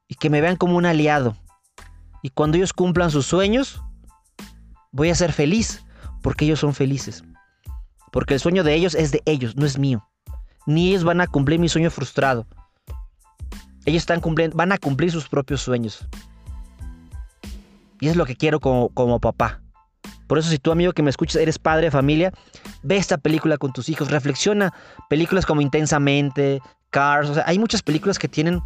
Y 0.07 0.15
que 0.15 0.29
me 0.29 0.41
vean 0.41 0.55
como 0.55 0.77
un 0.77 0.85
aliado. 0.85 1.35
Y 2.21 2.29
cuando 2.29 2.57
ellos 2.57 2.73
cumplan 2.73 3.11
sus 3.11 3.25
sueños, 3.25 3.81
voy 4.91 5.09
a 5.09 5.15
ser 5.15 5.31
feliz, 5.31 5.83
porque 6.23 6.45
ellos 6.45 6.59
son 6.59 6.73
felices. 6.73 7.23
Porque 8.11 8.35
el 8.35 8.39
sueño 8.39 8.63
de 8.63 8.73
ellos 8.73 8.95
es 8.95 9.11
de 9.11 9.21
ellos, 9.25 9.55
no 9.55 9.65
es 9.65 9.77
mío. 9.77 10.07
Ni 10.65 10.89
ellos 10.89 11.03
van 11.03 11.21
a 11.21 11.27
cumplir 11.27 11.59
mi 11.59 11.69
sueño 11.69 11.91
frustrado. 11.91 12.47
Ellos 13.85 14.01
están 14.01 14.21
cumpliendo, 14.21 14.57
van 14.57 14.71
a 14.71 14.77
cumplir 14.77 15.11
sus 15.11 15.29
propios 15.29 15.61
sueños. 15.61 16.07
Y 17.99 18.07
es 18.07 18.15
lo 18.15 18.25
que 18.25 18.35
quiero 18.35 18.59
como, 18.59 18.89
como 18.89 19.19
papá. 19.19 19.61
Por 20.27 20.39
eso 20.39 20.49
si 20.49 20.57
tú 20.57 20.71
amigo 20.71 20.93
que 20.93 21.03
me 21.03 21.09
escuchas 21.09 21.41
eres 21.41 21.59
padre 21.59 21.85
de 21.85 21.91
familia, 21.91 22.31
ve 22.83 22.97
esta 22.97 23.17
película 23.17 23.57
con 23.57 23.73
tus 23.73 23.89
hijos, 23.89 24.09
reflexiona. 24.09 24.73
Películas 25.09 25.45
como 25.45 25.61
Intensamente, 25.61 26.61
Cars, 26.89 27.29
o 27.29 27.33
sea, 27.35 27.43
hay 27.45 27.59
muchas 27.59 27.83
películas 27.83 28.17
que 28.17 28.27
tienen 28.27 28.61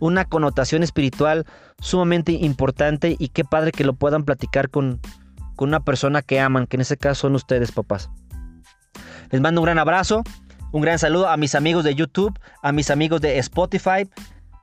una 0.00 0.24
connotación 0.24 0.82
espiritual 0.82 1.46
sumamente 1.80 2.32
importante 2.32 3.16
y 3.18 3.28
qué 3.28 3.44
padre 3.44 3.72
que 3.72 3.84
lo 3.84 3.94
puedan 3.94 4.24
platicar 4.24 4.68
con, 4.68 5.00
con 5.56 5.68
una 5.68 5.80
persona 5.80 6.22
que 6.22 6.40
aman, 6.40 6.66
que 6.66 6.76
en 6.76 6.80
ese 6.82 6.96
caso 6.96 7.22
son 7.22 7.34
ustedes 7.34 7.70
papás. 7.70 8.10
Les 9.30 9.40
mando 9.40 9.60
un 9.60 9.66
gran 9.66 9.78
abrazo, 9.78 10.24
un 10.72 10.82
gran 10.82 10.98
saludo 10.98 11.28
a 11.28 11.36
mis 11.36 11.54
amigos 11.54 11.84
de 11.84 11.94
YouTube, 11.94 12.36
a 12.62 12.72
mis 12.72 12.90
amigos 12.90 13.20
de 13.20 13.38
Spotify, 13.38 14.08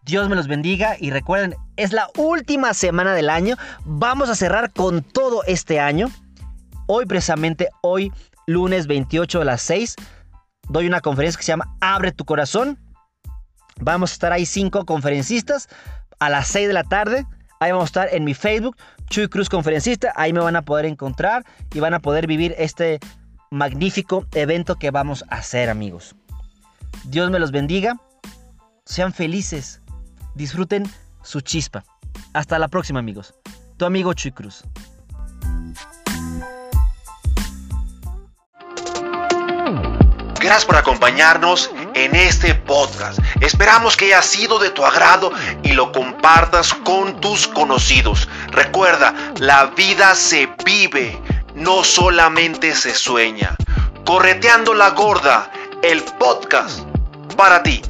Dios 0.07 0.29
me 0.29 0.37
los 0.37 0.47
bendiga 0.47 0.95
y 0.97 1.11
recuerden, 1.11 1.55
es 1.75 1.91
la 1.91 2.07
última 2.15 2.73
semana 2.73 3.13
del 3.13 3.29
año. 3.29 3.57
Vamos 3.83 4.29
a 4.29 4.35
cerrar 4.35 4.71
con 4.71 5.03
todo 5.03 5.43
este 5.43 5.81
año. 5.81 6.09
Hoy 6.85 7.05
precisamente, 7.05 7.67
hoy 7.81 8.13
lunes 8.45 8.87
28 8.87 9.41
a 9.41 9.43
las 9.43 9.61
6, 9.63 9.97
doy 10.69 10.87
una 10.87 11.01
conferencia 11.01 11.37
que 11.37 11.43
se 11.43 11.51
llama 11.51 11.75
Abre 11.81 12.13
tu 12.13 12.23
corazón. 12.23 12.79
Vamos 13.81 14.11
a 14.11 14.13
estar 14.13 14.31
ahí 14.31 14.45
cinco 14.45 14.85
conferencistas 14.85 15.67
a 16.19 16.29
las 16.29 16.47
6 16.47 16.69
de 16.69 16.73
la 16.73 16.85
tarde. 16.85 17.25
Ahí 17.59 17.73
vamos 17.73 17.87
a 17.87 17.91
estar 17.91 18.09
en 18.09 18.23
mi 18.23 18.33
Facebook, 18.33 18.77
Chuy 19.09 19.27
Cruz 19.27 19.49
Conferencista. 19.49 20.13
Ahí 20.15 20.31
me 20.31 20.39
van 20.39 20.55
a 20.55 20.61
poder 20.61 20.85
encontrar 20.85 21.43
y 21.73 21.81
van 21.81 21.93
a 21.93 21.99
poder 21.99 22.27
vivir 22.27 22.55
este 22.57 23.01
magnífico 23.51 24.25
evento 24.33 24.77
que 24.77 24.89
vamos 24.89 25.25
a 25.27 25.35
hacer, 25.35 25.69
amigos. 25.69 26.15
Dios 27.03 27.29
me 27.29 27.39
los 27.39 27.51
bendiga. 27.51 27.99
Sean 28.85 29.11
felices 29.11 29.81
disfruten 30.37 30.89
su 31.23 31.41
chispa. 31.41 31.83
Hasta 32.33 32.57
la 32.59 32.67
próxima 32.67 32.99
amigos. 32.99 33.33
Tu 33.77 33.85
amigo 33.85 34.13
Chuy 34.13 34.31
Cruz. 34.31 34.63
Gracias 40.39 40.65
por 40.65 40.77
acompañarnos 40.77 41.71
en 41.93 42.15
este 42.15 42.55
podcast. 42.55 43.19
Esperamos 43.41 43.97
que 43.97 44.05
haya 44.05 44.21
sido 44.21 44.59
de 44.59 44.69
tu 44.69 44.85
agrado 44.85 45.31
y 45.63 45.73
lo 45.73 45.91
compartas 45.91 46.73
con 46.73 47.19
tus 47.19 47.47
conocidos. 47.47 48.29
Recuerda, 48.51 49.13
la 49.39 49.65
vida 49.65 50.15
se 50.15 50.47
vive, 50.63 51.19
no 51.55 51.83
solamente 51.83 52.75
se 52.75 52.95
sueña. 52.95 53.57
Correteando 54.05 54.73
la 54.73 54.91
gorda, 54.91 55.51
el 55.81 56.01
podcast 56.03 56.81
para 57.35 57.61
ti. 57.61 57.81